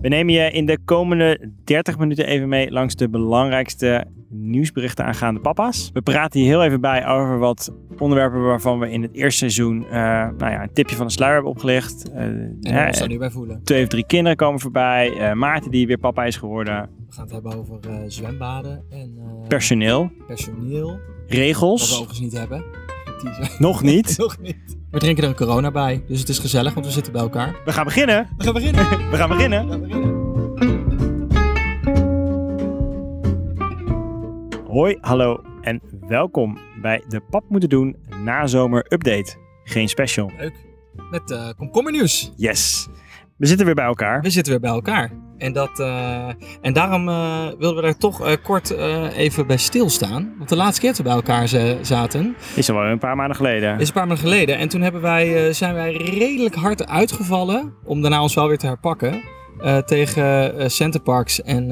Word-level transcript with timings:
We 0.00 0.08
nemen 0.08 0.34
je 0.34 0.50
in 0.50 0.66
de 0.66 0.78
komende 0.84 1.50
30 1.64 1.98
minuten 1.98 2.26
even 2.26 2.48
mee 2.48 2.70
langs 2.70 2.94
de 2.94 3.08
belangrijkste 3.08 4.06
nieuwsberichten 4.28 5.04
aangaande 5.04 5.40
papa's. 5.40 5.90
We 5.92 6.02
praten 6.02 6.40
hier 6.40 6.48
heel 6.48 6.64
even 6.64 6.80
bij 6.80 7.06
over 7.06 7.38
wat 7.38 7.72
onderwerpen 7.98 8.42
waarvan 8.42 8.78
we 8.78 8.90
in 8.90 9.02
het 9.02 9.14
eerste 9.14 9.38
seizoen 9.38 9.82
uh, 9.82 9.90
nou 9.90 10.36
ja, 10.38 10.62
een 10.62 10.72
tipje 10.72 10.96
van 10.96 11.06
de 11.06 11.12
sluier 11.12 11.34
hebben 11.34 11.52
opgelicht. 11.52 12.10
Uh, 12.10 12.16
en 12.22 12.58
we 12.60 12.84
ons 12.86 12.98
daar 12.98 13.08
nu 13.08 13.18
bij 13.18 13.30
voelen. 13.30 13.60
Twee 13.64 13.82
of 13.82 13.88
drie 13.88 14.06
kinderen 14.06 14.36
komen 14.36 14.60
voorbij. 14.60 15.10
Uh, 15.10 15.32
Maarten 15.32 15.70
die 15.70 15.86
weer 15.86 15.98
papa 15.98 16.24
is 16.24 16.36
geworden. 16.36 16.90
We 17.06 17.14
gaan 17.14 17.24
het 17.24 17.32
hebben 17.32 17.56
over 17.56 17.80
zwembaden 18.06 18.84
en... 18.90 19.18
personeel. 19.48 20.10
Personeel. 20.26 20.98
Regels. 21.26 21.80
Wat 21.80 21.88
we 21.88 21.94
overigens 21.94 22.20
niet 22.20 22.38
hebben. 22.38 22.64
Nog 23.58 23.82
niet? 23.82 24.18
Nog 24.18 24.38
niet. 24.40 24.78
We 24.90 24.98
drinken 24.98 25.22
er 25.22 25.28
een 25.28 25.36
corona 25.36 25.70
bij, 25.70 26.04
dus 26.06 26.20
het 26.20 26.28
is 26.28 26.38
gezellig, 26.38 26.74
want 26.74 26.86
we 26.86 26.92
zitten 26.92 27.12
bij 27.12 27.22
elkaar. 27.22 27.56
We 27.64 27.72
gaan 27.72 27.84
beginnen. 27.84 28.28
We 28.36 28.44
gaan 28.44 28.52
beginnen. 28.52 28.84
we 29.10 29.16
gaan 29.16 29.28
beginnen. 29.28 29.66
We 29.66 29.70
gaan 29.70 29.80
beginnen. 29.80 30.18
Hoi, 34.66 34.98
hallo 35.00 35.42
en 35.60 35.80
welkom 36.08 36.58
bij 36.82 37.04
de 37.08 37.20
Pap 37.20 37.44
Moeten 37.48 37.68
Doen 37.68 37.96
nazomer 38.24 38.86
update. 38.88 39.36
Geen 39.64 39.88
special. 39.88 40.32
Leuk. 40.38 40.54
Met 41.10 41.30
uh, 41.30 41.48
komkommernieuws. 41.56 42.32
Yes. 42.36 42.88
We 43.40 43.46
zitten 43.46 43.66
weer 43.66 43.74
bij 43.74 43.84
elkaar. 43.84 44.20
We 44.20 44.30
zitten 44.30 44.52
weer 44.52 44.60
bij 44.60 44.70
elkaar. 44.70 45.10
En, 45.38 45.52
dat, 45.52 45.78
uh, 45.78 46.28
en 46.60 46.72
daarom 46.72 47.08
uh, 47.08 47.46
wilden 47.46 47.76
we 47.76 47.82
daar 47.82 47.96
toch 47.96 48.26
uh, 48.26 48.32
kort 48.42 48.70
even 49.16 49.46
bij 49.46 49.56
stilstaan. 49.56 50.34
Want 50.36 50.48
de 50.48 50.56
laatste 50.56 50.80
keer 50.80 50.88
dat 50.88 50.98
we 50.98 51.04
bij 51.04 51.12
elkaar 51.12 51.48
zaten... 51.80 52.36
Is 52.54 52.70
al 52.70 52.76
wel 52.76 52.84
een 52.84 52.98
paar 52.98 53.16
maanden 53.16 53.36
geleden. 53.36 53.78
Is 53.78 53.88
een 53.88 53.94
paar 53.94 54.06
maanden 54.06 54.24
geleden. 54.24 54.58
En 54.58 54.68
toen 54.68 54.80
hebben 54.80 55.00
wij, 55.00 55.52
zijn 55.52 55.74
wij 55.74 55.92
redelijk 55.92 56.54
hard 56.54 56.86
uitgevallen. 56.88 57.74
Om 57.84 58.00
daarna 58.00 58.22
ons 58.22 58.34
wel 58.34 58.48
weer 58.48 58.58
te 58.58 58.66
herpakken. 58.66 59.22
tegen 59.84 60.70
Centerparks 60.70 61.42
en, 61.42 61.70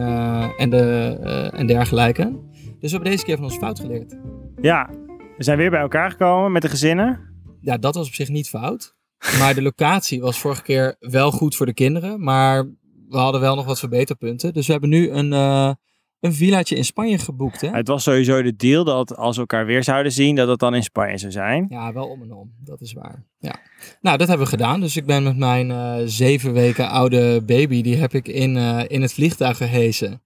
en, 0.56 0.70
de, 0.70 1.18
en 1.52 1.66
dergelijke. 1.66 2.22
Dus 2.52 2.78
we 2.80 2.88
hebben 2.88 3.10
deze 3.10 3.24
keer 3.24 3.36
van 3.36 3.44
ons 3.44 3.56
fout 3.56 3.80
geleerd. 3.80 4.16
Ja, 4.60 4.90
we 5.36 5.44
zijn 5.44 5.58
weer 5.58 5.70
bij 5.70 5.80
elkaar 5.80 6.10
gekomen 6.10 6.52
met 6.52 6.62
de 6.62 6.68
gezinnen. 6.68 7.20
Ja, 7.60 7.76
dat 7.76 7.94
was 7.94 8.06
op 8.06 8.14
zich 8.14 8.28
niet 8.28 8.48
fout. 8.48 8.96
Maar 9.38 9.54
de 9.54 9.62
locatie 9.62 10.20
was 10.20 10.38
vorige 10.38 10.62
keer 10.62 10.96
wel 10.98 11.30
goed 11.30 11.56
voor 11.56 11.66
de 11.66 11.74
kinderen. 11.74 12.22
Maar 12.22 12.64
we 13.08 13.16
hadden 13.16 13.40
wel 13.40 13.54
nog 13.54 13.64
wat 13.64 13.78
verbeterpunten. 13.78 14.52
Dus 14.52 14.66
we 14.66 14.72
hebben 14.72 14.90
nu 14.90 15.10
een, 15.10 15.32
uh, 15.32 15.72
een 16.20 16.32
villaatje 16.32 16.76
in 16.76 16.84
Spanje 16.84 17.18
geboekt. 17.18 17.60
Hè? 17.60 17.70
Het 17.70 17.88
was 17.88 18.02
sowieso 18.02 18.42
de 18.42 18.56
deal 18.56 18.84
dat 18.84 19.16
als 19.16 19.34
we 19.34 19.40
elkaar 19.40 19.66
weer 19.66 19.84
zouden 19.84 20.12
zien, 20.12 20.34
dat 20.34 20.48
het 20.48 20.58
dan 20.58 20.74
in 20.74 20.82
Spanje 20.82 21.18
zou 21.18 21.32
zijn. 21.32 21.66
Ja, 21.68 21.92
wel 21.92 22.08
om 22.08 22.22
en 22.22 22.32
om. 22.32 22.52
Dat 22.64 22.80
is 22.80 22.92
waar. 22.92 23.24
Ja. 23.38 23.60
Nou, 24.00 24.16
dat 24.18 24.28
hebben 24.28 24.46
we 24.46 24.52
gedaan. 24.52 24.80
Dus 24.80 24.96
ik 24.96 25.06
ben 25.06 25.22
met 25.22 25.36
mijn 25.36 25.70
uh, 25.70 25.96
zeven 26.04 26.52
weken 26.52 26.88
oude 26.88 27.42
baby, 27.44 27.82
die 27.82 27.96
heb 27.96 28.14
ik 28.14 28.28
in, 28.28 28.56
uh, 28.56 28.82
in 28.86 29.02
het 29.02 29.12
vliegtuig 29.12 29.56
gehezen 29.56 30.22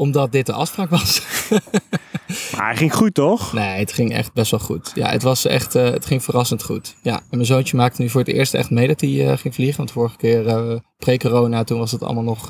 omdat 0.00 0.32
dit 0.32 0.46
de 0.46 0.52
afspraak 0.52 0.90
was. 0.90 1.20
maar 2.56 2.68
het 2.68 2.78
ging 2.78 2.94
goed, 2.94 3.14
toch? 3.14 3.52
Nee, 3.52 3.78
het 3.78 3.92
ging 3.92 4.12
echt 4.12 4.32
best 4.32 4.50
wel 4.50 4.60
goed. 4.60 4.92
Ja, 4.94 5.08
het 5.08 5.22
was 5.22 5.46
echt, 5.46 5.74
uh, 5.74 5.82
het 5.82 6.06
ging 6.06 6.22
verrassend 6.22 6.62
goed. 6.62 6.96
Ja, 7.02 7.16
en 7.16 7.24
mijn 7.30 7.44
zoontje 7.44 7.76
maakte 7.76 8.02
nu 8.02 8.08
voor 8.08 8.20
het 8.20 8.30
eerst 8.30 8.54
echt 8.54 8.70
mee 8.70 8.86
dat 8.86 9.00
hij 9.00 9.10
uh, 9.10 9.36
ging 9.36 9.54
vliegen. 9.54 9.76
Want 9.76 9.90
vorige 9.90 10.16
keer, 10.16 10.46
uh, 10.46 10.78
pre-corona, 10.98 11.64
toen 11.64 11.78
was 11.78 11.92
het 11.92 12.02
allemaal 12.02 12.22
nog 12.22 12.46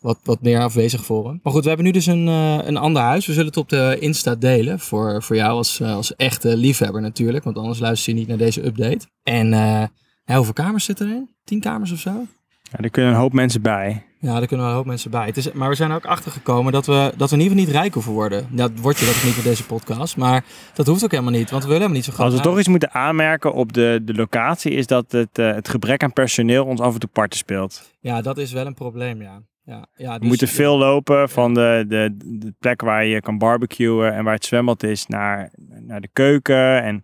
wat, 0.00 0.18
wat 0.24 0.42
meer 0.42 0.60
afwezig 0.60 1.04
voor 1.04 1.26
hem. 1.26 1.40
Maar 1.42 1.52
goed, 1.52 1.62
we 1.62 1.68
hebben 1.68 1.86
nu 1.86 1.92
dus 1.92 2.06
een, 2.06 2.26
een 2.26 2.76
ander 2.76 3.02
huis. 3.02 3.26
We 3.26 3.32
zullen 3.32 3.48
het 3.48 3.56
op 3.56 3.68
de 3.68 3.96
Insta 4.00 4.34
delen. 4.34 4.80
Voor, 4.80 5.22
voor 5.22 5.36
jou 5.36 5.50
als, 5.50 5.82
als 5.82 6.16
echte 6.16 6.56
liefhebber 6.56 7.00
natuurlijk. 7.00 7.44
Want 7.44 7.56
anders 7.56 7.78
luister 7.78 8.12
je 8.12 8.18
niet 8.18 8.28
naar 8.28 8.36
deze 8.36 8.64
update. 8.66 9.06
En 9.22 9.52
hoeveel 10.34 10.52
kamers 10.52 10.84
zitten 10.84 11.06
erin? 11.06 11.34
Tien 11.44 11.60
kamers 11.60 11.92
of 11.92 11.98
zo? 11.98 12.26
Ja, 12.62 12.78
er 12.78 12.90
kunnen 12.90 13.12
een 13.12 13.18
hoop 13.18 13.32
mensen 13.32 13.62
bij. 13.62 14.06
Ja, 14.22 14.38
daar 14.38 14.46
kunnen 14.46 14.66
wel 14.66 14.68
een 14.68 14.80
hoop 14.80 14.86
mensen 14.86 15.10
bij. 15.10 15.26
Het 15.26 15.36
is, 15.36 15.52
maar 15.52 15.68
we 15.68 15.74
zijn 15.74 15.90
er 15.90 15.96
ook 15.96 16.06
achter 16.06 16.30
gekomen 16.30 16.72
dat 16.72 16.86
we, 16.86 17.12
dat 17.16 17.30
we 17.30 17.36
in 17.36 17.42
ieder 17.42 17.56
geval 17.56 17.72
niet 17.72 17.80
rijk 17.82 17.94
hoeven 17.94 18.12
worden. 18.12 18.48
Dat 18.50 18.70
word 18.80 18.98
je 18.98 19.06
dat 19.06 19.22
niet 19.24 19.34
met 19.36 19.44
deze 19.44 19.66
podcast. 19.66 20.16
Maar 20.16 20.44
dat 20.74 20.86
hoeft 20.86 21.04
ook 21.04 21.10
helemaal 21.10 21.32
niet, 21.32 21.50
want 21.50 21.62
we 21.62 21.68
willen 21.68 21.82
helemaal 21.82 21.96
niet 21.96 22.04
zo 22.04 22.12
groot 22.12 22.26
Als 22.26 22.36
we 22.36 22.42
toch 22.42 22.58
iets 22.58 22.68
moeten 22.68 22.92
aanmerken 22.92 23.52
op 23.52 23.72
de, 23.72 24.00
de 24.02 24.14
locatie, 24.14 24.72
is 24.72 24.86
dat 24.86 25.12
het, 25.12 25.38
uh, 25.38 25.54
het 25.54 25.68
gebrek 25.68 26.02
aan 26.02 26.12
personeel 26.12 26.64
ons 26.64 26.80
af 26.80 26.94
en 26.94 27.00
toe 27.00 27.08
parten 27.12 27.38
speelt. 27.38 27.92
Ja, 28.00 28.20
dat 28.20 28.38
is 28.38 28.52
wel 28.52 28.66
een 28.66 28.74
probleem, 28.74 29.22
ja. 29.22 29.42
Ja, 29.64 29.86
ja, 29.96 30.10
dus, 30.10 30.18
we 30.18 30.26
moeten 30.26 30.48
veel 30.48 30.78
lopen 30.78 31.28
van 31.28 31.54
de, 31.54 31.84
de, 31.88 32.16
de 32.18 32.54
plek 32.58 32.80
waar 32.80 33.04
je 33.04 33.20
kan 33.20 33.38
barbecuen 33.38 34.14
en 34.14 34.24
waar 34.24 34.34
het 34.34 34.44
zwembad 34.44 34.82
is 34.82 35.06
naar, 35.06 35.50
naar 35.80 36.00
de 36.00 36.10
keuken 36.12 36.82
en 36.82 37.02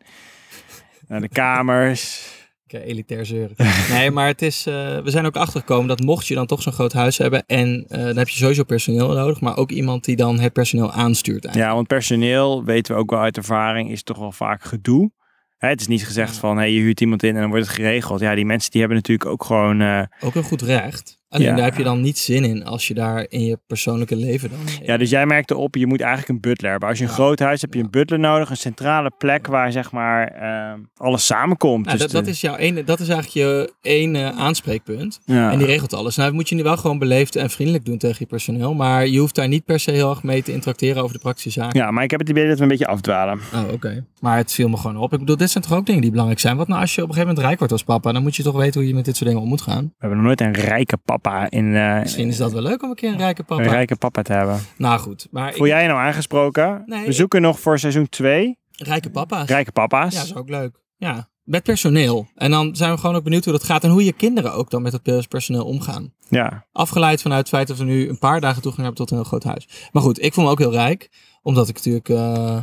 naar 1.06 1.20
de 1.20 1.28
kamers. 1.28 2.37
Elitair 2.72 3.26
zeuren. 3.26 3.56
nee, 3.90 4.10
maar 4.10 4.26
het 4.26 4.42
is, 4.42 4.66
uh, 4.66 4.74
we 4.98 5.10
zijn 5.10 5.26
ook 5.26 5.36
achtergekomen 5.36 5.88
dat 5.88 6.00
mocht 6.00 6.26
je 6.26 6.34
dan 6.34 6.46
toch 6.46 6.62
zo'n 6.62 6.72
groot 6.72 6.92
huis 6.92 7.18
hebben 7.18 7.46
en 7.46 7.86
uh, 7.88 7.98
dan 7.98 8.16
heb 8.16 8.28
je 8.28 8.38
sowieso 8.38 8.62
personeel 8.62 9.12
nodig, 9.12 9.40
maar 9.40 9.56
ook 9.56 9.70
iemand 9.70 10.04
die 10.04 10.16
dan 10.16 10.38
het 10.38 10.52
personeel 10.52 10.92
aanstuurt. 10.92 11.44
Eigenlijk. 11.44 11.68
Ja, 11.70 11.74
want 11.74 11.86
personeel, 11.86 12.64
weten 12.64 12.94
we 12.94 13.00
ook 13.00 13.10
wel 13.10 13.20
uit 13.20 13.36
ervaring, 13.36 13.90
is 13.90 14.02
toch 14.02 14.18
wel 14.18 14.32
vaak 14.32 14.64
gedoe. 14.64 15.10
Hè, 15.56 15.68
het 15.68 15.80
is 15.80 15.86
niet 15.86 16.06
gezegd 16.06 16.36
van, 16.36 16.56
hey, 16.56 16.72
je 16.72 16.80
huurt 16.80 17.00
iemand 17.00 17.22
in 17.22 17.34
en 17.34 17.40
dan 17.40 17.50
wordt 17.50 17.66
het 17.66 17.74
geregeld. 17.74 18.20
Ja, 18.20 18.34
die 18.34 18.44
mensen 18.44 18.70
die 18.70 18.80
hebben 18.80 18.98
natuurlijk 18.98 19.30
ook 19.30 19.44
gewoon... 19.44 19.80
Uh, 19.80 20.02
ook 20.20 20.34
een 20.34 20.42
goed 20.42 20.62
recht. 20.62 21.17
Alleen 21.28 21.46
ja. 21.46 21.54
daar 21.54 21.64
heb 21.64 21.76
je 21.76 21.82
dan 21.82 22.00
niet 22.00 22.18
zin 22.18 22.44
in 22.44 22.64
als 22.64 22.88
je 22.88 22.94
daar 22.94 23.26
in 23.28 23.44
je 23.44 23.58
persoonlijke 23.66 24.16
leven 24.16 24.50
dan... 24.50 24.58
Ja, 24.82 24.96
dus 24.96 25.10
jij 25.10 25.26
merkte 25.26 25.56
op, 25.56 25.74
je 25.74 25.86
moet 25.86 26.00
eigenlijk 26.00 26.28
een 26.28 26.40
butler 26.40 26.70
hebben. 26.70 26.88
Als 26.88 26.98
je 26.98 27.04
een 27.04 27.10
ja. 27.10 27.16
groot 27.16 27.38
huis 27.38 27.60
hebt, 27.60 27.74
heb 27.74 27.82
je 27.82 27.88
een 27.88 27.92
butler 27.92 28.18
nodig. 28.18 28.50
Een 28.50 28.56
centrale 28.56 29.12
plek 29.18 29.46
waar 29.46 29.72
zeg 29.72 29.92
maar 29.92 30.42
uh, 30.42 30.80
alles 30.96 31.26
samenkomt. 31.26 31.90
Dus 31.90 32.00
dat, 32.00 32.10
dat, 32.10 32.26
is 32.26 32.40
jouw 32.40 32.56
ene, 32.56 32.84
dat 32.84 33.00
is 33.00 33.08
eigenlijk 33.08 33.46
je 33.46 33.72
één 33.82 34.14
uh, 34.14 34.28
aanspreekpunt. 34.28 35.20
Ja. 35.24 35.52
En 35.52 35.58
die 35.58 35.66
regelt 35.66 35.94
alles. 35.94 36.16
Nou 36.16 36.32
moet 36.32 36.48
je 36.48 36.54
nu 36.54 36.62
wel 36.62 36.76
gewoon 36.76 36.98
beleefd 36.98 37.36
en 37.36 37.50
vriendelijk 37.50 37.84
doen 37.84 37.98
tegen 37.98 38.16
je 38.18 38.26
personeel. 38.26 38.74
Maar 38.74 39.06
je 39.06 39.18
hoeft 39.18 39.34
daar 39.34 39.48
niet 39.48 39.64
per 39.64 39.80
se 39.80 39.90
heel 39.90 40.10
erg 40.10 40.22
mee 40.22 40.42
te 40.42 40.52
interacteren 40.52 41.02
over 41.02 41.14
de 41.14 41.20
praktische 41.20 41.50
zaken. 41.50 41.80
Ja, 41.80 41.90
maar 41.90 42.04
ik 42.04 42.10
heb 42.10 42.20
het 42.20 42.28
idee 42.28 42.48
dat 42.48 42.56
we 42.56 42.62
een 42.62 42.68
beetje 42.68 42.86
afdwalen. 42.86 43.40
Oh, 43.54 43.62
oké. 43.62 43.72
Okay. 43.72 44.04
Maar 44.20 44.36
het 44.36 44.52
viel 44.52 44.68
me 44.68 44.76
gewoon 44.76 44.96
op. 44.96 45.12
Ik 45.12 45.18
bedoel, 45.18 45.36
dit 45.36 45.50
zijn 45.50 45.64
toch 45.64 45.72
ook 45.72 45.86
dingen 45.86 46.00
die 46.00 46.10
belangrijk 46.10 46.40
zijn. 46.40 46.56
Wat 46.56 46.68
nou 46.68 46.80
als 46.80 46.94
je 46.94 47.02
op 47.02 47.08
een 47.08 47.14
gegeven 47.14 47.28
moment 47.28 47.46
rijk 47.46 47.58
wordt 47.58 47.72
als 47.72 47.84
papa? 47.84 48.12
Dan 48.12 48.22
moet 48.22 48.36
je 48.36 48.42
toch 48.42 48.56
weten 48.56 48.80
hoe 48.80 48.88
je 48.88 48.94
met 48.94 49.04
dit 49.04 49.16
soort 49.16 49.28
dingen 49.28 49.44
om 49.44 49.48
moet 49.48 49.62
gaan. 49.62 49.84
We 49.84 49.94
hebben 49.98 50.18
nog 50.18 50.26
nooit 50.26 50.40
een 50.40 50.52
rijke 50.52 50.96
papa 50.96 51.17
in... 51.48 51.64
Uh, 51.64 52.00
Misschien 52.00 52.28
is 52.28 52.36
dat 52.36 52.52
wel 52.52 52.62
leuk 52.62 52.82
om 52.82 52.90
een 52.90 52.96
keer 52.96 53.10
een 53.12 53.18
rijke 53.18 53.42
papa. 53.42 53.62
Een 53.62 53.68
rijke 53.68 53.96
papa 53.96 54.22
te 54.22 54.32
hebben. 54.32 54.60
Nou 54.76 55.00
goed. 55.00 55.26
Maar 55.30 55.52
Voel 55.52 55.66
jij 55.66 55.82
je 55.82 55.88
nou 55.88 56.00
aangesproken? 56.00 56.82
Nee, 56.86 57.06
We 57.06 57.12
zoeken 57.12 57.42
nog 57.42 57.60
voor 57.60 57.78
seizoen 57.78 58.08
2. 58.08 58.58
Rijke 58.72 59.10
papa's. 59.10 59.48
Rijke 59.48 59.72
papa's. 59.72 60.12
Ja, 60.12 60.18
dat 60.18 60.28
is 60.28 60.34
ook 60.34 60.48
leuk. 60.48 60.80
Ja. 60.96 61.28
Met 61.42 61.62
personeel. 61.62 62.28
En 62.34 62.50
dan 62.50 62.76
zijn 62.76 62.92
we 62.92 62.98
gewoon 62.98 63.16
ook 63.16 63.24
benieuwd 63.24 63.44
hoe 63.44 63.52
dat 63.52 63.64
gaat. 63.64 63.84
En 63.84 63.90
hoe 63.90 64.04
je 64.04 64.12
kinderen 64.12 64.52
ook 64.52 64.70
dan 64.70 64.82
met 64.82 64.92
het 64.92 65.28
personeel 65.28 65.64
omgaan. 65.64 66.12
Ja. 66.28 66.66
Afgeleid 66.72 67.22
vanuit 67.22 67.40
het 67.40 67.48
feit 67.48 67.68
dat 67.68 67.76
we 67.76 67.84
nu 67.84 68.08
een 68.08 68.18
paar 68.18 68.40
dagen 68.40 68.62
toegang 68.62 68.86
hebben 68.86 69.00
tot 69.06 69.10
een 69.10 69.16
heel 69.16 69.26
groot 69.26 69.44
huis. 69.44 69.68
Maar 69.92 70.02
goed, 70.02 70.22
ik 70.22 70.34
voel 70.34 70.44
me 70.44 70.50
ook 70.50 70.58
heel 70.58 70.72
rijk. 70.72 71.10
Omdat 71.42 71.68
ik 71.68 71.74
natuurlijk 71.74 72.08
uh, 72.08 72.62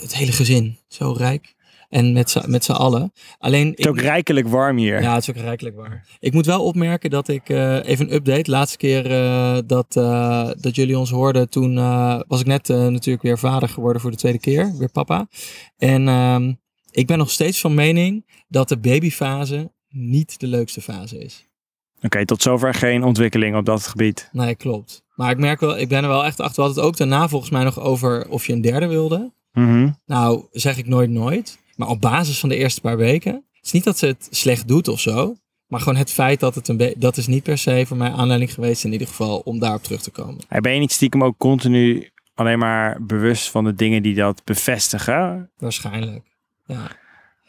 het 0.00 0.14
hele 0.14 0.32
gezin 0.32 0.78
zo 0.88 1.12
rijk. 1.12 1.54
En 1.92 2.12
met 2.12 2.30
z'n, 2.30 2.50
met 2.50 2.64
z'n 2.64 2.72
allen. 2.72 3.12
Alleen, 3.38 3.68
het 3.68 3.78
is 3.78 3.86
ook 3.86 4.00
rijkelijk 4.00 4.48
warm 4.48 4.76
hier. 4.76 5.02
Ja, 5.02 5.14
het 5.14 5.22
is 5.22 5.30
ook 5.30 5.42
rijkelijk 5.42 5.76
warm. 5.76 6.00
Ik 6.18 6.32
moet 6.32 6.46
wel 6.46 6.64
opmerken 6.64 7.10
dat 7.10 7.28
ik 7.28 7.48
uh, 7.48 7.84
even 7.84 8.06
een 8.06 8.14
update. 8.14 8.50
Laatste 8.50 8.76
keer 8.76 9.10
uh, 9.10 9.58
dat, 9.66 9.96
uh, 9.96 10.50
dat 10.60 10.74
jullie 10.74 10.98
ons 10.98 11.10
hoorden, 11.10 11.48
toen 11.48 11.74
was 12.26 12.40
ik 12.40 12.46
net 12.46 12.68
natuurlijk 12.68 13.22
weer 13.22 13.38
vader 13.38 13.68
geworden 13.68 14.02
voor 14.02 14.10
de 14.10 14.16
tweede 14.16 14.38
keer. 14.38 14.76
Weer 14.78 14.90
papa. 14.90 15.28
En 15.76 16.08
ehm, 16.08 16.52
ik 16.90 17.06
ben 17.06 17.18
nog 17.18 17.30
steeds 17.30 17.60
van 17.60 17.74
mening 17.74 18.26
dat 18.48 18.68
de 18.68 18.78
babyfase 18.78 19.72
niet 19.88 20.40
de 20.40 20.46
leukste 20.46 20.80
fase 20.80 21.18
is. 21.18 21.48
Oké, 21.96 22.06
okay, 22.06 22.24
tot 22.24 22.42
zover 22.42 22.74
geen 22.74 23.04
ontwikkeling 23.04 23.56
op 23.56 23.64
dat 23.64 23.86
gebied. 23.86 24.28
Nee, 24.32 24.54
klopt. 24.54 25.04
Maar 25.14 25.30
ik 25.30 25.38
merk 25.38 25.60
wel, 25.60 25.78
ik 25.78 25.88
ben 25.88 26.02
er 26.02 26.08
wel 26.08 26.24
echt 26.24 26.40
achter. 26.40 26.56
We 26.56 26.62
hadden 26.62 26.82
het 26.82 26.92
ook 26.92 26.98
daarna 26.98 27.28
volgens 27.28 27.50
mij 27.50 27.64
nog 27.64 27.80
over 27.80 28.28
of 28.28 28.46
je 28.46 28.52
een 28.52 28.60
derde 28.60 28.86
wilde. 28.86 29.32
-hmm. 29.52 29.98
Nou, 30.06 30.46
zeg 30.50 30.78
ik 30.78 30.86
nooit 30.86 31.10
nooit. 31.10 31.60
Maar 31.82 31.90
op 31.90 32.00
basis 32.00 32.40
van 32.40 32.48
de 32.48 32.56
eerste 32.56 32.80
paar 32.80 32.96
weken. 32.96 33.32
Het 33.32 33.64
is 33.64 33.72
niet 33.72 33.84
dat 33.84 33.98
ze 33.98 34.06
het 34.06 34.28
slecht 34.30 34.68
doet 34.68 34.88
of 34.88 35.00
zo. 35.00 35.34
Maar 35.66 35.80
gewoon 35.80 35.98
het 35.98 36.10
feit 36.10 36.40
dat 36.40 36.54
het 36.54 36.68
een 36.68 36.94
dat 36.98 37.16
is 37.16 37.26
niet 37.26 37.42
per 37.42 37.58
se 37.58 37.84
voor 37.86 37.96
mij 37.96 38.10
aanleiding 38.10 38.54
geweest 38.54 38.84
in 38.84 38.92
ieder 38.92 39.06
geval 39.06 39.38
om 39.38 39.58
daarop 39.58 39.82
terug 39.82 40.02
te 40.02 40.10
komen. 40.10 40.40
Ben 40.48 40.72
je 40.72 40.80
niet 40.80 40.92
stiekem 40.92 41.24
ook 41.24 41.38
continu 41.38 42.10
alleen 42.34 42.58
maar 42.58 43.04
bewust 43.04 43.50
van 43.50 43.64
de 43.64 43.74
dingen 43.74 44.02
die 44.02 44.14
dat 44.14 44.44
bevestigen? 44.44 45.50
Waarschijnlijk, 45.56 46.24
ja. 46.66 46.90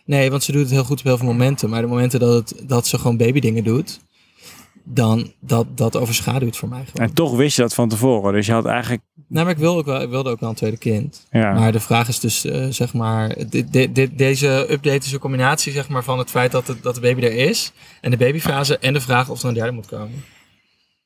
Nee, 0.06 0.30
want 0.30 0.44
ze 0.44 0.51
doet 0.51 0.62
het 0.62 0.71
heel 0.71 0.83
goed 0.83 1.00
op 1.00 1.06
heel 1.06 1.18
veel 1.18 1.27
momenten. 1.27 1.69
Maar 1.69 1.81
de 1.81 1.88
momenten 1.88 2.19
dat, 2.19 2.50
het, 2.50 2.69
dat 2.69 2.88
ze 2.88 2.97
gewoon 2.97 3.18
babydingen 3.18 3.63
doet, 3.63 4.00
dan 4.83 5.31
dat, 5.39 5.77
dat 5.77 5.97
overschaduwt 5.97 6.57
voor 6.57 6.69
mij 6.69 6.85
gewoon. 6.85 7.07
En 7.07 7.13
toch 7.13 7.35
wist 7.35 7.56
je 7.56 7.62
dat 7.62 7.74
van 7.74 7.89
tevoren. 7.89 8.33
Dus 8.33 8.45
je 8.45 8.51
had 8.51 8.65
eigenlijk. 8.65 9.01
Nou, 9.27 9.45
maar 9.45 9.53
ik 9.53 9.59
wilde 9.59 9.80
ook 9.80 9.85
wel, 9.85 10.01
ik 10.01 10.09
wilde 10.09 10.30
ook 10.30 10.39
wel 10.39 10.50
een 10.50 10.56
tweede 10.56 10.77
kind. 10.77 11.27
Ja. 11.31 11.53
Maar 11.53 11.71
de 11.71 11.80
vraag 11.80 12.07
is 12.07 12.19
dus, 12.19 12.45
uh, 12.45 12.65
zeg 12.69 12.94
maar, 12.94 13.35
dit, 13.50 13.74
dit, 13.74 13.95
dit, 13.95 14.18
deze 14.18 14.47
update 14.71 15.06
is 15.06 15.12
een 15.12 15.19
combinatie 15.19 15.71
zeg 15.71 15.89
maar, 15.89 16.03
van 16.03 16.18
het 16.18 16.30
feit 16.30 16.51
dat, 16.51 16.68
het, 16.68 16.83
dat 16.83 16.95
de 16.95 17.01
baby 17.01 17.21
er 17.21 17.35
is. 17.35 17.71
En 18.01 18.12
de 18.12 18.18
babyfase. 18.18 18.77
En 18.77 18.94
de 18.94 19.01
vraag 19.01 19.30
of 19.30 19.41
er 19.41 19.47
een 19.47 19.53
derde 19.53 19.71
moet 19.71 19.88
komen. 19.88 20.24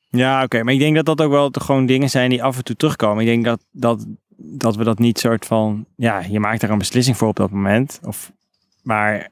Ja, 0.10 0.44
oké. 0.44 0.64
Maar 0.64 0.74
ik 0.74 0.80
denk 0.80 0.96
dat 0.96 1.06
dat 1.06 1.22
ook 1.22 1.32
wel 1.32 1.50
gewoon 1.52 1.86
dingen 1.86 2.10
zijn 2.10 2.30
die 2.30 2.44
af 2.44 2.58
en 2.58 2.64
toe 2.64 2.76
terugkomen. 2.76 3.24
Ik 3.24 3.30
denk 3.30 3.46
dat, 3.46 3.66
dat, 3.72 4.06
dat 4.38 4.76
we 4.76 4.84
dat 4.84 5.00
niet 5.00 5.20
soort 5.20 5.46
van. 5.46 5.86
Ja, 5.96 6.20
je 6.30 6.40
maakt 6.40 6.64
er 6.64 6.70
een 6.70 6.78
beslissing 6.78 7.18
voor 7.18 7.28
op 7.28 7.36
dat 7.36 7.52
moment. 7.52 8.00
Of, 8.04 8.32
maar 8.82 9.30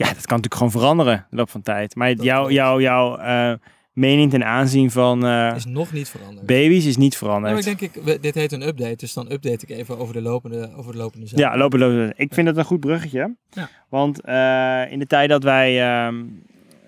ja, 0.00 0.06
dat 0.06 0.26
kan 0.26 0.36
natuurlijk 0.36 0.54
gewoon 0.54 0.70
veranderen 0.70 1.26
de 1.30 1.36
loop 1.36 1.50
van 1.50 1.62
tijd. 1.62 1.94
Maar 1.94 2.12
jouw 2.12 2.50
jou, 2.50 2.82
jou, 2.82 3.20
uh, 3.20 3.52
mening 3.92 4.30
ten 4.30 4.44
aanzien 4.44 4.90
van 4.90 5.26
eh, 5.26 5.52
Is 5.56 5.64
nog 5.64 5.92
niet 5.92 6.08
veranderd. 6.08 6.46
baby's 6.46 6.84
is 6.86 6.96
niet 6.96 7.16
veranderd. 7.16 7.54
maar 7.54 7.72
ik 7.72 7.78
denk, 7.78 7.94
ik, 7.94 8.22
dit 8.22 8.34
heet 8.34 8.52
een 8.52 8.66
update, 8.66 8.96
dus 8.96 9.12
dan 9.12 9.30
update 9.32 9.66
ik 9.66 9.76
even 9.76 9.98
over 9.98 10.14
de 10.14 10.22
lopende, 10.22 10.70
over 10.76 10.92
de 10.92 10.98
lopende 10.98 11.26
zaak. 11.26 11.38
Ja, 11.38 11.56
lopen, 11.56 11.78
lopen. 11.78 12.12
Ik 12.16 12.34
vind 12.34 12.46
het 12.46 12.56
een 12.56 12.64
goed 12.64 12.80
bruggetje. 12.80 13.36
Ja. 13.50 13.68
Want 13.88 14.20
eh, 14.20 14.92
in 14.92 14.98
de 14.98 15.06
tijd 15.06 15.28
dat 15.28 15.42
wij 15.42 15.80
ehm, 15.82 16.14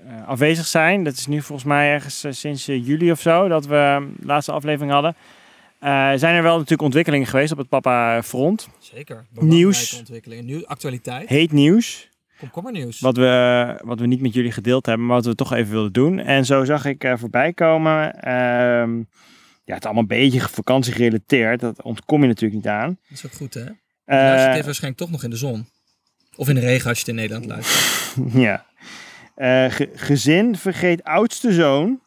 eh, 0.06 0.29
afwezig 0.29 0.67
zijn, 0.67 1.05
dat 1.05 1.12
is 1.14 1.26
nu 1.26 1.43
volgens 1.43 1.69
mij 1.69 1.93
ergens 1.93 2.25
eh, 2.25 2.32
sinds 2.32 2.69
eh, 2.69 2.87
juli 2.87 3.11
of 3.11 3.20
zo, 3.20 3.49
dat 3.49 3.67
we 3.67 3.75
ehm, 3.76 4.06
de 4.19 4.26
laatste 4.26 4.53
aflevering 4.53 4.93
hadden, 4.93 5.17
eh, 5.79 6.12
zijn 6.14 6.35
er 6.35 6.43
wel 6.43 6.55
natuurlijk 6.55 6.82
ontwikkelingen 6.82 7.26
geweest 7.26 7.53
op 7.53 7.59
het 7.59 7.69
papa-front. 7.69 8.69
Zeker. 8.79 9.25
Nieuws. 9.41 9.99
Ontwikkelingen. 9.99 10.44
Nieuw, 10.44 10.67
actualiteit. 10.67 11.29
Heet 11.29 11.53
nieuws, 11.53 12.09
Komkommernieuws. 12.50 13.00
wat 13.00 13.16
we, 13.16 13.80
wat 13.84 14.00
we 14.00 14.06
niet 14.06 14.20
met 14.20 14.34
jullie 14.34 14.52
gedeeld 14.52 14.86
hebben, 14.86 15.06
maar 15.06 15.16
wat 15.16 15.26
we 15.26 15.34
toch 15.34 15.52
even 15.52 15.72
wilden 15.72 15.92
doen. 15.92 16.18
En 16.18 16.44
zo 16.44 16.64
zag 16.64 16.84
ik 16.84 17.04
eh, 17.04 17.12
voorbij 17.16 17.52
komen, 17.52 18.20
ehm, 18.20 18.96
ja, 19.64 19.74
het 19.74 19.78
is 19.78 19.84
allemaal 19.84 20.02
een 20.02 20.06
beetje 20.08 20.40
vakantie 20.40 20.92
gerelateerd, 20.92 21.60
dat 21.60 21.82
ontkom 21.82 22.20
je 22.22 22.26
natuurlijk 22.26 22.54
niet 22.64 22.72
aan. 22.72 22.88
Dat 22.88 23.18
is 23.18 23.26
ook 23.26 23.32
goed, 23.32 23.54
hè? 23.54 23.64
Eh, 23.64 24.18
luistert 24.18 24.54
dit 24.54 24.64
waarschijnlijk 24.64 25.02
toch 25.02 25.10
nog 25.10 25.22
in 25.24 25.30
de 25.30 25.36
zon. 25.36 25.68
Of 26.36 26.48
in 26.48 26.54
de 26.54 26.60
regen 26.60 26.88
als 26.88 26.98
je 26.98 27.04
het 27.04 27.08
in 27.08 27.14
Nederland 27.14 27.46
luistert. 27.46 27.90
Ja. 28.46 28.66
Eh, 29.34 29.70
ge- 29.70 29.90
gezin 29.94 30.56
vergeet 30.56 31.04
oudste 31.04 31.52
zoon 31.52 32.00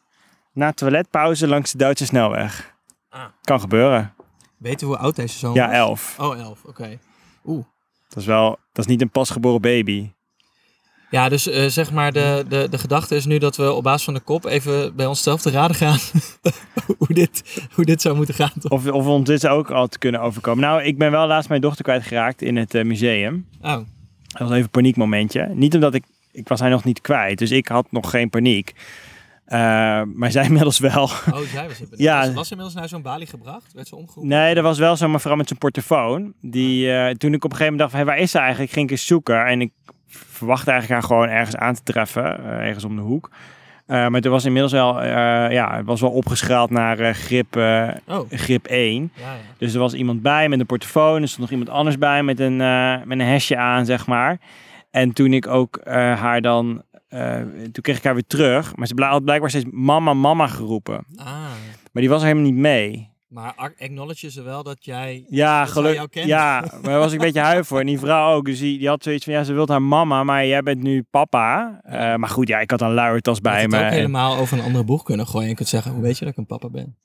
na 0.52 0.72
toiletpauze 0.72 1.46
langs 1.48 1.72
de 1.72 1.78
Duitse 1.78 2.04
snelweg. 2.06 2.74
Ah. 3.08 3.24
Kan 3.40 3.60
gebeuren. 3.60 4.14
Weet 4.58 4.80
je 4.80 4.86
hoe 4.86 4.96
oud 4.96 5.16
deze 5.16 5.38
zoon 5.38 5.54
Ja, 5.54 5.66
was? 5.66 5.76
elf. 5.76 6.18
Oh, 6.18 6.38
elf. 6.38 6.64
Oké. 6.64 6.98
Oeh. 7.44 7.64
Dat 8.08 8.18
is 8.18 8.26
wel, 8.26 8.48
dat 8.72 8.84
is 8.84 8.90
niet 8.90 9.00
een 9.02 9.10
pasgeboren 9.10 9.60
baby. 9.60 10.10
Ja, 11.16 11.28
dus 11.28 11.48
eh, 11.48 11.66
zeg 11.66 11.92
maar, 11.92 12.12
de, 12.12 12.44
de, 12.48 12.66
de 12.70 12.78
gedachte 12.78 13.16
is 13.16 13.24
nu 13.24 13.38
dat 13.38 13.56
we 13.56 13.72
op 13.72 13.82
basis 13.82 14.04
van 14.04 14.14
de 14.14 14.20
kop 14.20 14.44
even 14.44 14.96
bij 14.96 15.06
onszelf 15.06 15.40
te 15.40 15.50
raden 15.50 15.76
gaan 15.76 15.98
hoe, 16.98 17.14
dit, 17.14 17.60
hoe 17.74 17.84
dit 17.84 18.02
zou 18.02 18.16
moeten 18.16 18.34
gaan. 18.34 18.52
Toch? 18.60 18.72
Of, 18.72 18.86
of 18.86 19.06
ons 19.06 19.24
dit 19.26 19.40
zou 19.40 19.58
ook 19.58 19.70
al 19.70 19.86
te 19.86 19.98
kunnen 19.98 20.20
overkomen. 20.20 20.64
Nou, 20.64 20.82
ik 20.82 20.98
ben 20.98 21.10
wel 21.10 21.26
laatst 21.26 21.48
mijn 21.48 21.60
dochter 21.60 21.84
kwijtgeraakt 21.84 22.42
in 22.42 22.56
het 22.56 22.74
eh, 22.74 22.84
museum. 22.84 23.46
Oh, 23.60 23.72
Dat 23.72 23.86
was 24.38 24.50
even 24.50 24.62
een 24.62 24.70
paniekmomentje. 24.70 25.48
Niet 25.54 25.74
omdat 25.74 25.94
ik, 25.94 26.04
ik 26.32 26.48
was 26.48 26.60
hij 26.60 26.68
nog 26.68 26.84
niet 26.84 27.00
kwijt, 27.00 27.38
dus 27.38 27.50
ik 27.50 27.68
had 27.68 27.86
nog 27.90 28.10
geen 28.10 28.30
paniek. 28.30 28.74
Eh, 29.44 29.58
maar 30.14 30.30
zij 30.30 30.44
inmiddels 30.50 30.78
wel. 30.78 31.02
oh 31.02 31.38
zij 31.52 31.68
was 31.68 31.78
het. 31.78 31.88
Ja. 31.90 32.32
Was, 32.32 32.50
inmiddels 32.50 32.76
naar 32.76 32.88
zo'n 32.88 33.02
balie 33.02 33.26
gebracht? 33.26 33.72
Werd 33.72 33.88
ze 33.88 33.96
omgeroepen? 33.96 34.28
Nee, 34.28 34.54
er 34.54 34.62
was 34.62 34.78
wel 34.78 34.96
zo'n 34.96 35.10
mevrouw 35.10 35.36
met 35.36 35.48
zijn 35.48 35.58
portofoon. 35.58 36.32
Die, 36.40 36.92
eh, 36.92 37.14
toen 37.14 37.34
ik 37.34 37.44
op 37.44 37.50
een 37.50 37.56
gegeven 37.56 37.72
moment 37.72 37.78
dacht, 37.78 37.90
van, 37.90 38.00
hey, 38.00 38.04
waar 38.08 38.18
is 38.18 38.30
ze 38.30 38.38
eigenlijk? 38.38 38.72
Ging 38.72 38.84
ik 38.84 38.90
eens 38.90 39.06
zoeken. 39.06 39.46
En 39.46 39.60
ik 39.60 39.72
verwachtte 40.36 40.70
eigenlijk 40.70 41.00
haar 41.00 41.10
gewoon 41.10 41.28
ergens 41.28 41.56
aan 41.56 41.74
te 41.74 41.82
treffen. 41.82 42.44
eh, 42.44 42.66
ergens 42.66 42.84
om 42.84 42.96
de 42.96 43.02
hoek. 43.02 43.30
Eh, 43.86 43.96
maar 43.96 44.12
het 44.20 44.26
was 44.26 44.44
inmiddels 44.44 44.72
wel, 44.72 45.02
eh, 45.02 45.08
ja, 45.52 45.76
het 45.76 45.86
was 45.86 46.00
wel 46.00 46.10
opgeschaald 46.10 46.70
naar 46.70 47.14
grip, 47.14 47.56
Oh, 48.06 48.30
grip 48.30 48.66
1. 48.66 49.12
ja, 49.14 49.22
ja. 49.24 49.36
Dus 49.58 49.74
er 49.74 49.80
was 49.80 49.94
iemand 49.94 50.22
bij 50.22 50.48
met 50.48 50.60
een 50.60 50.66
portofoon. 50.66 51.22
Er 51.22 51.28
stond 51.28 51.40
nog 51.40 51.50
iemand 51.50 51.70
anders 51.70 51.98
bij 51.98 52.22
met 52.22 52.40
een, 52.40 52.56
met 53.06 53.10
een 53.18 53.20
hesje 53.20 53.56
aan, 53.56 53.84
zeg 53.84 54.06
maar. 54.06 54.38
En 54.90 55.12
toen 55.12 55.32
ik 55.32 55.46
ook 55.46 55.80
haar 55.84 56.40
dan... 56.40 56.82
toen 57.72 57.82
kreeg 57.82 57.96
ik 57.96 58.04
haar 58.04 58.14
weer 58.14 58.26
terug. 58.26 58.76
Maar 58.76 58.86
ze 58.86 58.94
had 59.04 59.24
blijkbaar 59.24 59.50
steeds 59.50 59.66
mama, 59.70 60.14
mama 60.14 60.46
geroepen. 60.46 61.06
Ah, 61.16 61.26
Maar 61.92 62.02
die 62.02 62.08
was 62.08 62.20
er 62.20 62.26
helemaal 62.28 62.50
niet 62.50 62.60
mee. 62.60 63.10
Maar 63.28 63.52
ac- 63.56 63.80
acknowledge 63.80 64.30
ze 64.30 64.42
wel 64.42 64.62
dat 64.62 64.84
jij 64.84 65.24
Ja, 65.28 65.58
dat 65.64 65.72
jou 65.74 65.84
gelukkig. 65.84 66.08
kent? 66.10 66.26
Ja, 66.26 66.60
maar 66.60 66.82
daar 66.82 66.98
was 66.98 67.12
ik 67.12 67.18
een 67.18 67.24
beetje 67.26 67.40
huiver 67.50 67.64
voor. 67.66 67.80
En 67.80 67.86
die 67.86 67.98
vrouw 67.98 68.34
ook. 68.34 68.44
Dus 68.44 68.58
die, 68.58 68.78
die 68.78 68.88
had 68.88 69.02
zoiets 69.02 69.24
van, 69.24 69.32
ja, 69.32 69.44
ze 69.44 69.52
wilt 69.52 69.68
haar 69.68 69.82
mama, 69.82 70.24
maar 70.24 70.46
jij 70.46 70.62
bent 70.62 70.82
nu 70.82 71.02
papa. 71.10 71.80
Eh, 71.82 72.14
maar 72.14 72.28
goed, 72.28 72.48
ja, 72.48 72.58
ik 72.60 72.70
had 72.70 72.80
een 72.80 72.94
luiertas 72.94 73.36
Je 73.36 73.42
bij 73.42 73.60
had 73.60 73.70
me. 73.70 73.76
ook 73.76 73.82
En- 73.82 73.92
helemaal 73.92 74.36
over 74.36 74.58
een 74.58 74.64
andere 74.64 74.84
boeg 74.84 75.02
kunnen 75.02 75.26
gooien. 75.26 75.42
En 75.42 75.48
je 75.50 75.56
kunt 75.56 75.68
zeggen, 75.68 75.92
hoe 75.92 76.02
weet 76.02 76.18
je 76.18 76.24
dat 76.24 76.32
ik 76.32 76.38
een 76.38 76.46
papa 76.46 76.68
ben? 76.68 76.96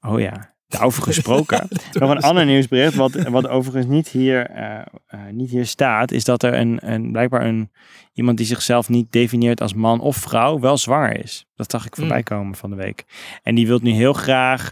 Oh 0.00 0.20
ja, 0.20 0.54
daarover 0.68 1.02
gesproken. 1.02 1.68
Nog 1.92 2.10
een 2.10 2.20
ander 2.20 2.44
nieuwsbericht, 2.46 2.94
wat, 2.94 3.12
wat 3.14 3.48
overigens 3.48 3.86
niet 3.86 4.08
hier, 4.08 4.46
eh, 4.50 4.78
eh, 5.06 5.20
niet 5.30 5.50
hier 5.50 5.66
staat, 5.66 6.10
is 6.10 6.24
dat 6.24 6.42
er 6.42 6.54
een, 6.54 6.92
een, 6.92 7.12
blijkbaar 7.12 7.46
een, 7.46 7.70
iemand 8.12 8.36
die 8.36 8.46
zichzelf 8.46 8.88
niet 8.88 9.12
definieert 9.12 9.60
als 9.60 9.74
man 9.74 10.00
of 10.00 10.16
vrouw, 10.16 10.58
wel 10.60 10.76
zwaar 10.78 11.16
is. 11.18 11.46
Dat 11.54 11.70
zag 11.70 11.86
ik 11.86 11.96
voorbij 11.96 12.16
Mm. 12.18 12.22
komen 12.24 12.54
van 12.54 12.70
de 12.70 12.76
week. 12.76 13.04
En 13.42 13.54
die 13.54 13.66
wil 13.66 13.78
nu 13.82 13.90
heel 13.90 14.12
graag... 14.12 14.70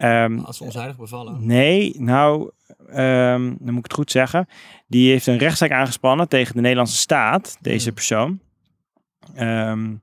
ehm, 0.00 0.38
Als 0.38 0.56
ze 0.56 0.64
onzijdig 0.64 0.96
bevallen. 0.96 1.46
Nee, 1.46 1.94
nou, 1.98 2.50
ehm, 2.88 3.54
dan 3.58 3.68
moet 3.74 3.76
ik 3.78 3.82
het 3.82 3.92
goed 3.92 4.10
zeggen. 4.10 4.46
Die 4.86 5.10
heeft 5.10 5.26
een 5.26 5.38
rechtszaak 5.38 5.70
aangespannen 5.70 6.28
tegen 6.28 6.54
de 6.54 6.60
Nederlandse 6.60 6.96
staat, 6.98 7.56
deze 7.60 7.84
Hmm. 7.86 7.94
persoon. 7.94 8.40
Ehm, 9.34 9.94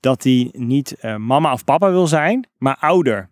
dat 0.00 0.22
hij 0.22 0.48
niet 0.52 0.92
eh, 0.94 1.16
mama 1.16 1.52
of 1.52 1.64
papa 1.64 1.90
wil 1.90 2.06
zijn, 2.06 2.48
maar 2.58 2.76
ouder. 2.80 3.30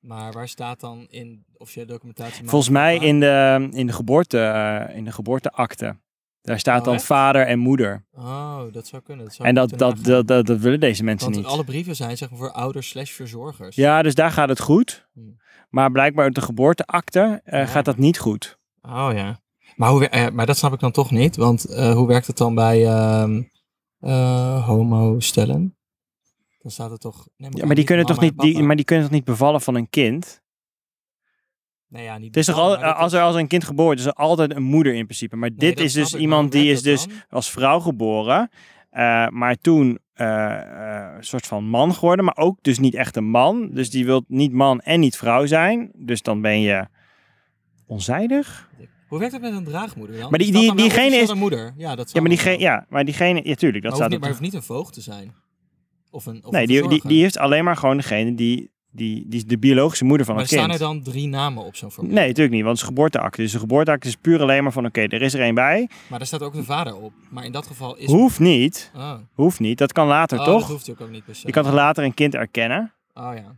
Maar 0.00 0.32
waar 0.32 0.48
staat 0.48 0.80
dan 0.80 1.06
in 1.10 1.44
officiële 1.56 1.86
documentatie? 1.86 2.48
Volgens 2.48 2.70
mij 2.70 2.96
in 2.96 3.20
de, 3.20 3.68
in 3.72 3.86
de, 3.86 3.92
geboorte, 3.92 4.38
eh, 4.40 4.96
in 4.96 5.04
de 5.04 5.12
geboorteakte. 5.12 5.96
Daar 6.42 6.58
staat 6.58 6.78
Oh, 6.78 6.84
dan 6.84 6.94
echt? 6.94 7.04
vader 7.04 7.46
en 7.46 7.58
moeder. 7.58 8.06
Oh, 8.12 8.60
dat 8.72 8.86
zou 8.86 9.02
kunnen. 9.02 9.26
En 9.38 9.54
dat, 9.54 9.70
dat, 9.78 10.04
dat, 10.04 10.26
dat, 10.26 10.46
willen 10.46 10.80
deze 10.80 11.04
mensen 11.04 11.30
Want 11.30 11.42
niet. 11.42 11.52
alle 11.52 11.64
brieven 11.64 11.96
zijn 11.96 12.16
zeg 12.16 12.30
maar 12.30 12.38
voor 12.38 12.52
ouders 12.52 12.88
slash 12.88 13.10
verzorgers. 13.10 13.76
Ja, 13.76 14.02
dus 14.02 14.14
daar 14.14 14.30
gaat 14.30 14.48
het 14.48 14.60
goed. 14.60 15.08
Hmm. 15.12 15.36
Maar 15.68 15.90
blijkbaar 15.90 16.24
uit 16.24 16.34
de 16.34 16.40
geboorteakte 16.40 17.40
eh, 17.44 17.66
gaat 17.68 17.84
dat 17.84 17.96
niet 17.96 18.18
goed. 18.18 18.58
Oh 18.82 19.08
ja. 19.14 19.40
Maar, 19.76 19.90
hoe, 19.90 20.08
eh, 20.08 20.28
maar 20.32 20.46
dat 20.46 20.56
snap 20.56 20.72
ik 20.72 20.80
dan 20.80 20.90
toch 20.92 21.10
niet. 21.10 21.36
Want 21.36 21.64
eh, 21.64 21.92
hoe 21.92 22.06
werkt 22.06 22.26
het 22.26 22.36
dan 22.36 22.54
bij 22.54 22.86
ehm 22.86 23.42
eh, 24.00 24.66
homo-stellen? 24.66 25.76
Dan 26.62 26.70
staat 26.70 26.90
het 26.90 27.00
toch... 27.00 27.28
Nee, 27.36 27.50
Ja, 27.54 27.66
maar 27.66 27.74
die, 27.74 27.84
kunnen 27.84 28.06
toch 28.06 28.20
niet, 28.20 28.38
die, 28.38 28.62
maar 28.62 28.76
die 28.76 28.84
kunnen 28.84 29.04
toch 29.04 29.14
niet 29.14 29.24
bevallen 29.24 29.60
van 29.60 29.74
een 29.74 29.90
kind? 29.90 30.42
Nee, 31.90 32.02
ja, 32.04 32.18
niet 32.18 32.26
Het 32.26 32.36
is 32.36 32.46
toch 32.46 32.56
al, 32.58 32.68
dat 32.68 32.94
als 32.96 33.12
er 33.12 33.20
als 33.20 33.36
een 33.36 33.46
kind 33.46 33.64
geboren 33.64 33.96
is 33.98 34.04
er 34.04 34.12
altijd 34.12 34.54
een 34.54 34.62
moeder 34.62 34.94
in 34.94 35.04
principe. 35.04 35.36
Maar 35.36 35.48
Nee, 35.48 35.58
dit 35.58 35.76
dat 35.76 35.86
is 35.86 35.92
dus 35.92 36.14
iemand 36.14 36.52
die 36.52 36.70
is 36.70 36.82
dat 36.82 36.84
dus 36.84 37.06
dan? 37.06 37.14
als 37.28 37.50
vrouw 37.50 37.80
geboren. 37.80 38.48
eh, 38.90 39.28
maar 39.28 39.56
toen 39.56 39.98
eh, 40.14 40.54
eh, 41.06 41.14
een 41.16 41.24
soort 41.24 41.46
van 41.46 41.64
man 41.64 41.94
geworden. 41.94 42.24
Maar 42.24 42.36
ook 42.36 42.58
dus 42.62 42.78
niet 42.78 42.94
echt 42.94 43.16
een 43.16 43.30
man. 43.30 43.70
Dus 43.72 43.90
die 43.90 44.04
wil 44.04 44.24
niet 44.28 44.52
man 44.52 44.80
en 44.80 45.00
niet 45.00 45.16
vrouw 45.16 45.46
zijn. 45.46 45.90
Dus 45.94 46.22
dan 46.22 46.40
ben 46.40 46.60
je 46.60 46.86
onzijdig. 47.86 48.68
Hoe 49.08 49.18
werkt 49.18 49.32
het 49.32 49.42
met 49.42 49.52
een 49.52 49.64
draagmoeder 49.64 50.18
dan? 50.18 50.30
Maar 50.30 50.38
die- 50.38 50.52
dat 50.52 50.60
die- 50.60 50.70
wel 50.70 50.76
diegene 50.84 51.16
is- 51.16 51.28
een 51.28 51.38
moeder. 51.38 51.72
Ja, 51.76 51.94
dat 51.96 52.12
Ja, 52.12 52.20
maar, 52.20 52.30
die 52.30 52.38
diegene, 52.38 52.58
ja, 52.62 52.86
maar 52.88 53.04
diegene... 53.04 53.40
Ja, 53.44 53.54
tuurlijk. 53.54 53.82
Dat 53.82 53.92
maar, 53.92 54.00
staat 54.00 54.10
niet, 54.10 54.20
maar 54.20 54.28
hoeft 54.28 54.40
niet 54.40 54.54
een 54.54 54.62
voogd 54.62 54.92
te 54.94 55.00
zijn. 55.00 55.34
Of 56.10 56.26
een, 56.26 56.44
of 56.44 56.52
Nee, 56.52 56.60
een 56.62 56.66
die, 56.68 56.88
die, 56.88 57.00
die 57.08 57.22
heeft 57.22 57.38
alleen 57.38 57.64
maar 57.64 57.76
gewoon 57.76 57.96
degene 57.96 58.34
die, 58.34 58.70
die, 58.90 59.24
die 59.26 59.38
is 59.38 59.46
de 59.46 59.58
biologische 59.58 60.04
moeder 60.04 60.26
van 60.26 60.34
maar 60.34 60.44
het 60.44 60.52
staan 60.52 60.68
kind. 60.68 60.80
er 60.80 60.86
dan 60.86 61.02
drie 61.02 61.28
namen 61.28 61.64
op 61.64 61.76
zo'n 61.76 61.90
formulier? 61.90 62.18
Nee, 62.18 62.28
natuurlijk 62.28 62.54
niet, 62.54 62.64
want 62.64 62.78
het 62.78 62.86
is 62.86 62.94
geboorteakte. 62.94 63.40
Dus 63.42 63.52
de 63.52 63.58
geboorteakte 63.58 64.08
is 64.08 64.16
puur 64.16 64.40
alleen 64.40 64.62
maar 64.62 64.72
van, 64.72 64.86
oké, 64.86 65.00
er 65.00 65.22
is 65.22 65.34
er 65.34 65.40
één 65.40 65.54
bij. 65.54 65.88
Maar 66.06 66.18
daar 66.18 66.28
staat 66.28 66.42
ook 66.42 66.54
de 66.54 66.64
vader 66.64 66.96
op. 66.96 67.12
Maar 67.28 67.44
in 67.44 67.52
dat 67.52 67.66
geval 67.66 67.96
is... 67.96 68.06
Hoeft 68.06 68.38
niet, 68.40 68.90
Oh. 68.96 69.14
Ook 69.36 69.58
niet. 69.58 69.78
Dat 69.78 69.92
kan 69.92 70.06
later, 70.06 70.38
Oh, 70.38 70.44
toch? 70.44 70.60
Dat 70.60 70.70
hoeft 70.70 70.90
ook, 70.90 71.00
ook 71.00 71.10
niet 71.10 71.24
per 71.24 71.34
se. 71.34 71.46
Je 71.46 71.52
kan 71.52 71.64
toch 71.64 71.72
later 71.72 72.04
een 72.04 72.14
kind 72.14 72.34
erkennen? 72.34 72.92
Oh 73.14 73.30
ja. 73.34 73.54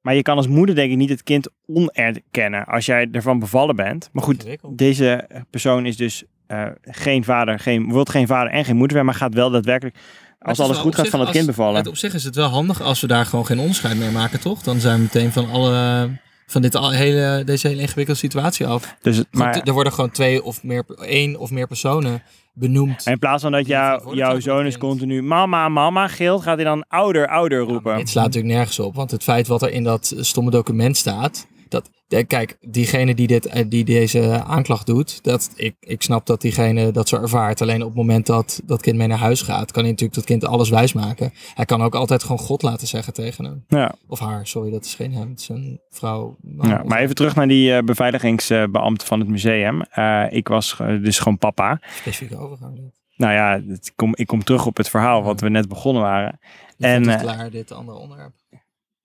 Maar 0.00 0.14
je 0.14 0.22
kan 0.22 0.36
als 0.36 0.48
moeder 0.48 0.74
denk 0.74 0.90
ik 0.90 0.96
niet 0.96 1.08
het 1.08 1.22
kind 1.22 1.48
onerkennen 1.66 2.64
als 2.64 2.86
jij 2.86 3.08
ervan 3.12 3.38
bevallen 3.38 3.76
bent. 3.76 4.08
Maar 4.12 4.22
goed, 4.22 4.58
deze 4.70 5.28
persoon 5.50 5.86
is 5.86 5.96
dus 5.96 6.24
eh, 6.46 6.66
geen 6.82 7.24
vader, 7.24 7.58
geen, 7.58 7.92
wil 7.92 8.04
geen 8.04 8.26
vader 8.26 8.52
en 8.52 8.64
geen 8.64 8.76
moeder 8.76 8.92
zijn, 8.92 9.04
maar 9.04 9.14
gaat 9.14 9.34
wel 9.34 9.50
daadwerkelijk, 9.50 9.96
Maar 9.96 10.25
als 10.48 10.58
het 10.58 10.66
alles 10.66 10.80
goed 10.82 10.94
gaat, 10.94 11.04
zich 11.04 11.14
van 11.14 11.20
het 11.20 11.30
kind 11.30 11.46
bevallen. 11.46 11.76
Het, 11.76 11.86
op 11.86 11.96
zich 11.96 12.14
is 12.14 12.24
het 12.24 12.34
wel 12.34 12.48
handig 12.48 12.82
als 12.82 13.00
we 13.00 13.06
daar 13.06 13.26
gewoon 13.26 13.46
geen 13.46 13.58
onderscheid 13.58 13.98
meer 13.98 14.12
maken, 14.12 14.40
toch? 14.40 14.62
Dan 14.62 14.80
zijn 14.80 14.96
we 14.96 15.02
meteen 15.02 15.32
van 15.32 15.50
alle... 15.50 16.08
Van 16.48 16.62
dit 16.62 16.74
al, 16.74 16.90
hele, 16.90 17.42
deze 17.44 17.68
hele 17.68 17.80
ingewikkelde 17.80 18.20
situatie 18.20 18.66
af. 18.66 18.96
Dus 19.02 19.16
het, 19.16 19.26
Maar, 19.30 19.60
er 19.62 19.72
worden 19.72 19.92
gewoon 19.92 20.10
twee 20.10 20.44
of 20.44 20.62
meer, 20.62 20.84
één 21.00 21.36
of 21.38 21.50
meer 21.50 21.66
personen 21.66 22.22
benoemd. 22.52 23.06
in 23.06 23.18
plaats 23.18 23.42
van 23.42 23.52
dat 23.52 23.66
jou, 23.66 24.16
jouw 24.16 24.40
zoon 24.40 24.58
het 24.58 24.66
is 24.66 24.78
continu 24.78 25.22
mama, 25.22 25.68
mama 25.68 26.08
gilt, 26.08 26.42
gaat 26.42 26.56
hij 26.56 26.64
dan 26.64 26.84
ouder, 26.88 27.28
ouder 27.28 27.60
Ja, 27.60 27.66
roepen. 27.66 27.96
dit 27.96 28.08
slaat 28.08 28.24
natuurlijk 28.24 28.54
nergens 28.54 28.78
op, 28.78 28.94
want 28.94 29.10
het 29.10 29.22
feit 29.22 29.46
wat 29.46 29.62
er 29.62 29.70
in 29.70 29.84
dat 29.84 30.14
stomme 30.16 30.50
document 30.50 30.96
staat. 30.96 31.46
Dat, 31.68 31.90
ja, 32.08 32.24
kijk, 32.24 32.58
diegene 32.60 33.14
die, 33.14 33.26
dit, 33.26 33.46
eh, 33.46 33.64
die 33.68 33.84
deze 33.84 34.42
aanklacht 34.44 34.86
doet, 34.86 35.24
dat, 35.24 35.52
ik, 35.56 35.76
ik 35.80 36.02
snap 36.02 36.26
dat 36.26 36.40
diegene 36.40 36.90
dat 36.90 37.08
zo 37.08 37.16
ervaart. 37.16 37.60
Alleen 37.60 37.80
op 37.80 37.88
het 37.88 37.96
moment 37.96 38.26
dat 38.26 38.60
dat 38.64 38.82
kind 38.82 38.96
mee 38.96 39.06
naar 39.06 39.18
huis 39.18 39.42
gaat, 39.42 39.72
kan 39.72 39.82
hij 39.82 39.90
natuurlijk 39.90 40.18
dat 40.18 40.24
kind 40.24 40.44
alles 40.44 40.68
wijsmaken. 40.68 41.32
Hij 41.54 41.64
kan 41.64 41.82
ook 41.82 41.94
altijd 41.94 42.22
gewoon 42.22 42.38
God 42.38 42.62
laten 42.62 42.86
zeggen 42.86 43.12
tegen 43.12 43.44
hem. 43.44 43.64
ja, 43.68 43.94
Of 44.06 44.18
haar, 44.18 44.46
sorry, 44.46 44.70
dat 44.70 44.84
is 44.84 44.94
geen 44.94 45.12
hem, 45.12 45.30
het 45.30 45.40
is 45.40 45.48
een 45.48 45.80
vrouw. 45.90 46.36
man, 46.40 46.68
ja, 46.68 46.82
maar 46.84 46.98
even 46.98 47.14
terug 47.14 47.34
naar 47.34 47.48
die 47.48 47.74
eh, 47.74 47.82
beveiligingsbeambte 47.84 49.06
van 49.06 49.20
het 49.20 49.28
museum. 49.28 49.82
Eh, 49.82 50.24
ik 50.30 50.48
was 50.48 50.76
eh, 50.80 51.02
dus 51.02 51.18
gewoon 51.18 51.38
papa. 51.38 51.80
Specifieke 51.94 52.36
overgang. 52.36 52.94
Nou 53.16 53.32
ja, 53.32 53.60
kom, 53.94 54.12
ik 54.16 54.26
kom 54.26 54.44
terug 54.44 54.66
op 54.66 54.76
het 54.76 54.88
verhaal 54.88 55.22
wat 55.22 55.40
we 55.40 55.48
net 55.48 55.68
begonnen 55.68 56.02
waren. 56.02 56.38
Je 56.76 56.86
En, 56.86 57.08
eh, 57.08 57.20
klaar, 57.20 57.50
dit 57.50 57.72
andere 57.72 57.98
onderwerp. 57.98 58.32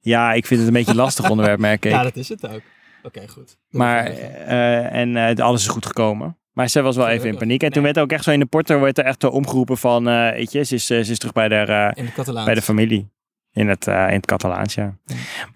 Ja, 0.01 0.33
ik 0.33 0.45
vind 0.45 0.59
het 0.59 0.69
een 0.69 0.75
beetje 0.75 0.91
een 0.91 0.97
lastig 0.97 1.29
onderwerp, 1.31 1.59
merk 1.59 1.85
ik. 1.85 1.91
Ja, 1.91 2.03
dat 2.03 2.15
is 2.15 2.29
het 2.29 2.47
ook. 2.47 2.61
Oké, 3.03 3.27
goed. 3.27 3.57
Maar, 3.69 4.05
eh, 4.05 4.93
en 4.93 5.15
eh, 5.15 5.45
alles 5.45 5.61
is 5.61 5.67
goed 5.67 5.85
gekomen. 5.85 6.37
Maar 6.51 6.67
ze 6.67 6.81
was 6.81 6.95
wel 6.95 7.07
even 7.07 7.29
in 7.29 7.37
paniek. 7.37 7.63
En 7.63 7.71
toen 7.71 7.83
werd 7.83 7.99
ook 7.99 8.11
echt 8.11 8.23
zo 8.23 8.31
in 8.31 8.39
de 8.39 8.45
porter 8.45 8.79
werd 8.79 8.97
er 8.97 9.05
echt 9.05 9.23
omgeroepen 9.23 9.77
van, 9.77 10.07
eh 10.07 10.31
weet 10.31 10.51
je, 10.51 10.63
ze 10.63 10.75
is, 10.75 10.85
ze 10.85 10.97
is 10.97 11.17
terug 11.17 11.33
bij 11.33 11.47
de, 11.47 11.93
bij 12.45 12.53
de 12.53 12.61
familie. 12.61 13.11
In 13.53 13.67
het, 13.67 13.87
in 13.87 13.93
het 13.93 14.25
Catalaans, 14.25 14.73
ja. 14.73 14.97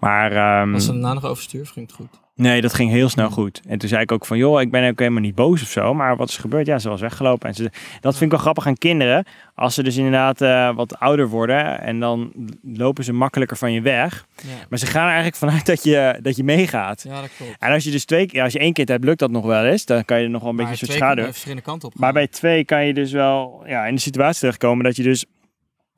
Maar... 0.00 0.32
ehm, 0.32 0.72
Was 0.72 0.86
er 0.86 0.92
daarna 0.92 1.12
nog 1.12 1.24
overstuur 1.24 1.66
ging 1.66 1.86
het 1.86 1.94
goed? 1.94 2.20
Nee, 2.36 2.60
dat 2.60 2.74
ging 2.74 2.90
heel 2.90 3.08
snel 3.08 3.30
goed. 3.30 3.60
En 3.68 3.78
toen 3.78 3.88
zei 3.88 4.02
ik 4.02 4.12
ook 4.12 4.26
van, 4.26 4.36
joh, 4.38 4.60
ik 4.60 4.70
ben 4.70 4.88
ook 4.90 4.98
helemaal 4.98 5.20
niet 5.20 5.34
boos 5.34 5.62
of 5.62 5.68
zo. 5.68 5.94
Maar 5.94 6.16
wat 6.16 6.28
is 6.28 6.36
gebeurd? 6.36 6.66
Ja, 6.66 6.78
ze 6.78 6.88
was 6.88 7.00
weggelopen. 7.00 7.48
En 7.48 7.54
ze, 7.54 7.70
dat 8.00 8.12
vind 8.12 8.24
ik 8.24 8.30
wel 8.30 8.40
grappig 8.40 8.66
aan 8.66 8.76
kinderen. 8.78 9.24
Als 9.54 9.74
ze 9.74 9.82
dus 9.82 9.96
inderdaad 9.96 10.40
eh, 10.40 10.74
wat 10.74 10.98
ouder 10.98 11.28
worden 11.28 11.80
en 11.80 12.00
dan 12.00 12.32
lopen 12.62 13.04
ze 13.04 13.12
makkelijker 13.12 13.56
van 13.56 13.72
je 13.72 13.80
weg. 13.80 14.26
Ja, 14.42 14.48
Maar 14.68 14.78
ze 14.78 14.86
gaan 14.86 15.02
er 15.02 15.06
eigenlijk 15.06 15.36
vanuit 15.36 15.66
dat 15.66 15.82
je, 15.84 16.18
dat 16.22 16.36
je 16.36 16.44
meegaat. 16.44 17.02
ja 17.08 17.20
dat 17.20 17.30
klopt. 17.36 17.56
En 17.58 17.72
als 17.72 17.84
je 17.84 17.90
dus 17.90 18.04
twee 18.04 18.26
keer, 18.26 18.42
als 18.42 18.52
je 18.52 18.58
één 18.58 18.72
kind 18.72 18.88
hebt, 18.88 19.04
lukt 19.04 19.18
dat 19.18 19.30
nog 19.30 19.44
wel 19.44 19.64
eens. 19.64 19.84
Dan 19.84 20.04
kan 20.04 20.18
je 20.18 20.24
er 20.24 20.30
nog 20.30 20.40
wel 20.42 20.50
een 20.50 20.56
beetje 20.56 20.72
een 20.72 20.78
soort 20.78 20.92
schaduw. 20.92 21.24
verschillende 21.24 21.62
kanten 21.62 21.88
op 21.88 21.94
gaan. 21.94 22.02
Maar 22.04 22.12
bij 22.12 22.26
twee 22.26 22.64
kan 22.64 22.86
je 22.86 22.94
dus 22.94 23.12
wel 23.12 23.62
ja, 23.66 23.86
in 23.86 23.94
de 23.94 24.00
situatie 24.00 24.40
terechtkomen 24.40 24.84
dat 24.84 24.96
je 24.96 25.02
dus 25.02 25.24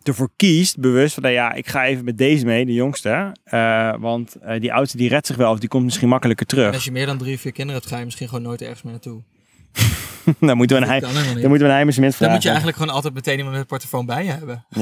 ervoor 0.02 0.30
kiest, 0.36 0.78
bewust 0.80 1.14
van, 1.14 1.22
nou 1.22 1.34
ja, 1.34 1.52
ik 1.52 1.68
ga 1.68 1.84
even 1.84 2.04
met 2.04 2.18
deze 2.18 2.44
mee, 2.44 2.66
de 2.66 2.72
jongste. 2.72 3.36
Eh, 3.44 3.94
want 3.98 4.34
eh, 4.34 4.60
die 4.60 4.72
oudste 4.72 4.96
die 4.96 5.08
redt 5.08 5.26
zich 5.26 5.36
wel 5.36 5.52
of 5.52 5.58
die 5.58 5.68
komt 5.68 5.84
misschien 5.84 6.08
makkelijker 6.08 6.46
En 6.46 6.56
terug. 6.56 6.74
als 6.74 6.84
je 6.84 6.92
meer 6.92 7.06
dan 7.06 7.18
drie, 7.18 7.38
vier 7.38 7.52
kinderen 7.52 7.80
hebt, 7.80 7.92
ga 7.92 7.98
je 7.98 8.04
misschien 8.04 8.28
gewoon 8.28 8.42
nooit 8.42 8.62
ergens 8.62 8.82
meer 8.82 8.92
naartoe. 8.92 9.22
dan 10.48 10.56
moeten 10.56 10.76
we 10.76 10.82
een, 10.82 10.88
Dat 10.88 10.88
heim, 10.88 11.00
kan 11.00 11.10
helemaal 11.10 11.32
niet. 11.32 11.40
dan 11.40 11.50
moeten 11.50 11.66
we 11.66 11.72
een 11.72 11.78
vragen. 12.14 12.24
Dan 12.26 12.30
moet 12.34 12.42
je 12.42 12.48
eigenlijk 12.48 12.78
gewoon 12.78 12.94
altijd 12.94 13.14
meteen 13.14 13.36
iemand 13.36 13.52
met 13.52 13.60
een 13.62 13.68
portofoon 13.68 14.06
bij 14.06 14.24
je 14.24 14.30
hebben. 14.30 14.64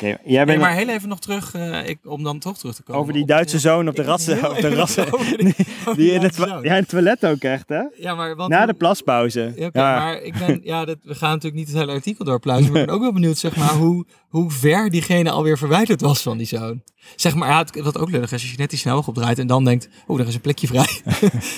Oké, 0.00 0.06
jij 0.24 0.36
Hey, 0.36 0.44
bent 0.44 0.60
maar 0.60 0.74
heel 0.74 0.88
even 0.88 1.08
nog 1.08 1.20
terug, 1.20 1.54
eh, 1.54 1.88
ik, 1.88 1.98
om 2.04 2.22
dan 2.22 2.38
toch 2.38 2.58
terug 2.58 2.74
te 2.74 2.82
komen. 2.82 3.00
over 3.00 3.12
die 3.12 3.26
Duitse 3.26 3.58
zoon 3.58 3.88
op 3.88 3.96
de 3.96 4.02
rassen. 4.12 4.50
Op 4.50 4.60
de 4.60 4.74
rassen 4.74 5.06
die- 5.36 5.54
die 5.96 6.10
in 6.12 6.20
het, 6.22 6.36
ja, 6.36 6.60
in 6.62 6.70
het 6.72 6.88
toilet 6.88 7.26
ook 7.26 7.42
echt, 7.42 7.68
hè? 7.68 7.82
Ja, 7.96 8.14
maar 8.14 8.36
wat... 8.36 8.48
Na 8.48 8.66
de 8.66 8.74
plaspauze. 8.74 9.52
Ja, 9.56 9.70
maar 9.72 10.22
ik 10.22 10.38
ben, 10.38 10.60
ja, 10.64 10.84
dat, 10.84 10.96
we 11.02 11.14
gaan 11.14 11.28
natuurlijk 11.30 11.54
niet 11.56 11.68
het 11.68 11.76
hele 11.76 11.92
artikel 11.92 12.24
doorpluizen, 12.24 12.72
maar 12.72 12.80
ik 12.80 12.86
ben 12.86 12.94
ook 12.96 13.02
wel 13.02 13.12
benieuwd, 13.12 13.38
zeg 13.38 13.56
maar, 13.56 13.72
hoe, 13.74 14.06
hoe 14.28 14.50
ver 14.50 14.90
diegene 14.90 15.30
alweer 15.30 15.58
verwijderd 15.58 16.00
was 16.00 16.22
van 16.22 16.36
die 16.38 16.46
zoon. 16.46 16.82
Zeg 17.16 17.34
maar, 17.34 17.48
ja, 17.48 17.82
wat 17.82 17.98
ook 17.98 18.10
lullig 18.10 18.32
is, 18.32 18.42
als 18.42 18.50
je 18.50 18.56
net 18.58 18.70
die 18.70 18.78
snelweg 18.78 19.08
opdraait 19.08 19.38
en 19.38 19.46
dan 19.46 19.64
denkt, 19.64 19.88
oh, 20.06 20.20
er 20.20 20.26
is 20.28 20.34
een 20.34 20.40
plekje 20.40 20.66
vrij. 20.66 20.88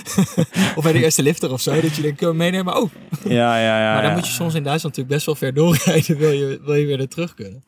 of 0.76 0.82
bij 0.82 0.92
de 0.92 1.02
eerste 1.02 1.22
lifter 1.22 1.52
of 1.52 1.60
zo, 1.60 1.80
dat 1.80 1.96
je 1.96 2.02
denkt, 2.02 2.16
kunnen 2.18 2.36
we 2.36 2.42
meenemen? 2.42 2.76
Oh, 2.76 2.90
Ja, 3.24 3.58
ja, 3.58 3.80
ja. 3.82 3.92
maar 3.94 4.02
dan 4.02 4.12
moet 4.14 4.26
je 4.26 4.32
soms 4.32 4.54
in 4.54 4.62
Duitsland 4.62 4.96
natuurlijk 4.96 5.08
best 5.14 5.26
wel 5.26 5.34
ver 5.34 5.54
doorrijden, 5.54 6.16
wil 6.18 6.30
je, 6.30 6.60
wil 6.64 6.74
je 6.74 6.86
weer 6.86 7.00
er 7.00 7.08
terug 7.08 7.34
kunnen. 7.34 7.64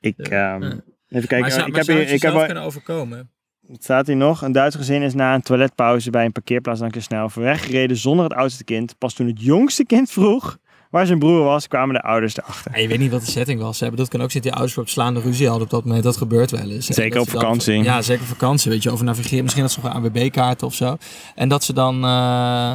Ik, 0.00 0.18
ehm, 0.18 0.62
even 0.62 0.82
kijken. 1.08 1.40
maar 1.40 1.50
zou, 1.50 1.66
ik 1.66 1.72
maar 1.72 1.84
heb 1.84 1.96
hier, 1.96 2.08
ik 2.12 2.22
heb 2.22 2.34
al- 2.34 2.44
kunnen 2.44 2.62
overkomen? 2.62 3.30
Het 3.72 3.82
staat 3.84 4.06
hier 4.06 4.16
nog. 4.16 4.42
Een 4.42 4.52
Duits 4.52 4.76
gezin 4.76 5.02
is 5.02 5.14
na 5.14 5.34
een 5.34 5.42
toiletpauze 5.42 6.10
bij 6.10 6.24
een 6.24 6.32
parkeerplaats 6.32 6.80
langs 6.80 6.94
de 6.94 7.00
snel 7.00 7.30
weggereden 7.34 7.96
zonder 7.96 8.24
het 8.24 8.34
oudste 8.34 8.64
kind. 8.64 8.98
Pas 8.98 9.14
toen 9.14 9.26
het 9.26 9.40
jongste 9.42 9.84
kind 9.84 10.10
vroeg 10.10 10.58
waar 10.90 11.06
zijn 11.06 11.18
broer 11.18 11.42
was, 11.44 11.68
kwamen 11.68 11.94
de 11.94 12.02
ouders 12.02 12.36
erachter. 12.36 12.70
Ja, 12.74 12.78
je 12.80 12.88
weet 12.88 12.98
niet 12.98 13.10
wat 13.10 13.20
de 13.24 13.30
setting 13.30 13.60
was. 13.60 13.80
Hè. 13.80 13.90
Dat 13.94 14.08
kan 14.08 14.20
ook 14.22 14.30
zitten 14.30 14.50
die 14.50 14.60
ouders 14.60 14.78
op 14.78 14.88
slaande 14.88 15.20
ruzie 15.20 15.46
hadden 15.46 15.64
op 15.64 15.70
dat 15.70 15.84
moment. 15.84 16.02
Dat 16.04 16.16
gebeurt 16.16 16.50
wel 16.50 16.70
eens. 16.70 16.88
hè. 16.88 16.94
Zeker 16.94 17.18
Dat 17.18 17.26
op 17.26 17.32
dan- 17.32 17.40
vakantie. 17.40 17.82
ja, 17.82 18.02
zeker 18.02 18.22
op 18.22 18.28
vakantie. 18.28 18.70
Weet 18.70 18.82
je, 18.82 18.90
over 18.90 19.04
navigeren. 19.04 19.42
Misschien 19.42 19.62
dat 19.64 19.72
ze 19.72 19.80
nog 19.82 19.94
een 19.94 19.96
ANWB-kaart 20.02 20.62
of 20.62 20.74
zo. 20.74 20.96
En 21.34 21.48
dat 21.48 21.64
ze 21.64 21.72
dan... 21.72 21.94
eh, 21.94 22.72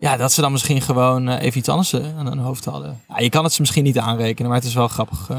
ja, 0.00 0.16
dat 0.16 0.32
ze 0.32 0.40
dan 0.40 0.52
misschien 0.52 0.80
gewoon 0.82 1.28
eh, 1.28 1.42
even 1.44 1.58
iets 1.58 1.68
anders 1.68 1.92
eh, 1.92 2.18
aan 2.18 2.26
hun 2.26 2.38
hoofd 2.38 2.64
hadden. 2.64 3.00
Ja, 3.08 3.18
je 3.18 3.28
kan 3.30 3.44
het 3.44 3.52
ze 3.52 3.60
misschien 3.60 3.84
niet 3.84 3.98
aanrekenen, 3.98 4.50
maar 4.50 4.58
het 4.58 4.68
is 4.68 4.74
wel 4.74 4.88
grappig 4.88 5.30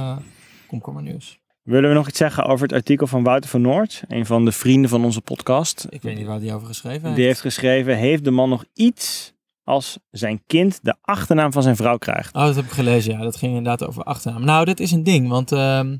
komkommernieuws. 0.69 1.39
Willen 1.63 1.89
we 1.89 1.95
nog 1.95 2.07
iets 2.07 2.17
zeggen 2.17 2.45
over 2.45 2.67
het 2.67 2.75
artikel 2.75 3.07
van 3.07 3.23
Wouter 3.23 3.49
van 3.49 3.61
Noord, 3.61 4.03
een 4.07 4.25
van 4.25 4.45
de 4.45 4.51
vrienden 4.51 4.89
van 4.89 5.05
onze 5.05 5.21
podcast? 5.21 5.87
Ik 5.89 6.01
weet 6.01 6.17
niet 6.17 6.25
waar 6.25 6.39
die 6.39 6.53
over 6.53 6.67
geschreven 6.67 7.03
heeft. 7.03 7.15
Die 7.15 7.25
heeft 7.25 7.41
geschreven: 7.41 7.97
Heeft 7.97 8.23
de 8.23 8.31
man 8.31 8.49
nog 8.49 8.65
iets 8.73 9.33
als 9.63 9.97
zijn 10.11 10.43
kind 10.47 10.79
de 10.81 10.95
achternaam 11.01 11.51
van 11.51 11.63
zijn 11.63 11.75
vrouw 11.75 11.97
krijgt? 11.97 12.35
Oh, 12.35 12.45
dat 12.45 12.55
heb 12.55 12.65
ik 12.65 12.71
gelezen, 12.71 13.13
ja. 13.13 13.21
Dat 13.21 13.35
ging 13.35 13.55
inderdaad 13.55 13.87
over 13.87 14.03
achternaam. 14.03 14.45
Nou, 14.45 14.65
dit 14.65 14.79
is 14.79 14.91
een 14.91 15.03
ding, 15.03 15.29
want 15.29 15.51
ehm, 15.51 15.97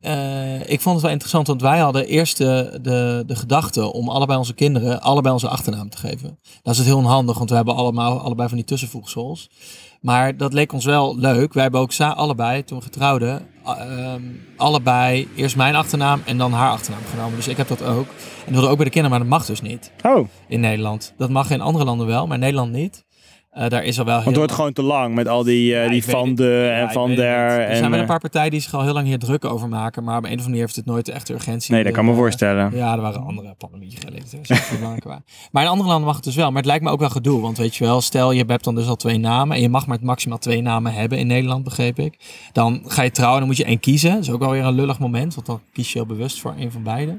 eh, 0.00 0.70
ik 0.70 0.80
vond 0.80 0.94
het 0.94 1.02
wel 1.02 1.12
interessant, 1.12 1.46
want 1.46 1.62
wij 1.62 1.78
hadden 1.78 2.06
eerst 2.06 2.36
de, 2.36 2.78
de, 2.82 3.22
de 3.26 3.36
gedachte 3.36 3.92
om 3.92 4.08
allebei 4.08 4.38
onze 4.38 4.54
kinderen 4.54 5.00
allebei 5.00 5.34
onze 5.34 5.48
achternaam 5.48 5.88
te 5.88 5.96
geven. 5.96 6.38
Dat 6.62 6.72
is 6.72 6.78
het 6.78 6.88
heel 6.88 6.96
onhandig, 6.96 7.38
want 7.38 7.50
we 7.50 7.56
hebben 7.56 7.74
allemaal, 7.74 8.20
allebei 8.20 8.48
van 8.48 8.56
die 8.56 8.66
tussenvoegsels. 8.66 9.50
Maar 10.06 10.36
dat 10.36 10.52
leek 10.52 10.72
ons 10.72 10.84
wel 10.84 11.18
leuk. 11.18 11.52
Wij 11.52 11.62
hebben 11.62 11.80
ook 11.80 11.92
allebei, 12.00 12.64
toen 12.64 12.78
we 12.78 12.84
getrouwden, 12.84 13.46
ehm, 13.64 14.22
allebei 14.56 15.28
eerst 15.36 15.56
mijn 15.56 15.74
achternaam 15.74 16.22
en 16.24 16.38
dan 16.38 16.52
haar 16.52 16.70
achternaam 16.70 17.02
genomen. 17.10 17.36
Dus 17.36 17.48
ik 17.48 17.56
heb 17.56 17.68
dat 17.68 17.82
ook. 17.82 18.06
En 18.46 18.52
dat 18.52 18.66
ook 18.66 18.76
bij 18.76 18.84
de 18.84 18.90
kinderen, 18.90 19.10
maar 19.10 19.18
dat 19.18 19.38
mag 19.38 19.46
dus 19.46 19.60
niet 19.60 19.92
Oh, 20.02 20.28
in 20.48 20.60
Nederland. 20.60 21.14
Dat 21.16 21.30
mag 21.30 21.50
in 21.50 21.60
andere 21.60 21.84
landen 21.84 22.06
wel, 22.06 22.26
maar 22.26 22.34
in 22.34 22.42
Nederland 22.42 22.72
niet. 22.72 23.04
Eh, 23.56 23.68
daar 23.68 23.84
is 23.84 23.98
al 23.98 24.04
wel 24.04 24.14
heel 24.14 24.24
want 24.24 24.26
het 24.26 24.36
wordt 24.36 24.52
gewoon 24.52 24.72
te 24.72 24.82
lang 24.82 25.14
met 25.14 25.28
al 25.28 25.42
die, 25.44 25.74
eh, 25.74 25.84
Ja, 25.84 25.90
die 25.90 26.04
van 26.04 26.34
de 26.34 26.44
Ja, 26.44 26.78
en 26.78 26.84
ik 26.84 26.90
van 26.90 27.14
der. 27.14 27.48
Er 27.60 27.76
zijn 27.76 27.90
wel 27.90 27.92
een 27.98 28.04
eh, 28.04 28.10
paar 28.10 28.20
partijen 28.20 28.50
die 28.50 28.60
zich 28.60 28.74
al 28.74 28.82
heel 28.82 28.92
lang 28.92 29.06
hier 29.06 29.18
druk 29.18 29.44
over 29.44 29.68
maken. 29.68 30.04
Maar 30.04 30.16
op 30.18 30.24
een 30.24 30.28
of 30.28 30.30
andere 30.32 30.48
manier 30.48 30.60
heeft 30.64 30.76
het 30.76 30.86
nooit 30.86 31.08
echt 31.08 31.28
urgentie. 31.28 31.74
nee, 31.74 31.84
dat 31.84 31.92
kan 31.92 32.04
me 32.04 32.10
Eh, 32.10 32.16
voorstellen. 32.16 32.70
Ja, 32.74 32.92
er 32.94 33.00
waren 33.00 33.24
andere 33.24 33.54
pandemietje 33.58 33.98
geleden. 33.98 34.24
Maar 35.52 35.62
in 35.62 35.68
andere 35.68 35.88
landen 35.88 36.06
mag 36.06 36.14
het 36.16 36.24
dus 36.24 36.34
wel. 36.34 36.48
Maar 36.48 36.56
het 36.56 36.66
lijkt 36.66 36.84
me 36.84 36.90
ook 36.90 36.98
wel 37.00 37.10
gedoe. 37.10 37.40
Want 37.40 37.58
weet 37.58 37.76
je 37.76 37.84
wel, 37.84 38.00
stel 38.00 38.32
je 38.32 38.44
hebt 38.46 38.64
dan 38.64 38.74
dus 38.74 38.86
al 38.88 38.96
twee 38.96 39.18
namen. 39.18 39.56
En 39.56 39.62
je 39.62 39.68
mag 39.68 39.86
maar 39.86 39.96
het 39.96 40.06
maximaal 40.06 40.38
twee 40.38 40.62
namen 40.62 40.92
hebben 40.92 41.18
in 41.18 41.26
Nederland, 41.26 41.64
begreep 41.64 41.98
ik. 41.98 42.18
Dan 42.52 42.82
ga 42.86 43.02
je 43.02 43.10
trouwen, 43.10 43.38
dan 43.38 43.48
moet 43.48 43.56
je 43.56 43.64
één 43.64 43.80
kiezen. 43.80 44.10
Dat 44.10 44.20
is 44.20 44.30
ook 44.30 44.42
alweer 44.42 44.64
een 44.64 44.74
lullig 44.74 44.98
moment. 44.98 45.34
Want 45.34 45.46
dan 45.46 45.60
kies 45.72 45.92
je 45.92 45.98
heel 45.98 46.06
bewust 46.06 46.40
voor 46.40 46.54
een 46.58 46.72
van 46.72 46.82
beide. 46.82 47.18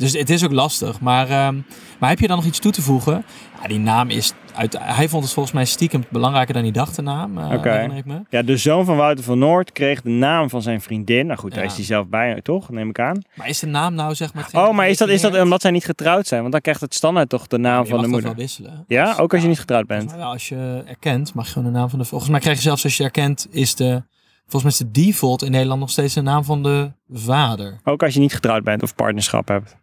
Dus 0.00 0.12
het 0.12 0.30
is 0.30 0.44
ook 0.44 0.52
lastig. 0.52 1.00
Maar, 1.00 1.28
ehm, 1.28 1.56
maar 1.98 2.08
heb 2.08 2.18
je 2.18 2.26
dan 2.26 2.36
nog 2.36 2.46
iets 2.46 2.58
toe 2.58 2.72
te 2.72 2.82
voegen? 2.82 3.24
Ja, 3.62 3.68
die 3.68 3.78
naam 3.78 4.10
is... 4.10 4.32
Uit, 4.54 4.78
hij 4.80 5.08
vond 5.08 5.24
het 5.24 5.32
volgens 5.32 5.54
mij 5.54 5.64
stiekem 5.64 6.04
belangrijker 6.08 6.54
dan 6.54 6.62
die 6.62 6.72
eh 6.72 7.52
Oké. 7.52 7.70
herinner 7.70 7.96
ik 7.96 8.04
me. 8.04 8.20
Ja, 8.28 8.42
de 8.42 8.56
zoon 8.56 8.84
van 8.84 8.96
Wouter 8.96 9.24
van 9.24 9.38
Noord 9.38 9.72
kreeg 9.72 10.02
de 10.02 10.10
naam 10.10 10.50
van 10.50 10.62
zijn 10.62 10.80
vriendin. 10.80 11.26
Nou 11.26 11.38
goed, 11.38 11.54
daar 11.54 11.64
is 11.64 11.74
hij 11.74 11.84
zelf 11.84 12.06
bij, 12.08 12.40
toch? 12.42 12.70
Neem 12.70 12.88
ik 12.88 12.98
aan. 12.98 13.22
Maar 13.34 13.48
is 13.48 13.58
de 13.58 13.66
naam 13.66 13.94
nou 13.94 14.14
zeg 14.14 14.34
maar... 14.34 14.48
Oh, 14.52 14.74
maar 14.74 14.88
is 14.88 14.98
dat, 14.98 15.08
is 15.08 15.20
dat 15.20 15.40
omdat 15.40 15.60
zij 15.60 15.70
niet 15.70 15.84
getrouwd 15.84 16.26
zijn? 16.26 16.40
Want 16.40 16.52
dan 16.52 16.60
krijgt 16.60 16.80
het 16.80 16.94
standaard 16.94 17.28
toch 17.28 17.46
de 17.46 17.58
naam 17.58 17.86
van 17.86 17.96
de 17.96 18.02
dat 18.02 18.10
moeder. 18.10 18.28
wel 18.30 18.38
wisselen. 18.38 18.84
Ja, 18.86 19.14
ook 19.16 19.32
als 19.32 19.42
je 19.42 19.48
niet 19.48 19.60
getrouwd 19.60 19.86
bent. 19.86 20.14
als 20.18 20.48
je 20.48 20.82
erkent, 20.86 21.34
mag 21.34 21.46
je 21.46 21.52
gewoon 21.52 21.72
de 21.72 21.78
naam 21.78 21.90
van 21.90 21.98
de... 21.98 22.04
Volgens 22.04 22.30
mij 22.30 22.40
krijg 22.40 22.56
je 22.56 22.62
zelfs 22.62 22.84
als 22.84 22.96
je 22.96 23.04
erkent, 23.04 23.46
is 23.50 23.74
de... 23.74 24.02
Volgens 24.46 24.78
mij 24.78 24.88
is 24.88 24.92
de 24.94 25.02
default 25.06 25.42
in 25.42 25.50
Nederland 25.50 25.80
nog 25.80 25.90
steeds 25.90 26.14
de 26.14 26.20
naam 26.20 26.44
van 26.44 26.62
de 26.62 26.92
vader. 27.12 27.80
Ook 27.84 28.02
als 28.02 28.14
je 28.14 28.20
niet 28.20 28.34
getrouwd 28.34 28.64
bent 28.64 28.82
of 28.82 28.94
partnerschap 28.94 29.48
hebt. 29.48 29.76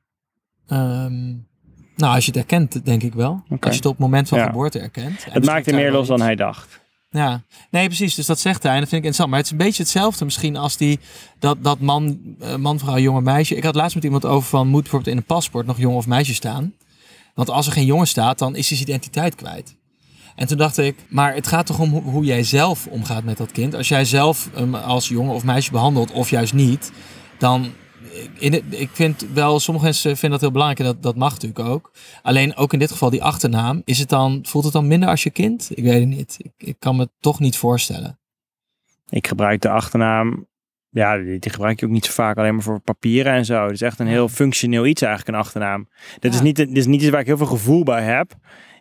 Ehm, 0.68 1.26
nou, 1.96 2.16
als 2.16 2.26
je 2.26 2.32
het 2.32 2.40
erkent, 2.40 2.86
denk 2.86 3.04
ik 3.04 3.14
wel. 3.14 3.44
Als 3.50 3.60
je 3.60 3.70
het 3.70 3.86
op 3.86 3.92
het 3.92 4.02
moment 4.02 4.28
van 4.28 4.38
Ja. 4.38 4.46
geboorte 4.46 4.80
erkent. 4.80 5.06
En 5.06 5.12
Het 5.14 5.26
misschien 5.26 5.52
maakt 5.54 5.66
hem 5.66 5.76
meer 5.76 5.92
los 5.92 6.08
dan 6.08 6.22
hij 6.22 6.36
dacht. 6.36 6.80
Ja, 7.10 7.44
nee, 7.72 7.86
precies. 7.86 8.16
Dus 8.16 8.26
dat 8.26 8.40
zegt 8.40 8.64
hij. 8.64 8.74
En 8.74 8.80
dat 8.80 8.90
vind 8.90 9.02
ik 9.04 9.08
interessant. 9.08 9.30
Maar 9.30 9.38
het 9.40 9.48
is 9.48 9.52
een 9.52 9.66
beetje 9.66 9.84
hetzelfde 9.84 10.26
misschien 10.26 10.56
als 10.56 10.78
die, 10.78 11.00
dat, 11.40 11.64
dat 11.64 11.80
man, 11.80 12.20
eh, 12.40 12.56
man, 12.56 12.80
vrouw, 12.80 12.98
jonge 12.98 13.22
meisje. 13.22 13.56
Ik 13.56 13.64
had 13.64 13.76
laatst 13.76 13.96
met 13.96 14.04
iemand 14.04 14.26
over 14.26 14.50
van, 14.50 14.68
moet 14.68 14.82
bijvoorbeeld 14.82 15.12
in 15.12 15.18
een 15.18 15.26
paspoort 15.28 15.66
nog 15.66 15.78
jongen 15.78 15.98
of 15.98 16.08
meisje 16.08 16.34
staan? 16.34 16.74
Want 17.34 17.50
als 17.50 17.66
er 17.68 17.72
geen 17.72 17.86
jongen 17.86 18.08
staat, 18.08 18.40
dan 18.40 18.56
is 18.56 18.68
hij 18.70 18.78
zijn 18.78 18.90
identiteit 18.90 19.36
kwijt. 19.36 19.76
En 20.36 20.48
toen 20.48 20.58
dacht 20.58 20.78
ik, 20.78 20.96
maar 21.10 21.34
het 21.34 21.48
gaat 21.48 21.66
toch 21.66 21.80
om 21.80 21.90
hoe, 21.90 22.02
hoe 22.02 22.26
jij 22.26 22.44
zelf 22.44 22.88
omgaat 22.88 23.24
met 23.24 23.38
dat 23.38 23.52
kind. 23.52 23.76
Als 23.76 23.88
jij 23.88 24.06
zelf 24.06 24.50
hem 24.54 24.76
als 24.76 25.08
jongen 25.08 25.34
of 25.34 25.44
meisje 25.44 25.72
behandelt, 25.72 26.12
of 26.12 26.30
juist 26.30 26.54
niet, 26.54 26.92
dan... 27.38 27.72
In 28.40 28.54
het, 28.54 28.64
ik 28.70 28.90
vind 28.94 29.26
wel, 29.34 29.60
sommige 29.60 29.86
mensen 29.86 30.12
vinden 30.18 30.32
dat 30.32 30.42
heel 30.42 30.52
belangrijk 30.52 30.80
en 30.80 30.86
dat, 30.86 31.04
dat 31.04 31.16
mag 31.16 31.32
natuurlijk 31.32 31.70
ook. 31.70 31.92
Alleen 32.22 32.56
ook 32.56 32.74
in 32.74 32.80
dit 32.80 32.92
geval 32.92 33.10
die 33.10 33.24
achternaam, 33.24 33.82
is 33.86 34.00
het 34.00 34.10
dan, 34.10 34.40
voelt 34.44 34.64
het 34.64 34.74
dan 34.74 34.88
minder 34.88 35.10
als 35.10 35.24
je 35.24 35.30
kind? 35.30 35.70
Ik 35.74 35.84
weet 35.84 36.00
het 36.00 36.10
niet. 36.10 36.38
Ik, 36.42 36.52
ik 36.58 36.76
kan 36.80 36.96
me 36.96 37.10
toch 37.20 37.40
niet 37.40 37.58
voorstellen. 37.58 38.20
Ik 39.10 39.28
gebruik 39.28 39.62
de 39.62 39.70
achternaam. 39.70 40.48
Ja, 40.90 41.18
die, 41.18 41.40
die 41.40 41.52
gebruik 41.52 41.80
je 41.80 41.86
ook 41.86 41.92
niet 41.92 42.06
zo 42.06 42.12
vaak 42.12 42.38
alleen 42.38 42.54
maar 42.54 42.64
voor 42.64 42.80
papieren 42.80 43.34
en 43.34 43.46
zo. 43.46 43.64
Het 43.64 43.72
is 43.72 43.82
echt 43.82 44.00
een 44.00 44.08
heel 44.08 44.30
functioneel 44.30 44.86
iets 44.86 45.02
eigenlijk, 45.02 45.36
een 45.36 45.44
achternaam. 45.44 45.90
Dit, 46.20 46.34
is 46.34 46.42
niet, 46.42 46.56
dit 46.56 46.78
is 46.78 46.86
niet 46.86 47.02
iets 47.02 47.10
waar 47.10 47.20
ik 47.20 47.26
heel 47.26 47.38
veel 47.38 47.46
gevoel 47.46 47.84
bij 47.84 48.04
heb. 48.04 48.34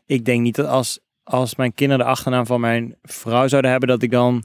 Ik 0.07 0.25
denk 0.25 0.41
niet 0.41 0.55
dat 0.55 0.67
als, 0.67 1.01
als 1.23 1.57
mijn 1.57 1.75
kinderen 1.75 2.05
de 2.05 2.11
achternaam 2.11 2.47
van 2.47 2.61
mijn 2.61 2.97
vrouw 3.03 3.49
zouden 3.49 3.71
hebben, 3.71 3.89
dat 3.89 4.03
ik 4.03 4.11
dan 4.11 4.45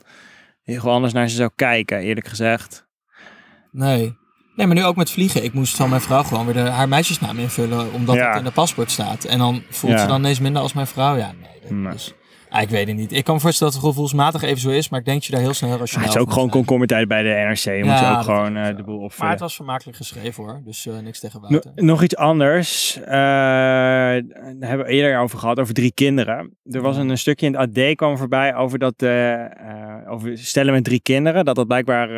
heel 0.64 0.92
anders 0.92 1.14
naar 1.14 1.30
ze 1.30 1.36
zou 1.36 1.52
kijken, 1.56 2.00
eerlijk 2.00 2.28
gezegd. 2.28 2.88
Nee. 3.72 4.20
Nee, 4.56 4.68
maar 4.68 4.76
nu 4.76 4.84
ook 4.84 4.96
met 4.96 5.12
vliegen. 5.12 5.44
Ik 5.44 5.54
moest 5.54 5.76
van 5.76 5.90
mijn 5.90 6.02
vrouw 6.02 6.24
gewoon 6.24 6.46
weer 6.46 6.54
de, 6.54 6.60
haar 6.70 6.88
meisjesnaam 6.88 7.40
invullen, 7.40 7.94
omdat 7.94 8.16
Ja. 8.16 8.28
het 8.30 8.38
in 8.38 8.44
de 8.44 8.52
paspoort 8.52 8.92
staat. 8.92 9.24
En 9.24 9.38
dan 9.38 9.62
voelt 9.70 9.94
Ja. 9.94 10.00
ze 10.00 10.08
dan 10.08 10.20
ineens 10.20 10.40
minder 10.40 10.62
als 10.62 10.74
mijn 10.74 10.88
vrouw. 10.88 11.16
Ja, 11.18 11.32
nee. 11.70 11.84
dat 11.84 12.14
ah, 12.50 12.62
ik 12.62 12.70
weet 12.70 12.88
het 12.88 12.96
niet. 12.98 13.12
Ik 13.12 13.24
kan 13.24 13.36
me 13.36 13.42
voorstellen 13.42 13.74
dat 13.74 13.82
het 13.82 13.92
gevoelsmatig 13.92 14.42
even 14.42 14.60
zo 14.62 14.70
is, 14.70 14.90
maar 14.90 15.00
ik 15.00 15.06
denk 15.06 15.18
dat 15.18 15.26
je 15.26 15.32
daar 15.34 15.42
heel 15.42 15.54
snel 15.54 15.70
Maar 15.70 15.80
rationeel 15.80 16.08
het 16.08 16.16
is 16.16 16.22
ook 16.22 16.30
gewoon 16.30 16.44
moet 16.46 16.54
komkommertijd 16.56 17.08
bij 17.08 17.24
de 17.24 17.30
NRC. 17.30 17.58
Je 17.58 17.84
moet 17.84 18.00
Ja, 18.00 18.10
je 18.12 18.16
ook 18.18 18.24
gewoon 18.24 18.56
eh, 18.58 18.76
de 18.76 18.84
boel 18.84 18.96
Maar 18.96 19.04
opvullen. 19.06 19.32
het 19.32 19.40
was 19.40 19.56
vermakelijk 19.56 19.98
geschreven 19.98 20.44
hoor, 20.44 20.62
dus 20.66 20.86
eh, 20.88 20.94
niks 21.04 21.20
tegen 21.20 21.42
No- 21.42 21.48
Wouter. 21.48 21.72
nog 21.76 22.04
iets 22.04 22.16
anders. 22.16 22.98
eh, 22.98 23.12
daar 23.12 24.22
hebben 24.60 24.86
we 24.86 24.92
eerder 24.92 25.20
over 25.20 25.40
gehad, 25.40 25.60
over 25.60 25.74
drie 25.74 25.94
kinderen. 25.94 26.58
Er 26.66 26.82
was 26.82 26.98
een, 26.98 27.10
een 27.10 27.18
stukje 27.18 27.46
in 27.46 27.56
het 27.56 27.78
AD 27.78 27.96
kwam 27.96 28.18
voorbij 28.18 28.56
over 28.56 28.80
dat 28.80 29.04
over 30.08 30.38
stellen 30.38 30.74
met 30.74 30.84
drie 30.84 31.02
kinderen. 31.02 31.46
Dat 31.46 31.56
dat 31.56 31.68
blijkbaar 31.68 32.10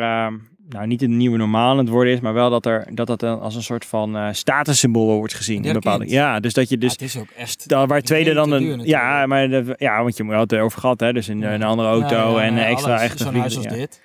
nou, 0.74 0.86
niet 0.86 1.00
het 1.00 1.10
nieuwe 1.10 1.36
normaal 1.36 1.70
aan 1.70 1.78
het 1.78 1.88
worden 1.88 2.12
is, 2.12 2.20
maar 2.20 2.34
wel 2.34 2.50
dat 2.50 2.66
er, 2.66 2.86
dat, 2.94 3.06
dat 3.06 3.22
als 3.22 3.54
een 3.54 3.62
soort 3.62 3.84
van 3.84 4.16
eh 4.16 4.28
statussymbool 4.32 5.16
wordt 5.16 5.34
gezien. 5.34 5.62
Ja, 5.62 5.68
in 5.68 5.72
bepaalde, 5.72 6.08
ja, 6.08 6.40
dus 6.40 6.52
dat 6.52 6.68
je 6.68 6.78
dus. 6.78 6.90
Ja, 6.90 7.04
het 7.04 7.14
is 7.14 7.20
ook 7.20 7.30
echt... 7.36 7.68
dan, 7.68 7.88
waar 7.88 8.02
tweede 8.02 8.32
dan 8.32 8.50
een. 8.52 8.80
ja, 8.84 9.26
maar 9.26 9.48
de, 9.48 9.74
ja, 9.78 10.02
want 10.02 10.16
je 10.16 10.22
moet 10.22 10.34
altijd 10.34 10.60
over 10.60 10.80
gehad, 10.80 11.00
hè? 11.00 11.12
Dus 11.12 11.28
een, 11.28 11.42
een 11.42 11.62
andere 11.62 11.88
auto 11.88 12.36
en 12.36 12.54
ja, 12.54 12.66
extra 12.66 13.00
echte 13.00 13.22
Zo'n 13.22 13.34
huis 13.34 13.56
als 13.56 13.66
dit. 13.66 14.00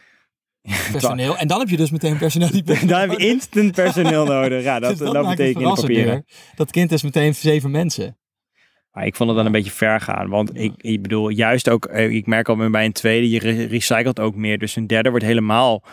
personeel. 0.91 1.37
En 1.37 1.47
dan 1.47 1.59
heb 1.59 1.69
je 1.69 1.77
dus 1.77 1.91
meteen 1.91 2.17
personeel 2.17 2.51
die 2.51 2.63
Dan 2.85 2.99
heb 2.99 3.11
je 3.11 3.27
instant 3.27 3.71
personeel 3.71 4.25
nodig. 4.25 4.63
Ja, 4.63 4.79
dat, 4.79 4.89
Dus 4.89 4.99
dat, 4.99 5.15
het 5.25 5.27
betekent 5.35 5.63
in 5.63 5.73
de 5.73 5.81
papieren. 5.81 6.25
Dat 6.55 6.71
kind 6.71 6.91
is 6.91 7.03
meteen 7.03 7.35
zeven 7.35 7.71
mensen. 7.71 8.17
Maar 8.91 9.05
ik 9.05 9.15
vond 9.15 9.29
het 9.29 9.37
dan 9.37 9.47
een 9.47 9.51
beetje 9.51 9.71
ver 9.71 10.01
gaan. 10.01 10.29
Want 10.29 10.57
ik, 10.57 10.73
ik 10.77 11.01
bedoel, 11.01 11.29
juist 11.29 11.69
ook, 11.69 11.85
eh, 11.85 12.11
ik 12.11 12.25
merk 12.25 12.49
al 12.49 12.69
bij 12.69 12.85
een 12.85 12.91
tweede, 12.91 13.29
je 13.29 13.39
re- 13.39 13.63
recycelt 13.63 14.19
ook 14.19 14.35
meer. 14.35 14.57
Dus 14.57 14.75
een 14.75 14.87
derde 14.87 15.09
wordt 15.09 15.25
helemaal, 15.25 15.83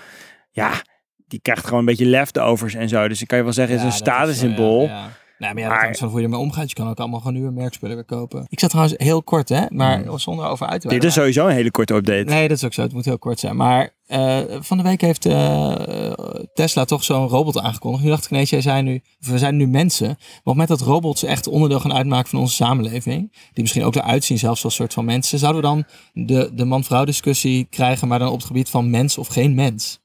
ja, 0.56 0.82
die 1.26 1.40
krijgt 1.40 1.64
gewoon 1.64 1.78
een 1.78 1.84
beetje 1.84 2.06
leftovers 2.06 2.74
en 2.74 2.88
zo. 2.88 3.08
Dus 3.08 3.18
dan 3.18 3.26
kan 3.26 3.38
je 3.38 3.44
wel 3.44 3.52
zeggen, 3.52 3.76
het 3.76 3.86
is 3.86 3.92
een 3.92 3.98
statussymbool. 3.98 4.90
Nee, 5.38 5.54
maar 5.54 5.62
ja, 5.62 5.68
dat 5.68 5.78
hangt 5.78 5.98
van 5.98 6.08
hoe 6.08 6.18
je 6.18 6.24
ermee 6.24 6.38
omgaat. 6.40 6.68
Je 6.68 6.74
kan 6.74 6.88
ook 6.88 6.98
allemaal 6.98 7.18
gewoon 7.18 7.34
nieuwe 7.34 7.50
merkspullen 7.50 7.96
weer 7.96 8.04
kopen. 8.04 8.46
Ik 8.48 8.60
zat 8.60 8.70
trouwens 8.70 8.96
heel 8.98 9.22
kort, 9.22 9.48
hè? 9.48 9.64
Maar 9.68 10.04
zonder 10.14 10.46
over 10.46 10.66
uit 10.66 10.80
te 10.80 10.88
Dit 10.88 11.04
is 11.04 11.14
sowieso 11.14 11.46
een 11.46 11.54
hele 11.54 11.70
korte 11.70 11.94
update. 11.94 12.24
Nee, 12.24 12.48
dat 12.48 12.56
is 12.56 12.64
ook 12.64 12.72
zo. 12.72 12.82
Het 12.82 12.92
moet 12.92 13.04
heel 13.04 13.18
kort 13.18 13.38
zijn. 13.38 13.56
Maar 13.56 13.90
eh, 14.06 14.38
van 14.60 14.76
de 14.76 14.82
week 14.82 15.00
heeft 15.00 15.26
eh, 15.26 16.12
Tesla 16.54 16.84
toch 16.84 17.04
zo'n 17.04 17.28
robot 17.28 17.58
aangekondigd. 17.58 18.04
Nu 18.04 18.10
dacht 18.10 18.24
ik 18.24 18.30
ineens, 18.30 18.50
jij 18.50 18.60
zei 18.60 18.82
nu, 18.82 19.00
we 19.18 19.38
zijn 19.38 19.56
nu 19.56 19.66
mensen. 19.66 20.08
Het 20.08 20.40
moment 20.44 20.68
dat 20.68 20.80
robots 20.80 21.22
echt 21.22 21.46
onderdeel 21.46 21.80
gaan 21.80 21.94
uitmaken 21.94 22.28
van 22.28 22.38
onze 22.38 22.54
samenleving. 22.54 23.32
Die 23.52 23.62
misschien 23.62 23.84
ook 23.84 23.94
eruit 23.94 24.24
zien 24.24 24.38
zelfs 24.38 24.64
als 24.64 24.74
soort 24.74 24.92
van 24.92 25.04
mensen. 25.04 25.38
Zouden 25.38 25.62
we 25.62 25.68
dan 25.68 25.84
de, 26.26 26.50
de 26.54 26.64
man-vrouw 26.64 27.04
discussie 27.04 27.64
krijgen, 27.64 28.08
maar 28.08 28.18
dan 28.18 28.28
op 28.28 28.36
het 28.36 28.46
gebied 28.46 28.68
van 28.68 28.90
mens 28.90 29.18
of 29.18 29.28
geen 29.28 29.54
mens? 29.54 30.04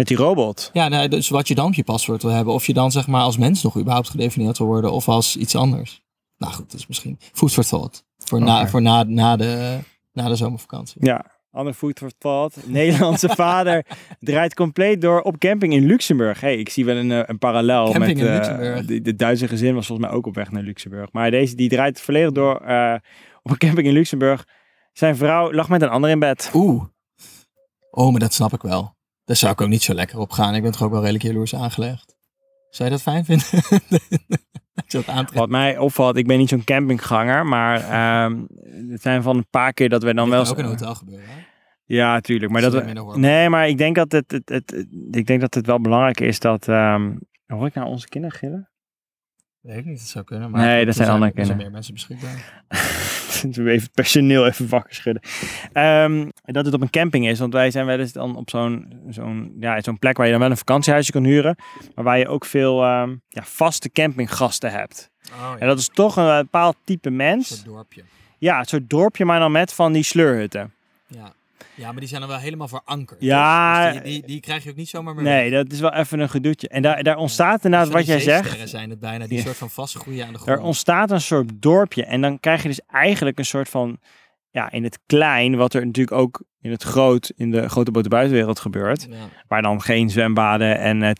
Met 0.00 0.08
die 0.08 0.18
robot. 0.18 0.70
Ja, 0.72 0.88
nou, 0.88 1.08
dus 1.08 1.28
wat 1.28 1.48
je 1.48 1.54
dan 1.54 1.66
op 1.66 1.74
je 1.74 1.84
paswoord 1.84 2.22
wil 2.22 2.30
hebben. 2.32 2.54
Of 2.54 2.66
je 2.66 2.72
dan 2.72 2.92
zeg 2.92 3.06
maar 3.06 3.22
als 3.22 3.36
mens 3.36 3.62
nog 3.62 3.78
überhaupt 3.78 4.08
gedefinieerd 4.08 4.58
wil 4.58 4.66
worden. 4.66 4.92
Of 4.92 5.08
als 5.08 5.36
iets 5.36 5.56
anders. 5.56 6.02
Nou 6.36 6.52
goed, 6.52 6.70
dat 6.70 6.80
is 6.80 6.86
misschien 6.86 7.18
food 7.32 7.52
for 7.52 7.64
thought. 7.64 8.04
Voor, 8.16 8.40
na, 8.40 8.68
voor 8.68 8.82
na, 8.82 9.02
na, 9.02 9.36
de, 9.36 9.78
na 10.12 10.28
de 10.28 10.36
zomervakantie. 10.36 11.06
Ja, 11.06 11.24
ander 11.50 11.74
voet 11.74 11.98
voor 11.98 12.10
thought. 12.18 12.66
Nederlandse 12.66 13.28
vader 13.28 13.86
draait 14.20 14.54
compleet 14.54 15.00
door 15.00 15.20
op 15.20 15.38
camping 15.38 15.72
in 15.72 15.86
Luxemburg. 15.86 16.40
Hey, 16.40 16.56
ik 16.56 16.68
zie 16.68 16.84
wel 16.84 16.96
een, 16.96 17.12
eh, 17.12 17.22
een 17.26 17.38
parallel 17.38 17.90
Camping 17.90 18.20
met 18.20 18.46
in 18.46 18.58
eh, 18.58 18.86
de, 18.86 19.00
de 19.00 19.16
Duitse 19.16 19.48
gezin 19.48 19.74
was 19.74 19.86
volgens 19.86 20.08
mij 20.08 20.16
ook 20.16 20.26
op 20.26 20.34
weg 20.34 20.50
naar 20.50 20.62
Luxemburg. 20.62 21.12
Maar 21.12 21.30
deze 21.30 21.54
die 21.54 21.68
draait 21.68 22.00
volledig 22.00 22.32
door 22.32 22.60
eh, 22.60 22.94
op 23.42 23.50
een 23.50 23.58
camping 23.58 23.86
in 23.86 23.92
Luxemburg. 23.92 24.46
Zijn 24.92 25.16
vrouw 25.16 25.52
lag 25.52 25.68
met 25.68 25.82
een 25.82 25.88
ander 25.88 26.10
in 26.10 26.18
bed. 26.18 26.50
Oeh. 26.54 26.84
Oh, 27.90 28.10
maar 28.10 28.20
dat 28.20 28.32
snap 28.32 28.52
ik 28.52 28.62
wel. 28.62 28.98
Daar 29.30 29.38
zou 29.38 29.52
ik 29.52 29.60
ook 29.60 29.68
niet 29.68 29.82
zo 29.82 29.94
lekker 29.94 30.18
op 30.18 30.30
gaan. 30.30 30.54
Ik 30.54 30.62
ben 30.62 30.72
toch 30.72 30.82
ook 30.82 30.90
wel 30.90 31.00
redelijk 31.00 31.24
jaloers 31.24 31.54
aangelegd. 31.54 32.16
Zou 32.70 32.88
je 32.88 32.94
dat 32.94 33.02
fijn 33.02 33.24
vinden? 33.24 33.46
Dat. 35.06 35.32
Wat 35.32 35.48
mij 35.48 35.78
opvalt, 35.78 36.16
ik 36.16 36.26
ben 36.26 36.38
niet 36.38 36.48
zo'n 36.48 36.64
campingganger, 36.64 37.46
maar 37.46 37.80
ehm, 37.80 38.40
het 38.90 39.02
zijn 39.02 39.22
van 39.22 39.36
een 39.36 39.48
paar 39.50 39.72
keer 39.72 39.88
dat 39.88 40.02
we 40.02 40.14
dan 40.14 40.30
Dat 40.30 40.34
wel... 40.34 40.42
kan 40.42 40.52
ook 40.52 40.58
in 40.58 40.64
een 40.64 40.70
hotel 40.70 40.94
gebeuren. 40.94 41.28
Hè? 41.28 41.34
Ja, 41.84 42.20
tuurlijk. 42.20 42.52
Maar 42.52 42.60
dat 42.60 42.72
we, 42.72 43.18
nee, 43.18 43.48
maar 43.48 43.68
ik 43.68 43.78
denk 43.78 43.96
dat 43.96 44.12
het, 44.12 44.40
het, 44.44 44.86
ik 45.10 45.26
denk 45.26 45.40
dat 45.40 45.54
het 45.54 45.66
wel 45.66 45.80
belangrijk 45.80 46.20
is 46.20 46.38
dat... 46.38 46.68
ehm 46.68 47.12
hoor 47.46 47.66
ik 47.66 47.74
nou 47.74 47.88
onze 47.88 48.08
kinderen 48.08 48.36
gillen? 48.38 48.70
Weet 49.60 49.76
ik 49.76 49.84
niet, 49.84 49.98
dat 49.98 50.08
zou 50.08 50.24
kunnen. 50.24 50.50
Nee, 50.50 50.76
goed, 50.76 50.78
dat 50.78 50.86
er 50.86 50.94
zijn 50.94 51.08
andere 51.08 51.32
Er 51.34 51.44
zijn 51.44 51.46
kinderen. 51.46 51.56
meer 51.56 51.70
mensen 51.70 51.94
beschikbaar. 51.94 52.64
Even 53.48 53.72
het 53.72 53.92
personeel 53.92 54.46
even 54.46 54.68
wakker 54.68 54.94
schudden. 54.94 55.22
Ehm, 55.72 56.28
dat 56.44 56.64
het 56.64 56.74
op 56.74 56.80
een 56.80 56.90
camping 56.90 57.28
is. 57.28 57.38
Want 57.38 57.52
wij 57.52 57.70
zijn 57.70 57.86
wel 57.86 57.98
eens 57.98 58.12
dan 58.12 58.36
op 58.36 58.50
zo'n 58.50 58.92
zo'n 59.08 59.56
ja, 59.60 59.80
zo'n 59.82 59.98
plek 59.98 60.16
waar 60.16 60.26
je 60.26 60.32
dan 60.32 60.40
wel 60.40 60.50
een 60.50 60.56
vakantiehuisje 60.56 61.12
kan 61.12 61.24
huren. 61.24 61.56
Maar 61.94 62.04
waar 62.04 62.18
je 62.18 62.28
ook 62.28 62.44
veel 62.44 62.82
ehm, 62.82 63.14
ja, 63.28 63.42
vaste 63.44 63.90
campinggasten 63.90 64.70
hebt. 64.70 65.10
Oh, 65.32 65.52
En 65.58 65.66
dat 65.66 65.78
is 65.78 65.88
toch 65.92 66.16
een 66.16 66.38
bepaald 66.42 66.76
type 66.84 67.08
Een 67.08 67.16
mens. 67.16 67.48
soort 67.48 67.64
dorpje. 67.64 68.02
Ja, 68.38 68.64
soort 68.64 68.90
dorpje, 68.90 69.24
maar 69.24 69.38
dan 69.40 69.52
met 69.52 69.72
van 69.72 69.92
die 69.92 70.02
sleurhutten. 70.02 70.72
Ja. 71.06 71.32
Ja, 71.80 71.90
maar 71.90 72.00
die 72.00 72.08
zijn 72.08 72.22
er 72.22 72.28
wel 72.28 72.38
helemaal 72.38 72.68
voor 72.68 72.82
anker. 72.84 73.16
Ja, 73.20 73.92
Dus 73.92 74.02
die, 74.02 74.12
die, 74.12 74.26
die 74.26 74.40
krijg 74.40 74.64
je 74.64 74.70
ook 74.70 74.76
niet 74.76 74.88
zomaar 74.88 75.14
meer 75.14 75.24
weg. 75.24 75.32
Nee, 75.32 75.50
dat 75.50 75.72
is 75.72 75.80
wel 75.80 75.92
even 75.92 76.20
een 76.20 76.28
gedoetje. 76.28 76.68
En 76.68 76.82
daar, 76.82 77.02
daar 77.02 77.16
ontstaat 77.16 77.64
inderdaad 77.64 77.88
wat 77.88 78.06
jij 78.06 78.20
zegt. 78.20 78.68
zijn 78.68 78.90
het 78.90 79.00
bijna, 79.00 79.26
die 79.26 79.36
Ja. 79.38 79.44
soort 79.44 79.56
van 79.56 79.70
vastgroeien 79.70 80.26
aan 80.26 80.32
de 80.32 80.38
Er 80.38 80.44
grond. 80.44 80.60
ontstaat 80.62 81.10
een 81.10 81.20
soort 81.20 81.50
dorpje. 81.54 82.04
En 82.04 82.20
dan 82.20 82.40
krijg 82.40 82.62
je 82.62 82.68
dus 82.68 82.80
eigenlijk 82.86 83.38
een 83.38 83.44
soort 83.44 83.68
van. 83.68 83.98
Ja, 84.52 84.70
in 84.70 84.84
het 84.84 84.98
klein, 85.06 85.56
wat 85.56 85.74
er 85.74 85.86
natuurlijk 85.86 86.16
ook 86.16 86.42
in 86.60 86.70
het 86.70 86.82
groot, 86.82 87.32
in 87.36 87.50
de 87.50 87.68
grote 87.68 87.90
buitenwereld 87.90 88.60
gebeurt. 88.60 89.06
Ja. 89.10 89.16
Waar 89.48 89.62
dan 89.62 89.82
geen 89.82 90.10
zwembaden 90.10 90.78
en 90.78 91.02
eh 91.02 91.10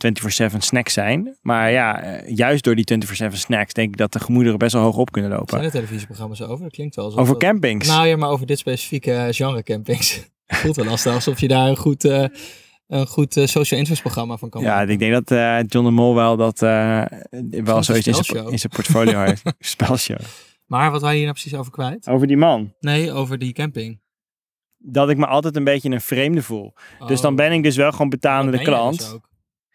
24-7 0.53 0.57
snacks 0.57 0.93
zijn. 0.93 1.37
Maar 1.41 1.71
ja, 1.71 2.01
eh, 2.01 2.35
juist 2.35 2.63
door 2.63 2.75
die 2.75 2.83
24-7 2.85 3.37
snacks 3.37 3.73
denk 3.73 3.89
ik 3.91 3.97
dat 3.97 4.13
de 4.13 4.19
gemoederen 4.19 4.57
best 4.59 4.73
wel 4.73 4.81
hoog 4.83 4.97
op 4.97 5.11
kunnen 5.11 5.29
Zijn 5.31 5.41
lopen. 5.41 5.63
er 5.65 5.71
televisieprogramma's 5.71 6.41
over? 6.41 6.63
Dat 6.63 6.71
klinkt 6.71 6.95
wel 6.95 7.05
alsof 7.05 7.19
Over 7.19 7.33
dat- 7.33 7.43
campings. 7.43 7.87
Nou 7.87 8.07
ja, 8.07 8.15
maar 8.17 8.29
over 8.29 8.45
dit 8.45 8.59
specifieke 8.59 9.27
genre 9.31 9.63
campings. 9.63 10.29
Voelt 10.55 10.75
wel 10.75 10.85
lastig. 10.85 11.13
Alsof 11.13 11.39
je 11.39 11.47
daar 11.47 11.67
een 11.67 11.77
goed, 11.77 12.05
eh, 12.05 12.25
een 12.87 13.07
goed 13.07 13.37
eh, 13.37 13.45
social 13.45 13.79
interest 13.79 14.01
programma 14.01 14.37
van 14.37 14.49
kan 14.49 14.61
ja, 14.61 14.75
maken. 14.75 14.89
ik 14.89 14.99
denk 14.99 15.13
dat 15.13 15.31
eh, 15.31 15.59
John 15.67 15.85
de 15.85 15.91
Mol 15.91 16.15
wel 16.15 16.37
dat 16.37 16.59
wel 16.59 17.83
zoiets 17.83 18.07
in 18.07 18.13
zijn, 18.13 18.49
in 18.49 18.59
zijn 18.59 18.73
portfolio 18.75 19.19
heeft. 19.19 19.43
Spelshow. 19.59 20.19
Maar 20.65 20.91
wat 20.91 21.01
waren 21.01 21.17
je 21.17 21.23
nou 21.23 21.33
precies 21.33 21.55
over 21.55 21.71
kwijt? 21.71 22.07
Over 22.07 22.27
die 22.27 22.37
man. 22.37 22.73
Nee, 22.79 23.11
over 23.11 23.37
die 23.37 23.53
camping. 23.53 23.99
Dat 24.77 25.09
ik 25.09 25.17
me 25.17 25.25
altijd 25.25 25.55
een 25.55 25.63
beetje 25.63 25.89
een 25.89 26.01
vreemde 26.01 26.41
voel. 26.41 26.73
Dus 27.07 27.21
dan 27.21 27.35
ben 27.35 27.51
ik 27.51 27.63
dus 27.63 27.75
wel 27.75 27.91
gewoon 27.91 28.09
betalende 28.09 28.57
Oh, 28.57 28.63
jij 28.63 28.73
klant. 28.73 29.19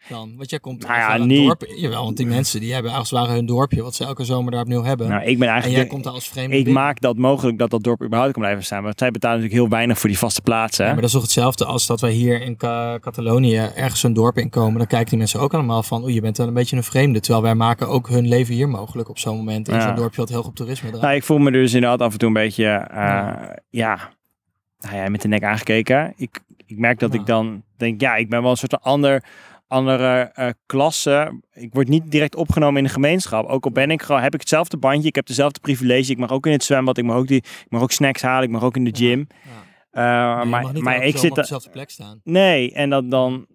Dan, 0.09 0.33
want 0.37 0.49
jij 0.49 0.59
komt 0.59 0.81
Nou 0.87 0.99
ja, 0.99 1.11
van 1.11 1.21
een 1.21 1.27
niet- 1.27 1.45
dorp. 1.45 1.63
Jawel, 1.75 2.03
want 2.03 2.17
die 2.17 2.25
mensen 2.25 2.59
die 2.59 2.73
hebben 2.73 2.91
als 2.91 3.09
het 3.09 3.19
ware 3.19 3.33
hun 3.33 3.45
dorpje, 3.45 3.81
wat 3.83 3.95
ze 3.95 4.03
elke 4.05 4.23
zomer 4.25 4.51
daar 4.51 4.61
opnieuw 4.61 4.83
hebben. 4.83 5.07
Nou, 5.09 5.21
ik 5.23 5.37
ben 5.39 5.47
en 5.47 5.53
eigenlijk... 5.53 5.81
jij 5.81 5.91
komt 5.91 6.03
daar 6.03 6.13
als 6.13 6.27
vreemde 6.27 6.57
ik 6.57 6.63
binnen. 6.63 6.83
maak 6.83 6.99
dat 7.01 7.17
mogelijk 7.17 7.57
dat 7.57 7.69
dat 7.69 7.83
dorp 7.83 8.03
überhaupt 8.03 8.31
kan 8.33 8.41
blijven 8.41 8.63
staan. 8.63 8.83
Want 8.83 8.99
zij 8.99 9.11
betalen 9.11 9.35
natuurlijk 9.37 9.61
heel 9.63 9.71
weinig 9.77 9.99
voor 9.99 10.09
die 10.09 10.17
vaste 10.17 10.41
plaatsen. 10.41 10.83
Ja, 10.85 10.91
maar 10.91 10.99
dat 11.01 11.09
is 11.09 11.15
toch 11.15 11.21
hetzelfde 11.23 11.65
als 11.65 11.85
dat 11.87 12.01
wij 12.01 12.11
hier 12.11 12.41
in 12.41 12.57
Ca- 12.57 12.99
Catalonië 12.99 13.55
ergens 13.75 14.03
een 14.03 14.13
dorp 14.13 14.37
inkomen. 14.37 14.77
Dan 14.77 14.87
kijken 14.87 15.09
die 15.09 15.17
mensen 15.17 15.39
ook 15.39 15.53
allemaal 15.53 15.83
van, 15.83 16.03
oeh, 16.03 16.13
je 16.13 16.21
bent 16.21 16.37
wel 16.37 16.47
een 16.47 16.53
beetje 16.53 16.75
een 16.75 16.83
vreemde. 16.83 17.19
Terwijl 17.19 17.43
wij 17.43 17.55
maken 17.55 17.87
ook 17.87 18.09
hun 18.09 18.27
leven 18.27 18.53
hier 18.53 18.69
mogelijk 18.69 19.09
op 19.09 19.17
zo'n 19.19 19.35
moment. 19.37 19.67
In 19.67 19.73
Ja. 19.75 19.81
zo'n 19.81 19.95
dorpje 19.95 20.19
wat 20.21 20.29
heel 20.29 20.39
goed 20.41 20.49
op 20.49 20.55
toerisme 20.55 20.87
draait. 20.87 21.03
Nou, 21.03 21.15
ik 21.15 21.23
voel 21.23 21.37
me 21.37 21.51
dus 21.51 21.73
inderdaad 21.73 22.01
af 22.01 22.11
en 22.13 22.17
toe 22.19 22.27
een 22.27 22.33
beetje, 22.33 22.65
eh, 22.65 23.33
Ja. 23.69 24.09
nou 24.79 24.95
ja, 24.95 25.09
met 25.09 25.21
de 25.21 25.27
nek 25.27 25.43
aangekeken. 25.43 26.13
Ik, 26.17 26.39
ik 26.65 26.77
merk 26.77 26.99
dat 26.99 27.13
ik 27.13 27.25
dan 27.25 27.63
denk, 27.77 28.01
ja, 28.01 28.15
ik 28.15 28.29
ben 28.29 28.41
wel 28.41 28.51
een 28.51 28.57
soort 28.57 28.81
ander, 28.81 29.23
andere 29.67 30.31
eh, 30.33 30.49
klasse. 30.65 31.41
Ik 31.53 31.73
word 31.73 31.87
niet 31.87 32.11
direct 32.11 32.35
opgenomen 32.35 32.77
in 32.77 32.83
de 32.83 32.89
gemeenschap. 32.89 33.47
Ook 33.47 33.65
al 33.65 33.71
ben 33.71 33.91
ik 33.91 34.01
gewoon, 34.01 34.21
heb 34.21 34.33
ik 34.33 34.39
hetzelfde 34.39 34.77
bandje, 34.77 35.07
ik 35.07 35.15
heb 35.15 35.25
dezelfde 35.25 35.59
privilege. 35.59 36.11
Ik 36.11 36.17
mag 36.17 36.31
ook 36.31 36.45
in 36.45 36.51
het 36.51 36.63
zwembad, 36.63 36.97
ik 36.97 37.03
mag 37.03 37.15
ook, 37.15 37.27
die, 37.27 37.37
ik 37.37 37.65
mag 37.69 37.81
ook 37.81 37.91
snacks 37.91 38.21
halen, 38.21 38.43
ik 38.43 38.49
mag 38.49 38.63
ook 38.63 38.75
in 38.75 38.83
de 38.83 38.95
gym. 38.95 39.27
Ja. 39.43 39.65
Eh, 39.91 40.41
Nee, 40.41 40.45
maar 40.45 40.81
maar 40.81 41.03
ik 41.03 41.17
zit 41.17 41.29
op 41.29 41.35
dezelfde 41.35 41.69
plek 41.69 41.89
staan. 41.89 42.21
Nee, 42.23 42.73
en 42.73 42.89
dat 42.89 43.11
dan. 43.11 43.45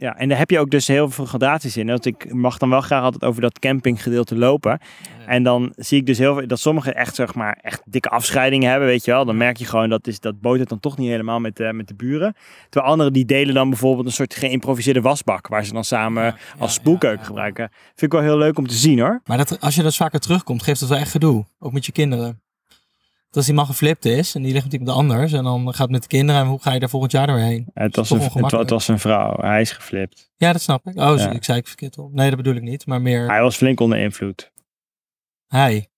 Ja, 0.00 0.16
en 0.16 0.28
daar 0.28 0.38
heb 0.38 0.50
je 0.50 0.58
ook 0.58 0.70
dus 0.70 0.86
heel 0.86 1.10
veel 1.10 1.24
gradaties 1.24 1.76
in. 1.76 1.86
Dat 1.86 2.04
ik 2.04 2.32
mag 2.32 2.58
dan 2.58 2.70
wel 2.70 2.80
graag 2.80 3.02
altijd 3.02 3.24
over 3.24 3.40
dat 3.40 3.58
campinggedeelte 3.58 4.36
lopen. 4.36 4.80
En 5.26 5.42
dan 5.42 5.72
zie 5.76 5.98
ik 5.98 6.06
dus 6.06 6.18
heel 6.18 6.34
veel 6.34 6.46
dat 6.46 6.60
sommigen 6.60 6.94
echt, 6.94 7.14
zeg 7.14 7.34
maar, 7.34 7.58
echt 7.62 7.82
dikke 7.84 8.08
afscheidingen 8.08 8.70
hebben, 8.70 8.88
weet 8.88 9.04
je 9.04 9.10
wel. 9.10 9.24
Dan 9.24 9.36
merk 9.36 9.56
je 9.56 9.64
gewoon 9.64 9.88
dat 9.88 10.06
is, 10.06 10.20
dat 10.20 10.40
botert 10.40 10.68
dan 10.68 10.80
toch 10.80 10.98
niet 10.98 11.08
helemaal 11.08 11.40
met, 11.40 11.60
eh, 11.60 11.70
met 11.70 11.88
de 11.88 11.94
buren. 11.94 12.34
Terwijl 12.68 12.92
anderen 12.92 13.12
die 13.12 13.24
delen 13.24 13.54
dan 13.54 13.68
bijvoorbeeld 13.68 14.06
een 14.06 14.12
soort 14.12 14.34
geïmproviseerde 14.34 15.00
wasbak, 15.00 15.48
waar 15.48 15.64
ze 15.64 15.72
dan 15.72 15.84
samen 15.84 16.24
Ja, 16.24 16.36
als 16.58 16.74
spoelkeuken 16.74 17.20
ja, 17.20 17.26
gebruiken. 17.26 17.70
Vind 17.86 18.12
ik 18.12 18.12
wel 18.12 18.22
heel 18.28 18.38
leuk 18.38 18.58
om 18.58 18.66
te 18.66 18.74
zien 18.74 18.98
hoor. 18.98 19.20
Maar 19.24 19.36
dat, 19.36 19.60
als 19.60 19.74
je 19.74 19.82
dus 19.82 19.96
vaker 19.96 20.20
terugkomt, 20.20 20.62
geeft 20.62 20.80
het 20.80 20.88
wel 20.88 20.98
echt 20.98 21.10
gedoe. 21.10 21.44
Ook 21.58 21.72
met 21.72 21.86
je 21.86 21.92
kinderen. 21.92 22.40
Dat 23.30 23.38
als 23.38 23.46
die 23.46 23.54
man 23.54 23.66
geflipt 23.66 24.04
is 24.04 24.34
en 24.34 24.42
die 24.42 24.52
ligt 24.52 24.64
met 24.64 24.72
iemand 24.72 24.96
anders. 24.96 25.32
En 25.32 25.44
dan 25.44 25.68
gaat 25.68 25.78
het 25.78 25.90
met 25.90 26.02
de 26.02 26.08
kinderen. 26.08 26.40
En 26.40 26.46
hoe 26.46 26.60
ga 26.62 26.72
je 26.72 26.80
daar 26.80 26.88
volgend 26.88 27.12
jaar 27.12 27.26
doorheen? 27.26 27.70
Het 27.74 27.96
was, 27.96 28.10
een, 28.10 28.20
het, 28.20 28.70
was 28.70 28.88
een 28.88 28.98
vrouw, 28.98 29.36
hij 29.40 29.60
is 29.60 29.70
geflipt. 29.72 30.30
Ja, 30.36 30.52
dat 30.52 30.60
snap 30.62 30.86
ik. 30.86 30.96
Oh, 30.98 31.16
Ja. 31.18 31.30
ik 31.30 31.44
zei 31.44 31.58
ik 31.58 31.66
verkeerd 31.66 31.98
op. 31.98 32.12
Nee, 32.12 32.28
dat 32.28 32.36
bedoel 32.36 32.54
ik 32.54 32.62
niet. 32.62 32.86
Maar 32.86 33.00
meer 33.02 33.26
Hij 33.28 33.40
was 33.42 33.56
flink 33.56 33.80
onder 33.80 33.98
invloed. 33.98 34.52
hij. 35.46 35.88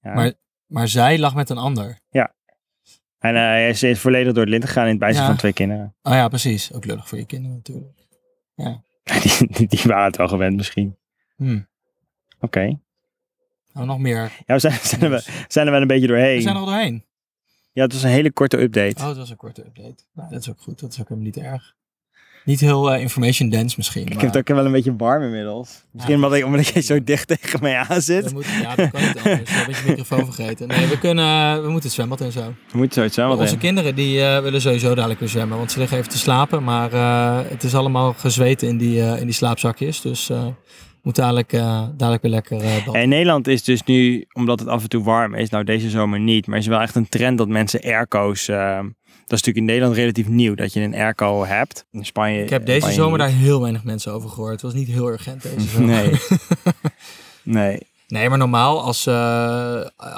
Ja. 0.00 0.14
Maar- 0.14 0.32
Maar 0.66 0.88
zij 0.88 1.18
lag 1.18 1.34
met 1.34 1.50
een 1.50 1.58
ander. 1.58 2.00
En 3.18 3.34
eh, 3.34 3.40
hij 3.40 3.68
is 3.68 3.82
is 3.82 4.00
volledig 4.00 4.32
door 4.32 4.42
het 4.42 4.50
lint 4.52 4.64
gegaan 4.64 4.84
in 4.84 4.90
het 4.90 4.98
bijzijn 4.98 5.22
Ja. 5.22 5.28
van 5.28 5.38
twee 5.38 5.52
kinderen. 5.52 5.94
Oh 6.02 6.12
ja, 6.12 6.28
precies. 6.28 6.72
Ook 6.72 6.84
lullig 6.84 7.08
voor 7.08 7.18
je 7.18 7.26
kinderen 7.26 7.56
natuurlijk. 7.56 8.06
Die, 9.02 9.46
die, 9.56 9.66
die 9.66 9.80
waren 9.84 10.04
het 10.04 10.16
wel 10.16 10.28
gewend 10.28 10.56
misschien. 10.56 10.96
Hm. 11.36 11.60
Oké. 12.40 12.78
Nou, 13.78 13.90
nog 13.90 13.98
meer. 13.98 14.32
Ja, 14.46 14.54
we 14.54 14.58
zijn, 14.58 14.78
zijn, 14.82 15.00
er 15.00 15.10
wel, 15.10 15.20
zijn 15.48 15.66
er 15.66 15.72
wel 15.72 15.80
een 15.80 15.86
beetje 15.86 16.06
doorheen. 16.06 16.36
We 16.36 16.42
zijn 16.42 16.54
er 16.54 16.60
al 16.60 16.66
doorheen. 16.66 17.04
Ja, 17.72 17.82
het 17.82 17.92
was 17.92 18.02
een 18.02 18.10
hele 18.10 18.32
korte 18.32 18.60
update. 18.60 19.00
Oh, 19.00 19.06
dat 19.06 19.16
was 19.16 19.30
een 19.30 19.36
korte 19.36 19.60
update. 19.60 20.02
Nou, 20.14 20.30
dat 20.30 20.40
is 20.40 20.48
ook 20.50 20.60
goed. 20.60 20.80
Dat 20.80 20.92
is 20.92 21.00
ook 21.00 21.08
helemaal 21.08 21.30
niet 21.30 21.44
erg. 21.44 21.76
Niet 22.44 22.60
heel 22.60 22.92
eh, 22.92 23.00
information 23.00 23.48
dense 23.48 23.74
misschien. 23.76 24.02
ik 24.02 24.08
maar 24.08 24.18
heb 24.24 24.34
het 24.34 24.38
ook 24.50 24.56
wel 24.56 24.66
een 24.66 24.72
beetje 24.72 24.96
warm 24.96 25.22
inmiddels. 25.22 25.84
Misschien 25.92 26.18
Ja. 26.18 26.24
omdat, 26.24 26.38
ik, 26.38 26.44
omdat 26.44 26.66
jij 26.66 26.82
zo 26.82 27.04
dicht 27.04 27.28
tegen 27.28 27.62
mij 27.62 27.76
aan 27.76 27.86
we 27.88 28.00
zit. 28.00 28.32
moeten, 28.32 28.60
ja, 28.60 28.74
dat 28.74 28.90
kan 28.90 29.00
niet 29.02 29.16
anders. 29.16 29.50
We 29.50 29.56
hebben 29.56 29.74
je 29.76 29.82
microfoon 29.86 30.24
vergeten. 30.32 30.68
Nee, 30.68 30.86
we, 30.86 30.98
kunnen, 30.98 31.54
we 31.62 31.68
moeten 31.68 31.82
het 31.84 31.92
zwembad 31.92 32.20
en 32.20 32.32
zo. 32.32 32.54
We 32.70 32.76
moeten 32.78 32.94
zoiets 32.94 33.14
zijn. 33.14 33.30
Onze 33.30 33.56
kinderen 33.56 33.94
die 33.94 34.22
eh, 34.22 34.40
willen 34.42 34.60
sowieso 34.60 34.94
dadelijk 34.94 35.20
weer 35.20 35.28
zwemmen. 35.28 35.58
Want 35.58 35.72
ze 35.72 35.78
liggen 35.78 35.98
even 35.98 36.10
te 36.10 36.18
slapen. 36.18 36.64
Maar 36.64 36.92
eh, 36.92 37.50
het 37.50 37.64
is 37.64 37.74
allemaal 37.74 38.12
gezweten 38.12 38.68
in 38.68 38.78
die, 38.78 39.00
eh, 39.02 39.20
in 39.20 39.24
die 39.24 39.34
slaapzakjes. 39.34 40.00
Dus 40.00 40.30
eh 40.30 40.46
moet 41.08 41.16
dadelijk, 41.16 41.52
eh, 41.52 41.82
dadelijk 41.96 42.22
weer 42.22 42.30
lekker 42.32 42.82
bad. 42.84 42.94
In 42.94 43.08
Nederland 43.08 43.46
is 43.46 43.62
dus 43.62 43.82
nu, 43.82 44.26
omdat 44.32 44.60
het 44.60 44.68
af 44.68 44.82
en 44.82 44.88
toe 44.88 45.02
warm 45.04 45.34
is, 45.34 45.50
nou 45.50 45.64
deze 45.64 45.90
zomer 45.90 46.20
niet, 46.20 46.46
maar 46.46 46.58
is 46.58 46.66
wel 46.66 46.80
echt 46.80 46.94
een 46.94 47.08
trend 47.08 47.38
dat 47.38 47.48
mensen 47.48 47.80
airco's, 47.82 48.48
eh, 48.48 48.76
Dat 48.78 49.38
is 49.38 49.44
natuurlijk 49.44 49.56
in 49.56 49.64
Nederland 49.64 49.94
relatief 49.96 50.28
nieuw, 50.28 50.54
dat 50.54 50.72
je 50.72 50.80
een 50.80 50.94
airco 50.94 51.44
hebt. 51.44 51.86
In 51.90 52.04
Spanje 52.04 52.42
Ik 52.42 52.50
heb 52.50 52.66
deze 52.66 52.78
Spanje 52.78 52.94
zomer 52.96 53.18
niet. 53.18 53.28
daar 53.28 53.36
heel 53.38 53.60
weinig 53.60 53.84
mensen 53.84 54.12
over 54.12 54.30
gehoord. 54.30 54.52
Het 54.52 54.62
was 54.62 54.74
niet 54.74 54.88
heel 54.88 55.08
urgent 55.08 55.42
deze 55.42 55.68
zomer. 55.68 55.86
Nee. 55.88 56.12
nee. 57.42 57.78
Nee, 58.08 58.28
maar 58.28 58.38
normaal, 58.38 58.82
als, 58.82 59.08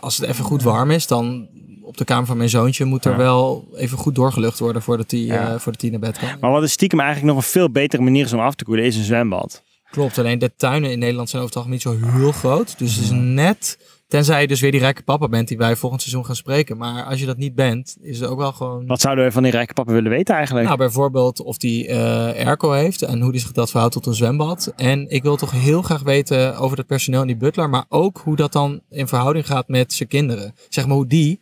als 0.00 0.16
het 0.16 0.28
even 0.28 0.44
goed 0.44 0.62
warm 0.62 0.90
is, 0.90 1.06
dan 1.06 1.48
op 1.82 1.96
de 1.96 2.04
kamer 2.04 2.26
van 2.26 2.36
mijn 2.36 2.48
zoontje 2.48 2.84
moet 2.84 3.04
er 3.04 3.10
Ja. 3.10 3.16
wel 3.16 3.68
even 3.76 3.98
goed 3.98 4.14
doorgelucht 4.14 4.58
worden 4.58 4.82
voordat 4.82 5.10
hij 5.10 5.20
Ja. 5.20 5.58
voordat 5.58 5.80
hij 5.80 5.90
naar 5.90 6.00
bed 6.00 6.18
kan. 6.18 6.28
Maar 6.40 6.50
wat 6.50 6.62
is 6.62 6.72
stiekem 6.72 7.00
eigenlijk 7.00 7.34
nog 7.34 7.44
een 7.44 7.50
veel 7.50 7.70
betere 7.70 8.02
manier 8.02 8.24
is 8.24 8.32
om 8.32 8.40
af 8.40 8.54
te 8.54 8.64
koelen, 8.64 8.84
is 8.84 8.96
een 8.96 9.04
zwembad. 9.04 9.62
Klopt, 9.90 10.18
alleen 10.18 10.38
de 10.38 10.52
tuinen 10.56 10.90
in 10.90 10.98
Nederland 10.98 11.30
zijn 11.30 11.42
over 11.42 11.54
het 11.56 11.64
algemeen 11.66 11.94
niet 11.94 12.02
zo 12.02 12.18
heel 12.18 12.32
groot. 12.32 12.78
Dus 12.78 12.94
het 12.94 13.04
is 13.04 13.10
net, 13.10 13.78
tenzij 14.08 14.40
je 14.40 14.46
dus 14.46 14.60
weer 14.60 14.70
die 14.70 14.80
rijke 14.80 15.02
papa 15.02 15.28
bent 15.28 15.48
die 15.48 15.56
wij 15.56 15.76
volgend 15.76 16.02
seizoen 16.02 16.26
gaan 16.26 16.36
spreken. 16.36 16.76
Maar 16.76 17.04
als 17.04 17.20
je 17.20 17.26
dat 17.26 17.36
niet 17.36 17.54
bent, 17.54 17.96
is 18.00 18.20
het 18.20 18.28
ook 18.28 18.38
wel 18.38 18.52
gewoon... 18.52 18.86
Wat 18.86 19.00
zouden 19.00 19.24
we 19.24 19.32
van 19.32 19.42
die 19.42 19.52
rijke 19.52 19.74
papa 19.74 19.92
willen 19.92 20.10
weten 20.10 20.34
eigenlijk? 20.34 20.66
Nou, 20.66 20.78
bijvoorbeeld 20.78 21.42
of 21.42 21.56
die 21.56 21.86
eh 21.86 22.46
airco 22.46 22.70
heeft 22.70 23.02
en 23.02 23.20
hoe 23.20 23.32
die 23.32 23.40
zich 23.40 23.52
dat 23.52 23.70
verhoudt 23.70 23.94
tot 23.94 24.06
een 24.06 24.14
zwembad. 24.14 24.72
En 24.76 25.10
ik 25.10 25.22
wil 25.22 25.36
toch 25.36 25.50
heel 25.50 25.82
graag 25.82 26.02
weten 26.02 26.56
over 26.56 26.78
het 26.78 26.86
personeel 26.86 27.20
en 27.20 27.26
die 27.26 27.36
butler, 27.36 27.70
maar 27.70 27.84
ook 27.88 28.20
hoe 28.24 28.36
dat 28.36 28.52
dan 28.52 28.80
in 28.90 29.08
verhouding 29.08 29.46
gaat 29.46 29.68
met 29.68 29.92
zijn 29.92 30.08
kinderen. 30.08 30.54
Zeg 30.68 30.86
maar 30.86 30.96
hoe 30.96 31.06
die 31.06 31.40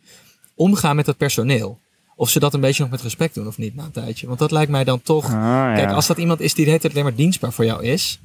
omgaan 0.55 0.95
met 0.95 1.05
het 1.05 1.17
personeel. 1.17 1.79
Of 2.15 2.29
ze 2.29 2.39
dat 2.39 2.53
een 2.53 2.61
beetje 2.61 2.81
nog 2.81 2.91
met 2.91 3.01
respect 3.01 3.33
doen 3.33 3.47
of 3.47 3.57
niet 3.57 3.75
na 3.75 3.83
een 3.83 3.91
tijdje. 3.91 4.27
Want 4.27 4.39
dat 4.39 4.51
lijkt 4.51 4.71
mij 4.71 4.83
dan 4.83 5.01
toch... 5.01 5.25
Ah, 5.25 5.31
ja. 5.31 5.73
Kijk, 5.75 5.91
als 5.91 6.07
dat 6.07 6.17
iemand 6.17 6.39
is 6.39 6.53
die 6.53 6.63
de 6.63 6.69
hele 6.69 6.81
tijd 6.81 6.93
alleen 6.93 7.05
maar 7.05 7.15
dienstbaar 7.15 7.53
voor 7.53 7.65
jou 7.65 7.83
is. 7.83 8.19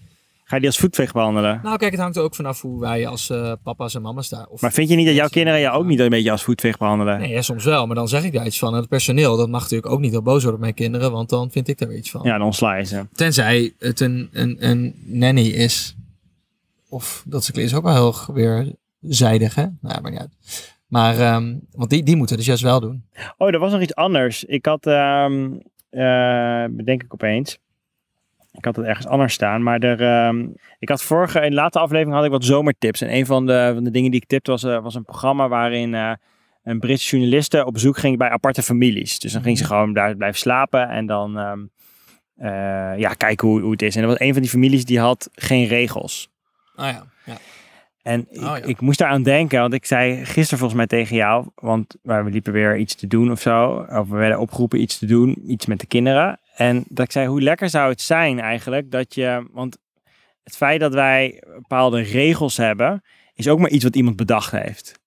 Ga 0.55 0.61
je 0.61 0.67
die 0.67 0.79
als 0.79 0.85
voetveeg 0.85 1.13
behandelen? 1.13 1.61
Nou, 1.63 1.77
kijk, 1.77 1.91
het 1.93 2.01
hangt 2.01 2.17
er 2.17 2.23
ook 2.23 2.35
vanaf 2.35 2.61
hoe 2.61 2.81
wij 2.81 3.07
als 3.07 3.31
eh, 3.31 3.53
papa's 3.63 3.95
en 3.95 4.03
mama's 4.03 4.29
daar. 4.29 4.47
Of, 4.47 4.61
Maar 4.61 4.73
vind 4.73 4.89
je 4.89 4.97
niet 4.97 5.07
dat 5.07 5.15
jouw 5.15 5.29
kinderen 5.29 5.61
jou 5.61 5.79
ook 5.79 5.85
niet 5.85 5.99
een 5.99 6.09
beetje 6.09 6.31
als 6.31 6.43
voetveeg 6.43 6.77
behandelen? 6.77 7.19
Nee, 7.19 7.29
ja, 7.29 7.43
soms 7.43 7.65
wel. 7.65 7.87
Maar 7.87 7.95
dan 7.95 8.09
zeg 8.09 8.25
ik 8.25 8.33
daar 8.33 8.47
iets 8.47 8.59
van. 8.59 8.73
En 8.73 8.81
het 8.81 8.89
personeel, 8.89 9.37
dat 9.37 9.49
mag 9.49 9.63
natuurlijk 9.63 9.93
ook 9.93 10.01
niet 10.01 10.11
heel 10.11 10.23
boos 10.23 10.43
worden 10.43 10.55
op 10.55 10.61
mijn 10.61 10.75
kinderen. 10.75 11.13
Want 11.13 11.29
dan 11.29 11.51
vind 11.51 11.69
ik 11.69 11.79
daar 11.79 11.95
iets 11.95 12.11
van. 12.11 12.21
Ja, 12.25 12.39
dan 12.39 12.47
ontsla 12.47 12.75
je 12.75 12.85
ze. 12.85 13.07
Tenzij 13.13 13.73
het 13.79 14.01
een, 14.01 14.29
een, 14.33 14.57
een 14.61 14.95
nanny 15.05 15.47
is. 15.47 15.97
Of 16.89 17.25
dat 17.27 17.51
is 17.57 17.75
ook 17.75 17.85
wel 17.85 17.95
heel 17.95 18.35
weer 18.35 18.73
zijdig, 19.01 19.55
hè? 19.55 19.67
Nou, 19.81 20.01
maar 20.01 20.11
niet 20.11 20.21
uit. 20.21 20.75
Maar, 20.87 21.19
ehm, 21.19 21.55
want 21.73 21.91
die, 21.91 22.03
die 22.03 22.17
moeten 22.17 22.37
dus 22.37 22.47
juist 22.47 22.63
wel 22.63 22.81
doen. 22.81 23.05
Oh, 23.37 23.53
er 23.53 23.59
was 23.59 23.73
nog 23.73 23.81
iets 23.81 23.95
anders. 23.95 24.45
Ik 24.45 24.67
had, 24.67 24.87
eh, 24.87 25.27
bedenk 26.71 27.03
ik 27.03 27.15
opeens. 27.15 27.59
Ik 28.57 28.65
had 28.65 28.77
het 28.77 28.87
ergens 28.87 29.07
anders 29.07 29.33
staan. 29.33 29.63
Maar 29.63 29.79
er, 29.79 30.03
ehm, 30.03 30.47
ik 30.79 30.89
had 30.89 31.03
vorige, 31.03 31.41
in 31.41 31.51
de 31.51 31.57
laatste 31.57 31.79
aflevering 31.79 32.15
had 32.15 32.25
ik 32.25 32.31
wat 32.31 32.45
zomertips. 32.45 33.01
En 33.01 33.15
een 33.15 33.27
van 33.27 33.47
de, 33.47 33.71
van 33.75 33.85
de 33.85 33.91
dingen 33.91 34.11
die 34.11 34.21
ik 34.21 34.29
tipte 34.29 34.51
was, 34.51 34.63
eh, 34.63 34.83
was 34.83 34.95
een 34.95 35.05
programma 35.05 35.49
waarin 35.49 35.95
eh, 35.95 36.13
een 36.63 36.79
Britse 36.79 37.17
journaliste 37.17 37.65
op 37.65 37.73
bezoek 37.73 37.99
ging 37.99 38.19
bij 38.19 38.29
aparte 38.29 38.63
families. 38.63 39.19
Dus 39.19 39.33
dan 39.33 39.43
ging 39.43 39.59
ze 39.59 39.65
gewoon 39.65 39.93
daar 39.93 40.17
blijven 40.17 40.39
slapen 40.39 40.89
en 40.89 41.07
dan 41.07 41.39
ehm, 41.39 41.61
eh, 42.37 42.99
ja, 42.99 43.15
kijken 43.15 43.49
hoe, 43.49 43.61
hoe 43.61 43.71
het 43.73 43.83
is. 43.83 43.97
En 43.97 44.03
er 44.03 44.09
was 44.09 44.21
een 44.21 44.33
van 44.33 44.43
die 44.43 44.51
families 44.51 44.85
die 44.85 44.99
had 44.99 45.29
geen 45.33 45.67
regels. 45.67 46.29
Oh 46.77 46.85
ja, 46.85 47.07
ja. 47.25 47.37
En 48.03 48.27
ik, 48.31 48.43
Oh, 48.43 48.57
ik 48.65 48.81
moest 48.81 48.99
daaraan 48.99 49.23
denken, 49.23 49.61
want 49.61 49.73
ik 49.73 49.87
zei 49.87 50.25
gisteren 50.25 50.59
volgens 50.59 50.75
mij 50.75 50.87
tegen 50.87 51.17
jou, 51.17 51.47
want 51.55 51.97
we 52.03 52.25
liepen 52.25 52.53
weer 52.53 52.77
iets 52.77 52.95
te 52.95 53.07
doen 53.07 53.31
of 53.31 53.41
zo, 53.41 53.87
of 53.89 54.09
we 54.09 54.17
werden 54.17 54.39
opgeroepen 54.39 54.81
iets 54.81 54.99
te 54.99 55.07
doen, 55.07 55.51
iets 55.51 55.67
met 55.67 55.81
de 55.81 55.87
kinderen. 55.87 56.41
En 56.55 56.85
dat 56.89 57.05
ik 57.05 57.13
zei, 57.13 57.27
hoe 57.27 57.43
lekker 57.43 57.71
zou 57.71 57.91
het 57.91 58.01
zijn 58.01 58.41
eigenlijk 58.41 58.91
dat 58.91 59.15
je, 59.15 59.49
want 59.53 59.79
het 60.43 60.57
feit 60.57 60.81
dat 60.81 60.95
wij 60.95 61.43
bepaalde 61.55 62.01
regels 62.01 62.57
hebben, 62.57 63.03
is 63.35 63.49
ook 63.49 63.59
maar 63.59 63.71
iets 63.71 63.85
wat 63.85 63.97
iemand 63.97 64.17
bedacht 64.17 64.51
heeft. 64.51 65.01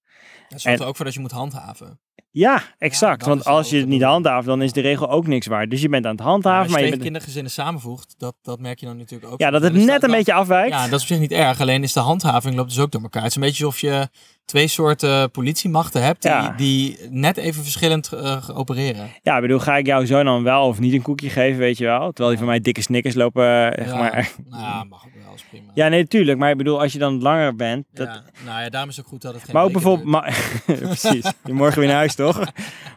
Dat 0.49 0.61
zorgt 0.61 0.77
En- 0.77 0.83
er 0.83 0.89
ook 0.89 0.95
voor 0.95 1.05
dat 1.05 1.13
je 1.13 1.19
moet 1.19 1.31
handhaven. 1.31 1.99
Ja, 2.31 2.61
exact. 2.77 3.25
want 3.25 3.45
als 3.45 3.69
je 3.69 3.77
het 3.77 3.87
niet 3.87 4.01
handhaaft, 4.01 4.47
dan 4.47 4.61
is 4.61 4.71
de 4.73 4.81
regel 4.81 5.09
ook 5.09 5.27
niks 5.27 5.47
waard. 5.47 5.69
Dus 5.69 5.81
je 5.81 5.89
bent 5.89 6.05
aan 6.05 6.11
het 6.11 6.19
handhaven, 6.21 6.61
als 6.61 6.69
maar 6.71 6.79
je 6.79 6.85
je 6.85 6.91
tegen 6.91 7.03
bent... 7.03 7.11
kindergezinnen 7.11 7.51
samenvoegt, 7.51 8.15
dat, 8.17 8.35
dat 8.41 8.59
merk 8.59 8.79
je 8.79 8.85
dan 8.85 8.97
natuurlijk 8.97 9.31
ook. 9.31 9.39
Ja, 9.39 9.49
dat 9.49 9.61
het 9.61 9.73
Dus 9.73 9.85
net 9.85 10.03
een 10.03 10.11
beetje 10.11 10.33
afwijkt. 10.33 10.69
Ja, 10.73 10.83
dat 10.87 10.93
is 10.93 11.01
op 11.01 11.07
zich 11.07 11.19
niet 11.19 11.31
erg. 11.31 11.61
Alleen 11.61 11.83
is 11.83 11.93
de 11.93 11.99
handhaving 11.99 12.55
loopt 12.55 12.69
dus 12.69 12.79
ook 12.79 12.91
door 12.91 13.01
elkaar. 13.01 13.21
Het 13.21 13.29
is 13.31 13.35
een 13.37 13.41
beetje 13.41 13.65
alsof 13.65 13.81
je 13.81 14.09
twee 14.47 14.67
soorten 14.67 15.31
politiemachten 15.31 16.03
hebt 16.03 16.21
die, 16.21 16.31
Ja. 16.31 16.53
die 16.57 16.97
net 17.09 17.37
even 17.37 17.63
verschillend 17.63 18.13
eh, 18.13 18.49
opereren. 18.53 19.09
Ja, 19.21 19.35
ik 19.35 19.41
bedoel, 19.41 19.59
ga 19.59 19.77
ik 19.77 19.85
jouw 19.85 20.05
zoon 20.05 20.25
dan 20.25 20.43
wel 20.43 20.67
of 20.67 20.79
niet 20.79 20.93
een 20.93 21.01
koekje 21.01 21.29
geven, 21.29 21.59
weet 21.59 21.77
je 21.77 21.85
wel? 21.85 22.07
Terwijl 22.07 22.29
die 22.29 22.37
van 22.37 22.47
mij 22.47 22.59
dikke 22.59 22.81
snickers 22.81 23.15
lopen, 23.15 23.73
eh, 23.73 23.83
zeg 23.85 23.93
ja, 23.93 23.99
maar. 23.99 24.31
Nou, 24.49 24.63
ja, 24.63 24.83
mag 24.83 25.05
ook 25.05 25.23
wel, 25.25 25.33
is 25.33 25.43
prima. 25.49 25.71
Ja, 25.73 25.87
nee, 25.87 26.01
natuurlijk. 26.01 26.37
Maar 26.37 26.51
ik 26.51 26.57
bedoel, 26.57 26.81
als 26.81 26.93
je 26.93 26.99
dan 26.99 27.21
langer 27.21 27.55
bent. 27.55 27.85
Dat... 27.93 28.07
Ja, 28.07 28.23
nou 28.45 28.61
ja, 28.61 28.69
daarom 28.69 28.89
is 28.89 28.95
het 28.95 29.05
ook 29.05 29.11
goed 29.11 29.21
dat 29.21 29.33
het 29.33 29.43
geen 29.43 29.53
maar 29.53 29.63
ook 29.63 29.71
bijvoorbeeld. 29.71 30.07
Maar... 30.07 30.51
Precies. 30.65 31.31
Je 31.45 31.53
morgen 31.53 31.79
weer 31.79 31.87
naar 31.87 31.97
huis, 31.97 32.15
toch? 32.15 32.41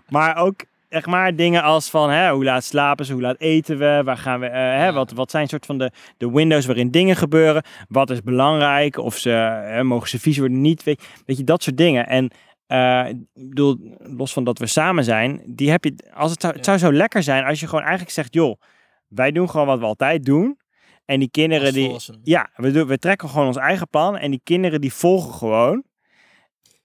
maar 0.09 0.37
ook 0.37 0.61
echt 0.91 1.07
maar 1.07 1.37
dingen 1.37 1.63
als 1.63 1.91
van 1.91 2.11
hè, 2.11 2.31
hoe 2.31 2.45
laat 2.45 2.65
slapen 2.65 3.05
ze, 3.05 3.13
hoe 3.13 3.23
laat 3.23 3.41
eten 3.41 3.79
we, 3.79 4.01
waar 4.05 4.17
gaan 4.17 4.41
we, 4.41 4.47
eh, 4.47 4.79
hè, 4.79 4.93
wat, 4.93 5.13
wat 5.13 5.31
zijn 5.31 5.49
soort 5.49 5.67
van 5.67 5.79
de, 5.79 5.91
de 6.17 6.31
windows 6.31 6.67
waarin 6.67 6.91
dingen 6.91 7.17
gebeuren, 7.17 7.63
wat 7.89 8.11
is 8.11 8.23
belangrijk, 8.23 8.97
of 8.97 9.17
ze 9.17 9.31
hè, 9.31 9.85
mogen 9.85 10.09
ze 10.09 10.19
vies 10.19 10.39
worden, 10.39 10.61
niet, 10.61 10.83
weet, 10.83 11.09
weet 11.27 11.37
je, 11.37 11.45
dat 11.45 11.63
soort 11.63 11.77
dingen. 11.77 12.07
En 12.07 12.31
eh, 12.67 13.07
bedoel, 13.35 13.97
los 13.99 14.33
van 14.33 14.45
dat 14.45 14.59
we 14.59 14.67
samen 14.67 15.05
zijn, 15.05 15.43
die 15.47 15.71
heb 15.71 15.85
je, 15.85 15.95
als 16.15 16.31
het, 16.31 16.41
zou, 16.41 16.55
het 16.55 16.65
zou 16.65 16.79
zo 16.79 16.93
lekker 16.93 17.23
zijn 17.23 17.45
als 17.45 17.61
je 17.61 17.67
gewoon 17.67 17.85
eigenlijk 17.85 18.13
zegt, 18.13 18.35
joh, 18.35 18.61
wij 19.09 19.33
doen 19.33 19.51
gewoon 19.51 19.67
wat 19.67 19.79
we 19.79 19.85
altijd 19.85 20.25
doen. 20.25 20.59
En 21.05 21.19
die 21.19 21.31
kinderen 21.31 21.73
die, 21.73 21.97
ja, 22.23 22.51
we, 22.55 22.71
doen, 22.71 22.87
we 22.87 22.99
trekken 22.99 23.29
gewoon 23.29 23.47
ons 23.47 23.57
eigen 23.57 23.89
plan 23.89 24.17
en 24.17 24.31
die 24.31 24.41
kinderen 24.45 24.81
die 24.81 24.93
volgen 24.93 25.35
gewoon. 25.35 25.85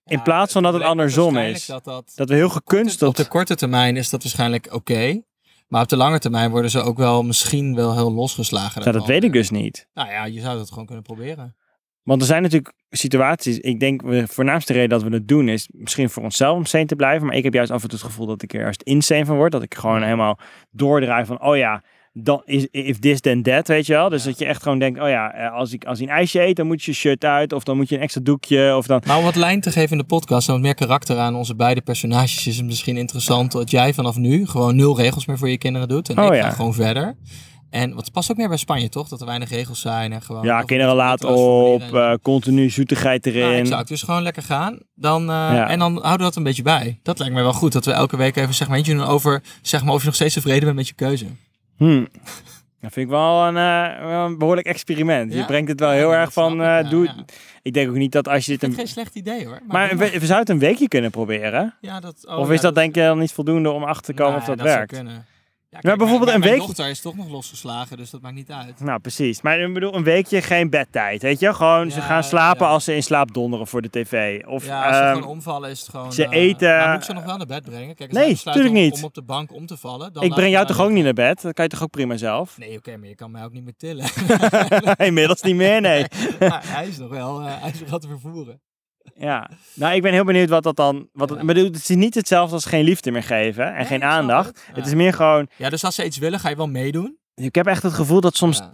In 0.06 0.22
plaats 0.22 0.54
van 0.54 0.64
dat 0.64 0.74
het 0.74 0.84
andersom 0.84 1.38
is. 1.38 1.66
Dat, 1.66 1.84
dat, 1.84 2.12
Dat 2.16 2.30
we 2.30 2.36
heel 2.36 2.46
op 2.46 2.52
gekunsteld... 2.52 3.18
de 3.18 3.28
korte 3.28 3.56
termijn 3.56 3.98
is 3.98 4.10
dat 4.10 4.24
waarschijnlijk 4.24 4.74
oké. 4.74 5.22
maar 5.68 5.82
op 5.82 5.90
de 5.90 5.98
lange 5.98 6.20
termijn 6.20 6.52
worden 6.52 6.72
ze 6.72 6.82
ook 6.82 6.98
wel 6.98 7.24
misschien 7.24 7.76
wel 7.76 7.94
heel 7.94 8.14
losgeslagen. 8.14 8.84
Ja, 8.84 8.92
dat 8.92 9.06
weet 9.06 9.24
ik 9.24 9.34
dus 9.34 9.50
niet. 9.50 9.88
Nou 9.94 10.10
ja, 10.10 10.26
je 10.26 10.42
zou 10.42 10.58
dat 10.58 10.70
gewoon 10.70 10.86
kunnen 10.86 11.04
proberen. 11.04 11.56
Want 12.04 12.22
er 12.22 12.28
zijn 12.28 12.42
natuurlijk 12.42 12.74
situaties, 12.90 13.60
ik 13.60 13.80
denk 13.80 14.02
de 14.04 14.28
voornaamste 14.28 14.74
reden 14.74 14.90
dat 14.90 15.04
we 15.04 15.10
het 15.10 15.28
doen 15.28 15.50
is 15.50 15.70
misschien 15.72 16.10
voor 16.10 16.24
onszelf 16.24 16.58
om 16.58 16.66
sane 16.66 16.86
te 16.86 16.96
blijven. 16.96 17.28
Maar 17.28 17.36
ik 17.36 17.44
heb 17.44 17.54
juist 17.54 17.72
af 17.72 17.84
en 17.84 17.90
toe 17.90 17.98
het 18.00 18.08
gevoel 18.08 18.26
dat 18.26 18.42
ik 18.42 18.54
er 18.54 18.60
juist 18.60 18.82
insane 18.82 19.26
van 19.26 19.36
word. 19.36 19.52
Dat 19.52 19.64
ik 19.64 19.76
gewoon 19.76 20.04
helemaal 20.04 20.40
doordraai 20.72 21.26
van, 21.26 21.42
oh 21.42 21.58
ja, 21.58 21.84
dan 22.18 22.42
is 22.46 22.68
if 22.72 23.00
this 23.00 23.20
then 23.22 23.42
that, 23.44 23.68
weet 23.68 23.86
je 23.86 23.94
wel. 23.94 24.10
Dus 24.10 24.24
Ja. 24.24 24.30
dat 24.30 24.40
je 24.40 24.46
echt 24.46 24.64
gewoon 24.64 24.80
denkt, 24.80 25.00
oh 25.00 25.10
ja, 25.10 25.34
eh, 25.34 25.54
als 25.54 25.74
ik 25.74 25.86
als 25.86 26.00
ik 26.00 26.08
een 26.08 26.14
ijsje 26.14 26.42
eet, 26.42 26.56
dan 26.56 26.68
moet 26.68 26.84
je 26.84 26.92
je 26.92 26.98
shirt 26.98 27.26
uit. 27.26 27.54
Of 27.54 27.64
dan 27.64 27.76
moet 27.78 27.90
je 27.90 27.96
een 27.96 28.02
extra 28.02 28.22
doekje. 28.22 28.76
Of 28.76 28.86
dan... 28.88 29.02
Maar 29.08 29.18
om 29.18 29.24
wat 29.24 29.36
lijn 29.36 29.62
te 29.62 29.72
geven 29.72 29.92
in 29.92 29.98
de 29.98 30.04
podcast 30.04 30.48
en 30.48 30.54
wat 30.54 30.64
meer 30.64 30.76
karakter 30.76 31.18
aan 31.18 31.36
onze 31.36 31.56
beide 31.56 31.82
personages 31.82 32.48
is 32.48 32.58
het 32.58 32.66
misschien 32.66 32.98
interessant 32.98 33.52
dat 33.52 33.72
jij 33.72 33.94
vanaf 33.94 34.16
nu 34.16 34.48
gewoon 34.48 34.76
nul 34.76 34.98
regels 34.98 35.26
meer 35.26 35.38
voor 35.38 35.50
je 35.50 35.58
kinderen 35.58 35.88
doet. 35.88 36.10
En 36.10 36.20
Oh 36.20 36.26
ik 36.26 36.34
ja. 36.42 36.42
ga 36.42 36.50
gewoon 36.56 36.74
verder. 36.74 37.16
En 37.70 37.94
wat 37.94 38.12
past 38.12 38.32
ook 38.32 38.38
meer 38.38 38.48
bij 38.48 38.58
Spanje, 38.58 38.90
toch? 38.90 39.08
Dat 39.08 39.20
er 39.20 39.26
weinig 39.26 39.50
regels 39.50 39.82
zijn 39.82 40.12
en 40.14 40.22
gewoon... 40.22 40.44
Ja, 40.46 40.62
kinderen 40.62 40.96
laat 40.96 41.24
op, 41.24 41.94
eh, 41.94 42.14
continu 42.22 42.70
zoetigheid 42.70 43.26
erin. 43.26 43.48
Ja, 43.50 43.58
exact. 43.58 43.88
Dus 43.88 44.02
gewoon 44.02 44.22
lekker 44.22 44.44
gaan. 44.44 44.80
Dan, 44.96 45.22
eh, 45.22 45.28
Ja. 45.28 45.70
En 45.70 45.80
dan 45.80 45.92
houden 45.92 46.18
we 46.18 46.24
dat 46.24 46.36
een 46.36 46.44
beetje 46.44 46.64
bij. 46.64 47.00
Dat 47.04 47.20
lijkt 47.20 47.34
mij 47.34 47.44
wel 47.44 47.54
goed. 47.54 47.72
Dat 47.74 47.86
we 47.86 47.92
elke 47.92 48.18
week 48.18 48.36
even 48.36 48.48
een 48.50 48.54
segmentje 48.56 48.94
doen 48.96 49.04
over... 49.06 49.44
Zeg 49.62 49.84
maar 49.84 49.94
of 49.94 50.00
je 50.00 50.06
nog 50.06 50.16
steeds 50.16 50.34
tevreden 50.34 50.64
bent 50.64 50.76
met 50.76 50.88
je 50.88 50.94
keuze. 50.94 51.26
Hm. 51.78 52.06
Dat 52.82 52.94
vind 52.94 53.06
ik 53.06 53.12
wel 53.12 53.48
een, 53.48 53.58
eh, 53.58 54.06
wel 54.06 54.26
een 54.26 54.38
behoorlijk 54.38 54.68
experiment. 54.68 55.34
Je 55.34 55.46
brengt 55.46 55.70
het 55.70 55.80
wel 55.80 55.90
heel 55.90 56.12
dat 56.12 56.20
erg 56.20 56.34
van, 56.34 56.54
ik, 56.54 56.62
eh, 56.62 56.90
doe... 56.90 57.06
ja. 57.06 57.26
Ik 57.62 57.74
denk 57.74 57.90
ook 57.90 57.96
niet 57.96 58.12
dat 58.12 58.28
als 58.28 58.46
je 58.46 58.52
dit... 58.52 58.64
Een... 58.64 58.70
het 58.70 58.78
geen 58.78 58.88
slecht 58.88 59.16
idee 59.16 59.46
hoor. 59.46 59.60
Maar 59.68 59.90
doe 59.90 59.98
we, 59.98 59.98
we 59.98 60.26
zouden 60.26 60.38
het 60.38 60.50
een 60.50 60.60
weekje 60.60 60.88
kunnen 60.88 61.12
proberen. 61.12 61.76
Ja, 61.82 62.00
dat, 62.00 62.28
oh, 62.28 62.38
of 62.38 62.52
is 62.52 62.62
dat 62.62 62.76
denk 62.76 62.96
je 62.96 63.02
dan 63.02 63.20
niet 63.20 63.32
voldoende 63.32 63.72
om 63.72 63.84
achter 63.84 64.14
te 64.16 64.22
komen 64.22 64.40
Nou 64.40 64.52
of 64.52 64.56
dat, 64.56 64.68
zou 64.68 64.78
werkt? 64.78 65.04
Ja, 65.82 65.90
Maar 65.90 65.98
bijvoorbeeld 65.98 66.30
mijn, 66.32 66.44
een 66.44 66.50
week- 66.50 66.60
dochter 66.68 66.90
is 66.90 67.02
toch 67.02 67.16
nog 67.16 67.30
losgeslagen, 67.30 67.98
dus 67.98 68.10
dat 68.10 68.22
maakt 68.22 68.36
niet 68.36 68.52
uit. 68.52 68.80
Nou, 68.80 69.00
precies. 69.00 69.42
Maar 69.42 69.60
ik 69.60 69.74
bedoel, 69.74 69.96
een 69.96 70.04
weekje 70.04 70.42
geen 70.42 70.70
bedtijd, 70.70 71.22
weet 71.22 71.40
je? 71.40 71.54
Gewoon, 71.54 71.92
ze 71.92 72.02
gaan 72.02 72.24
slapen 72.24 72.66
ja. 72.66 72.72
als 72.72 72.84
ze 72.84 72.96
in 72.96 73.04
slaap 73.04 73.34
donderen 73.34 73.68
voor 73.68 73.82
de 73.82 73.90
tv. 73.90 74.44
Of, 74.46 74.66
Ja, 74.66 74.86
als 74.88 74.96
ze 74.96 75.02
ehm, 75.02 75.14
gewoon 75.14 75.30
omvallen 75.30 75.70
is 75.70 75.80
het 75.80 75.90
gewoon... 75.90 76.14
ze 76.14 76.28
eh, 76.28 76.40
eten- 76.42 76.78
Maar 76.78 76.88
moet 76.90 76.98
ik 77.00 77.04
ze 77.04 77.14
nog 77.14 77.24
wel 77.26 77.38
naar 77.38 77.46
bed 77.46 77.64
brengen? 77.64 77.96
Kijk, 77.96 78.12
Nee, 78.12 78.24
zij 78.24 78.32
besluiten 78.34 78.66
tuurlijk 78.66 78.86
om, 78.86 78.92
niet. 78.92 79.00
om 79.02 79.08
op 79.08 79.14
de 79.14 79.24
bank 79.24 79.54
om 79.54 79.66
te 79.66 79.78
vallen... 79.78 80.14
Dan 80.14 80.24
ik 80.24 80.34
breng 80.34 80.52
jou 80.52 80.66
toch 80.66 80.82
ook 80.82 80.92
niet 80.92 81.04
naar 81.04 81.14
bed? 81.14 81.42
Dat 81.42 81.54
kan 81.54 81.64
je 81.64 81.70
toch 81.72 81.84
ook 81.84 81.92
prima 81.92 82.18
zelf? 82.18 82.58
Nee, 82.58 82.78
oké, 82.78 82.98
maar 82.98 83.08
je 83.10 83.16
kan 83.16 83.32
mij 83.32 83.44
ook 83.44 83.54
niet 83.54 83.64
meer 83.64 83.76
tillen. 83.78 84.06
Inmiddels 85.08 85.42
niet 85.42 85.56
meer, 85.56 85.82
nee. 85.82 86.06
Maar 86.40 86.62
hij 86.66 86.88
is 86.88 86.98
nog 86.98 87.10
wel, 87.10 87.40
eh, 87.42 87.62
hij 87.62 87.70
is 87.72 87.80
nog 87.80 87.90
wel 87.90 88.00
te 88.00 88.08
vervoeren. 88.08 88.62
Ja. 89.20 89.50
Nou, 89.74 89.96
ik 89.96 90.02
ben 90.02 90.14
heel 90.14 90.24
benieuwd 90.24 90.50
wat 90.50 90.64
dat 90.64 90.76
dan... 90.76 91.10
Wat 91.14 91.30
het, 91.30 91.46
bedoel, 91.46 91.64
het 91.64 91.76
is 91.76 91.96
niet 91.96 92.16
hetzelfde 92.16 92.56
als 92.56 92.66
geen 92.66 92.84
liefde 92.84 93.12
meer 93.12 93.24
geven 93.24 93.68
en 93.68 93.76
Nee, 93.76 93.86
geen 93.86 94.04
aandacht. 94.04 94.66
het. 94.74 94.86
Is 94.86 94.94
meer 94.94 95.14
gewoon... 95.14 95.48
Ja, 95.58 95.70
dus 95.70 95.84
als 95.84 95.96
ze 95.96 96.06
iets 96.06 96.18
willen, 96.18 96.40
ga 96.40 96.50
je 96.50 96.56
wel 96.56 96.68
meedoen. 96.68 97.18
Ik 97.36 97.56
heb 97.56 97.66
echt 97.68 97.84
het 97.84 97.94
gevoel 97.94 98.22
dat 98.22 98.36
soms 98.36 98.58
Ja. 98.58 98.72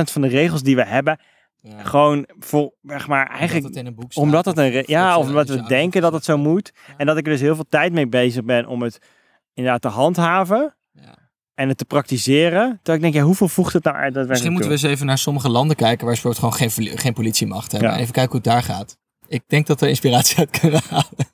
80% 0.00 0.02
van 0.12 0.22
de 0.22 0.28
regels 0.28 0.62
die 0.62 0.76
we 0.76 0.84
hebben... 0.84 1.18
Ja. 1.56 1.82
gewoon 1.82 2.26
voor, 2.38 2.74
zeg 2.82 3.06
maar, 3.06 3.22
Omdat 3.22 3.38
eigenlijk... 3.38 3.66
het 3.66 3.76
in 3.76 3.86
een 3.86 3.94
boek 3.94 4.12
staat. 4.12 4.24
Omdat 4.24 4.44
het 4.44 4.58
een... 4.58 4.78
of 4.78 4.86
Ja, 4.86 5.18
of 5.18 5.26
omdat 5.26 5.48
we 5.48 5.62
denken 5.62 6.02
dat 6.02 6.12
het 6.12 6.24
zo 6.24 6.36
moet. 6.36 6.72
En 6.96 7.06
dat 7.06 7.16
ik 7.16 7.26
er 7.26 7.32
dus 7.32 7.40
heel 7.40 7.54
veel 7.54 7.66
tijd 7.68 7.92
mee 7.92 8.08
bezig 8.08 8.44
ben 8.44 8.66
om 8.66 8.82
het 8.82 8.98
inderdaad 9.54 9.82
te 9.82 9.88
handhaven. 9.88 10.76
Ja. 10.92 11.14
en 11.54 11.68
het 11.68 11.78
te 11.78 11.84
praktiseren. 11.84 12.68
Terwijl 12.82 12.96
ik 12.96 13.02
denk, 13.02 13.14
ja, 13.14 13.22
hoeveel 13.22 13.48
voegt 13.48 13.72
het 13.72 13.84
nou 13.84 13.96
uit? 13.96 14.28
Misschien 14.28 14.52
moeten 14.52 14.70
we 14.70 14.76
eens 14.76 14.86
even 14.86 15.06
naar 15.06 15.18
sommige 15.18 15.48
landen 15.48 15.76
kijken 15.76 16.06
waar 16.06 16.16
ze 16.16 16.22
bijvoorbeeld 16.22 16.54
gewoon 16.58 16.88
geen, 16.88 16.98
geen 16.98 17.12
politiemacht 17.12 17.72
hebben. 17.72 17.94
Even 17.94 18.12
kijken 18.12 18.32
hoe 18.32 18.40
het 18.40 18.44
daar 18.52 18.62
gaat. 18.62 18.98
Ik 19.28 19.42
denk 19.46 19.66
dat 19.66 19.80
we 19.80 19.88
inspiratie 19.88 20.38
uit 20.44 20.60
kunnen 20.60 20.80
halen. 20.88 21.26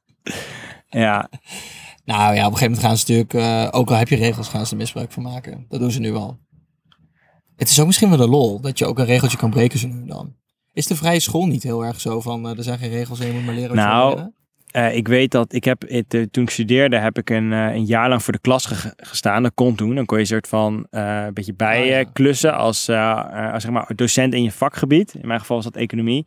Ja, 0.88 1.29
Nou 2.05 2.35
ja, 2.35 2.46
op 2.46 2.53
een 2.53 2.59
gegeven 2.59 2.61
moment 2.70 2.81
gaan 2.87 2.96
ze 2.96 3.05
natuurlijk, 3.12 3.35
eh, 3.35 3.68
ook 3.81 3.90
al 3.90 3.96
heb 3.96 4.09
je 4.09 4.16
regels, 4.16 4.48
gaan 4.48 4.66
ze 4.66 4.72
er 4.72 4.79
misbruik 4.79 5.12
van 5.12 5.22
maken. 5.22 5.64
Dat 5.68 5.81
doen 5.81 5.90
ze 5.90 6.00
nu 6.00 6.14
al. 6.14 6.38
Het 7.57 7.68
is 7.68 7.81
ook 7.81 7.87
misschien 7.87 8.09
wel 8.09 8.18
de 8.18 8.29
lol, 8.29 8.61
dat 8.61 8.79
je 8.79 8.87
ook 8.87 8.98
een 8.98 9.05
regeltje 9.05 9.37
kan 9.38 9.50
breken 9.50 9.79
zo 9.79 9.88
nu 9.88 10.07
dan. 10.07 10.35
Is 10.72 10.87
de 10.87 10.96
vrije 10.96 11.20
school 11.20 11.46
niet 11.46 11.62
heel 11.62 11.85
erg 11.85 12.00
zo 12.00 12.20
van, 12.20 12.48
eh, 12.48 12.57
er 12.57 12.62
zijn 12.64 12.79
geen 12.79 12.90
regels 12.90 13.20
en 13.20 13.26
je 13.26 13.33
moet 13.33 13.44
maar 13.44 13.55
leren 13.55 13.68
wat 13.76 13.85
Nou, 13.85 14.14
leren? 14.14 14.35
Eh, 14.70 14.96
ik 14.96 15.09
weet 15.09 15.31
dat 15.31 15.53
ik 15.53 15.64
heb, 15.64 15.81
toen 16.31 16.42
ik 16.42 16.50
studeerde, 16.50 16.98
heb 16.98 17.18
ik 17.18 17.31
een, 17.31 17.50
een 17.50 17.85
jaar 17.85 18.09
lang 18.09 18.22
voor 18.22 18.33
de 18.33 18.38
klas 18.38 18.66
ge- 18.66 18.92
gestaan. 18.96 19.42
Dat 19.42 19.53
kon 19.55 19.74
toen. 19.74 19.94
Dan 19.94 20.05
kon 20.05 20.16
je 20.16 20.22
een 20.22 20.29
soort 20.29 20.48
van 20.48 20.87
een 20.90 21.35
beetje 21.35 21.55
bij 21.55 21.81
Oh, 21.81 21.87
ja. 21.87 21.98
eh, 21.98 22.07
klussen 22.12 22.55
als, 22.57 22.88
als 22.88 23.62
zeg 23.62 23.70
maar 23.70 23.92
docent 23.94 24.35
in 24.35 24.42
je 24.42 24.53
vakgebied. 24.53 25.14
In 25.14 25.26
mijn 25.26 25.40
geval 25.40 25.57
was 25.57 25.64
dat 25.64 25.76
economie. 25.76 26.26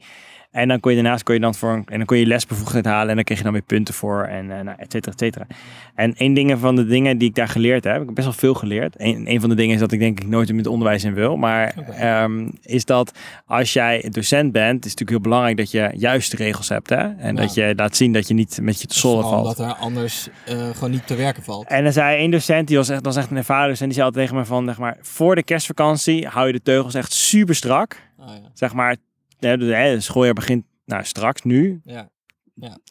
En 0.53 0.67
dan 0.67 0.79
kon 0.79 0.91
je 0.91 1.01
daarnaast 1.01 1.23
kon 1.23 1.33
je 1.33 1.41
dan 1.41 1.55
voor 1.55 1.71
een, 1.71 1.83
en 1.85 1.97
dan 1.97 2.05
kon 2.05 2.17
je 2.17 2.25
lesbevoegdheid 2.25 2.85
halen 2.85 3.09
en 3.09 3.15
dan 3.15 3.23
kreeg 3.23 3.37
je 3.37 3.43
dan 3.43 3.53
weer 3.53 3.61
punten 3.61 3.93
voor 3.93 4.23
en 4.23 4.51
eh 4.51 4.63
nou, 4.63 4.77
et 4.79 4.91
cetera, 4.91 5.11
et 5.11 5.19
cetera. 5.19 5.47
En 5.95 6.13
een 6.17 6.33
ding 6.33 6.59
van 6.59 6.75
de 6.75 6.85
dingen 6.85 7.17
die 7.17 7.29
ik 7.29 7.35
daar 7.35 7.47
geleerd 7.47 7.83
heb, 7.83 7.99
ik 7.99 8.05
heb 8.05 8.15
best 8.15 8.27
wel 8.27 8.35
veel 8.37 8.53
geleerd. 8.53 8.93
Een, 8.97 9.31
een 9.31 9.39
van 9.39 9.49
de 9.49 9.55
dingen 9.55 9.73
is 9.73 9.79
dat 9.79 9.91
ik 9.91 9.99
denk 9.99 10.19
ik 10.19 10.27
nooit 10.27 10.47
met 10.47 10.57
het 10.57 10.67
onderwijs 10.67 11.03
in 11.03 11.13
wil, 11.13 11.37
maar 11.37 11.73
ehm, 11.97 12.49
is 12.61 12.85
dat 12.85 13.11
als 13.45 13.73
jij 13.73 14.07
docent 14.11 14.51
bent, 14.51 14.85
is 14.85 14.91
het 14.91 14.99
natuurlijk 14.99 15.09
heel 15.09 15.19
belangrijk 15.19 15.57
dat 15.57 15.71
je 15.71 15.91
juiste 15.95 16.35
regels 16.35 16.69
hebt, 16.69 16.89
hè? 16.89 17.15
En 17.17 17.35
dat 17.35 17.53
je 17.53 17.73
laat 17.75 17.95
zien 17.95 18.13
dat 18.13 18.27
je 18.27 18.33
niet 18.33 18.59
met 18.61 18.81
je 18.81 18.87
te 18.87 18.99
valt. 18.99 19.25
Omdat 19.25 19.59
er 19.59 19.73
anders 19.73 20.27
eh, 20.45 20.69
gewoon 20.69 20.91
niet 20.91 21.07
te 21.07 21.15
werken 21.15 21.43
valt. 21.43 21.67
En 21.67 21.83
dan 21.83 21.93
zei 21.93 22.17
één 22.17 22.31
docent, 22.31 22.67
die 22.67 22.77
was 22.77 22.89
echt, 22.89 23.03
dat 23.03 23.13
was 23.13 23.23
echt 23.23 23.31
een 23.31 23.37
ervaren 23.37 23.69
docent, 23.69 23.89
die 23.89 23.93
zei 23.93 24.05
altijd 24.05 24.25
tegen 24.25 24.41
me 24.41 24.45
van, 24.47 24.65
zeg 24.65 24.77
maar, 24.77 24.97
voor 25.01 25.35
de 25.35 25.43
kerstvakantie 25.43 26.27
hou 26.27 26.47
je 26.47 26.53
de 26.53 26.61
teugels 26.61 26.93
echt 26.93 27.13
super 27.13 27.55
strak. 27.55 28.01
Ah, 28.19 28.27
ja. 28.27 28.49
Zeg 28.53 28.73
maar, 28.73 28.95
hè, 29.43 29.57
de, 29.57 29.65
hè, 29.75 29.99
schooljaar 29.99 30.33
begint 30.33 30.65
nou, 30.85 31.03
straks, 31.05 31.41
nu, 31.41 31.81
Ja. 31.83 32.09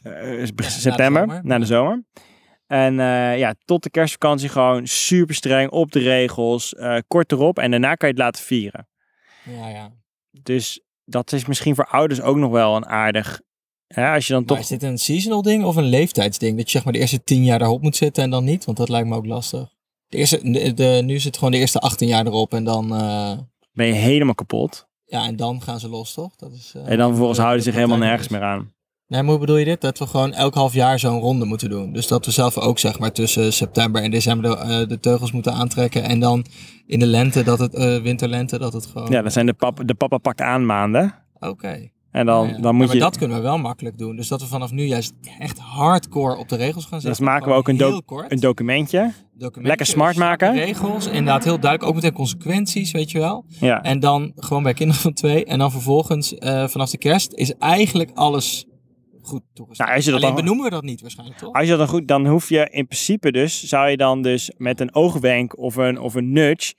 eh, 0.03 0.33
is 0.33 0.51
na 0.51 0.57
de 0.57 0.71
september, 0.71 1.21
zomer. 1.23 1.41
na 1.45 1.59
de 1.59 1.65
zomer. 1.67 2.05
En 2.67 3.01
eh, 3.01 3.39
ja, 3.39 3.55
tot 3.65 3.83
de 3.83 3.91
kerstvakantie 3.91 4.49
gewoon 4.49 4.87
super 4.87 5.35
streng 5.35 5.71
op 5.71 5.93
de 5.93 5.99
regels, 5.99 6.75
eh, 6.75 6.99
kort 7.07 7.33
erop. 7.33 7.59
En 7.59 7.71
daarna 7.71 7.95
kan 7.95 8.09
je 8.09 8.15
het 8.15 8.25
laten 8.25 8.43
vieren. 8.45 8.89
Ja, 9.45 9.69
ja. 9.69 9.93
Dus 10.43 10.81
dat 11.05 11.33
is 11.33 11.47
misschien 11.47 11.75
voor 11.75 11.87
ouders 11.87 12.21
ook 12.21 12.37
nog 12.37 12.51
wel 12.51 12.77
een 12.77 12.87
aardig... 12.87 13.41
Hè, 13.87 14.11
als 14.15 14.27
je 14.27 14.33
dan 14.33 14.43
Maar 14.47 14.51
toch... 14.51 14.59
is 14.59 14.69
dit 14.69 14.83
een 14.83 14.99
seasonal 14.99 15.43
ding 15.43 15.65
of 15.65 15.77
een 15.77 15.85
leeftijdsding? 15.85 16.57
Dat 16.57 16.65
je 16.65 16.71
zeg 16.71 16.85
maar 16.85 16.93
de 16.93 16.99
eerste 16.99 17.23
tien 17.25 17.45
jaar 17.45 17.59
daarop 17.59 17.83
moet 17.83 17.97
zitten 17.97 18.23
en 18.23 18.31
dan 18.31 18.45
niet? 18.45 18.65
Want 18.65 18.77
dat 18.79 18.89
lijkt 18.89 19.09
me 19.09 19.15
ook 19.17 19.27
lastig. 19.27 19.69
De 20.09 20.17
eerste, 20.17 20.51
de, 20.51 20.75
de- 20.75 21.03
nu 21.05 21.19
zit 21.19 21.37
gewoon 21.37 21.51
de 21.53 21.59
eerste 21.59 21.79
18 21.79 22.09
jaar 22.09 22.27
erop 22.27 22.53
en 22.55 22.65
dan, 22.65 22.95
eh, 22.95 23.39
ben 23.73 23.87
je 23.87 23.93
helemaal 23.93 24.35
kapot. 24.35 24.89
Ja, 25.13 25.25
en 25.27 25.37
dan 25.37 25.63
gaan 25.63 25.81
ze 25.81 25.89
los, 25.89 26.15
toch? 26.15 26.37
Dat 26.37 26.53
is, 26.53 26.73
eh, 26.77 26.91
En 26.91 26.99
dan 26.99 27.09
vervolgens 27.09 27.37
de- 27.39 27.45
houden 27.45 27.63
ze 27.65 27.69
zich 27.71 27.79
helemaal 27.79 27.99
nergens 28.07 28.27
is. 28.27 28.33
meer 28.33 28.43
aan. 28.43 28.73
Nee, 29.07 29.23
maar 29.23 29.31
hoe 29.31 29.39
bedoel 29.41 29.57
je 29.57 29.65
dit? 29.65 29.81
Dat 29.81 29.99
we 29.99 30.07
gewoon 30.07 30.33
elk 30.33 30.55
half 30.55 30.73
jaar 30.75 30.99
zo'n 30.99 31.21
ronde 31.21 31.45
moeten 31.45 31.71
doen. 31.71 31.93
Dus 31.93 32.07
dat 32.07 32.25
we 32.27 32.31
zelf 32.31 32.59
ook 32.59 32.79
zeg 32.79 32.99
maar 32.99 33.13
tussen 33.13 33.53
september 33.53 34.03
en 34.03 34.11
december 34.11 34.51
de, 34.51 34.57
eh, 34.57 34.89
de 34.89 35.01
teugels 35.01 35.33
moeten 35.33 35.53
aantrekken. 35.53 36.03
En 36.03 36.21
dan 36.21 36.45
in 36.87 36.99
de 36.99 37.07
lente, 37.07 37.43
dat 37.43 37.59
het, 37.59 37.75
eh, 37.75 37.97
winterlente, 38.03 38.59
dat 38.59 38.73
het 38.73 38.87
gewoon... 38.87 39.11
Ja, 39.11 39.23
dat 39.23 39.33
zijn 39.33 39.47
de, 39.47 39.53
pap, 39.53 39.81
de 39.85 39.95
papa 39.95 40.19
pakt 40.19 40.41
aan 40.41 40.67
maanden. 40.67 41.15
Oké. 41.41 41.89
En 42.13 42.27
dan, 42.27 42.47
Ja, 42.49 42.55
ja. 42.55 42.61
dan 42.61 42.75
moet 42.75 42.87
maar 42.87 42.95
je... 42.95 43.01
dat 43.01 43.19
kunnen 43.19 43.37
we 43.37 43.43
wel 43.43 43.59
makkelijk 43.59 43.99
doen. 43.99 44.17
Dus 44.17 44.29
dat 44.29 44.41
we 44.41 44.47
vanaf 44.47 44.71
nu 44.71 44.85
juist 44.85 45.13
echt 45.39 45.59
hardcore 45.59 46.37
op 46.37 46.49
de 46.49 46.57
regels 46.57 46.85
gaan 46.85 46.99
Dus 46.99 47.03
zetten. 47.07 47.25
maken 47.25 47.49
we 47.49 47.55
ook 47.55 47.69
een, 47.69 47.77
doc- 47.77 48.03
een 48.29 48.41
documentje. 48.41 49.13
Documentje, 49.35 49.63
lekker 49.69 49.87
smart 49.87 50.17
maken. 50.17 50.53
regels, 50.55 51.07
inderdaad 51.07 51.45
heel 51.45 51.59
duidelijk. 51.61 51.89
Ook 51.91 51.95
meteen 51.95 52.13
consequenties, 52.13 52.91
weet 52.91 53.11
je 53.11 53.19
wel. 53.19 53.45
Ja. 53.61 53.83
En 53.83 54.01
dan 54.01 54.33
gewoon 54.37 54.63
bij 54.63 54.75
kinderen 54.75 55.03
van 55.03 55.13
twee. 55.13 55.45
En 55.45 55.59
dan 55.59 55.71
vervolgens 55.71 56.35
eh, 56.39 56.69
vanaf 56.69 56.91
de 56.91 56.99
kerst 56.99 57.33
is 57.35 57.55
eigenlijk 57.59 58.11
alles 58.15 58.67
goed 59.23 59.43
toegestaan. 59.55 59.87
Nou, 59.87 59.97
als 59.99 60.07
je 60.07 60.13
dat 60.13 60.21
Alleen 60.23 60.35
dan- 60.35 60.45
benoemen 60.45 60.65
we 60.65 60.71
dat 60.71 60.83
niet 60.83 61.01
waarschijnlijk, 61.01 61.39
toch? 61.39 61.53
Als 61.53 61.63
je 61.65 61.69
dat 61.71 61.79
dan 61.79 61.89
goed, 61.89 62.09
dan 62.09 62.27
hoef 62.27 62.49
je 62.49 62.69
in 62.71 62.87
principe 62.87 63.33
dus, 63.33 63.63
zou 63.63 63.89
je 63.91 63.97
dan 63.97 64.23
dus 64.23 64.53
met 64.57 64.81
een 64.81 64.95
oogwenk 64.95 65.59
of 65.59 65.77
een, 65.77 65.99
of 66.01 66.15
een 66.15 66.33
nudge, 66.33 66.75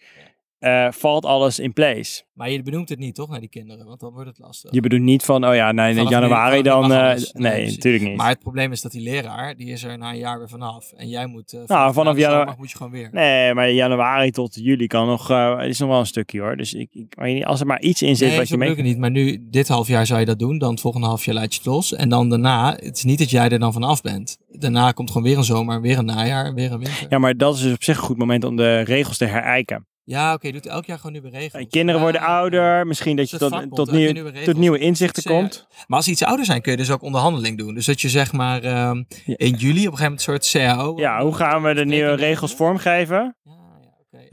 eh, 0.64 0.88
valt 0.92 1.26
alles 1.26 1.60
in 1.60 1.74
place. 1.74 2.24
Maar 2.34 2.50
je 2.52 2.64
benoemt 2.64 2.90
het 2.90 3.00
niet, 3.00 3.16
toch, 3.16 3.30
naar 3.30 3.40
die 3.40 3.50
kinderen? 3.50 3.86
Want 3.86 4.00
dan 4.00 4.12
wordt 4.12 4.28
het 4.30 4.40
lastig. 4.40 4.72
Je 4.72 4.82
bedoelt 4.82 5.02
niet 5.02 5.24
van, 5.24 5.48
oh 5.48 5.56
ja, 5.56 5.72
nee, 5.72 5.90
in 5.90 5.96
Vanaf 5.96 6.10
nu- 6.12 6.16
januari 6.20 6.64
vanaf 6.64 6.82
nu 6.82 6.90
dan, 6.90 7.00
eh. 7.00 7.16
Nee, 7.34 7.54
nee, 7.54 7.66
natuurlijk 7.70 8.04
niet. 8.04 8.18
Maar 8.18 8.30
het 8.30 8.40
probleem 8.40 8.72
is 8.72 8.82
dat 8.82 8.92
die 8.92 9.02
leraar, 9.02 9.56
die 9.56 9.68
is 9.68 9.84
er 9.84 9.98
na 9.98 10.10
een 10.12 10.18
jaar 10.18 10.38
weer 10.38 10.50
vanaf. 10.50 10.92
En 10.96 11.10
jij 11.10 11.26
moet... 11.26 11.54
eh, 11.54 11.60
vanaf 11.66 11.96
na 11.96 12.14
de 12.14 12.20
janu- 12.20 12.36
zomer 12.38 12.56
moet 12.58 12.72
je 12.72 12.78
gewoon 12.78 12.92
weer. 12.92 13.10
Nee, 13.12 13.54
maar 13.54 13.72
januari 13.72 14.32
tot 14.32 14.56
juli 14.56 14.88
kan 14.88 15.08
nog, 15.08 15.30
eh 15.30 15.58
is 15.68 15.80
nog 15.80 15.90
wel 15.90 16.00
een 16.00 16.06
stukje 16.06 16.40
hoor. 16.40 16.58
Dus 16.58 16.74
ik, 16.74 16.90
ik 16.92 17.44
als 17.44 17.60
er 17.60 17.66
maar 17.66 17.82
iets 17.82 18.02
in 18.02 18.16
zit 18.16 18.28
Nee, 18.30 18.38
wat 18.38 18.48
je 18.48 18.58
mee... 18.58 18.70
het 18.70 18.84
niet. 18.84 18.98
Maar 18.98 19.12
nu, 19.12 19.48
dit 19.50 19.68
half 19.68 19.88
jaar 19.88 20.06
zou 20.06 20.20
je 20.20 20.26
dat 20.26 20.40
doen. 20.40 20.58
Dan 20.58 20.72
het 20.72 20.82
volgende 20.82 21.08
half 21.08 21.26
jaar 21.26 21.36
laat 21.36 21.54
je 21.54 21.58
het 21.60 21.68
los. 21.68 21.94
En 21.94 22.10
dan 22.10 22.30
daarna, 22.30 22.72
het 22.80 22.98
is 22.98 23.04
niet 23.04 23.20
dat 23.20 23.30
jij 23.30 23.50
er 23.50 23.60
dan 23.60 23.74
vanaf 23.74 24.02
bent. 24.02 24.38
Daarna 24.50 24.92
komt 24.92 25.12
gewoon 25.12 25.28
weer 25.28 25.38
een 25.38 25.44
zomer, 25.44 25.82
weer 25.82 25.98
een 25.98 26.06
najaar, 26.06 26.54
weer 26.54 26.72
een 26.72 26.80
winter. 26.80 27.06
Ja, 27.10 27.18
maar 27.20 27.38
dat 27.38 27.56
is 27.56 27.62
dus 27.62 27.74
op 27.74 27.84
zich 27.84 27.98
een 27.98 28.04
goed 28.04 28.18
moment 28.18 28.44
om 28.44 28.56
de 28.56 28.80
regels 28.80 29.18
te 29.18 29.26
herijken. 29.26 29.88
Ja, 30.06 30.34
oké, 30.34 30.48
je 30.48 30.54
doet 30.54 30.66
elk 30.66 30.86
jaar 30.86 30.98
gewoon 30.98 31.12
nieuwe 31.12 31.30
regels. 31.30 31.62
Eh, 31.64 31.70
Kinderen 31.70 32.02
worden 32.02 32.22
ouder, 32.22 32.88
misschien 32.88 33.16
dat 33.16 33.30
je 33.30 33.38
tot, 33.38 33.50
vakbond, 33.52 33.76
tot, 33.76 33.92
nieuw, 33.92 34.12
nieuwe 34.12 34.30
regels. 34.30 34.46
tot 34.46 34.58
nieuwe 34.58 34.78
inzichten 34.80 35.24
eh, 35.24 35.30
komt. 35.38 35.68
Maar 35.88 35.98
als 35.98 36.06
ze 36.06 36.12
iets 36.12 36.24
ouder 36.24 36.46
zijn, 36.46 36.62
kun 36.62 36.72
je 36.72 36.78
dus 36.78 36.92
ook 36.92 37.02
onderhandeling 37.02 37.58
doen. 37.58 37.74
Dus 37.74 37.86
dat 37.86 38.02
je 38.02 38.10
zeg 38.10 38.32
maar 38.32 38.64
ehm, 38.64 39.04
Ja. 39.26 39.38
in 39.38 39.54
juli 39.54 39.88
op 39.88 39.92
een 39.92 39.98
gegeven 39.98 40.04
moment 40.04 40.28
een 40.28 40.42
soort 40.42 40.52
CAO... 40.52 40.98
Ja, 41.00 41.22
hoe 41.24 41.34
gaan 41.36 41.62
we 41.64 41.74
de 41.74 41.86
nieuwe 41.86 42.14
regels 42.14 42.54
vormgeven? 42.54 43.36
Ja. 43.44 43.52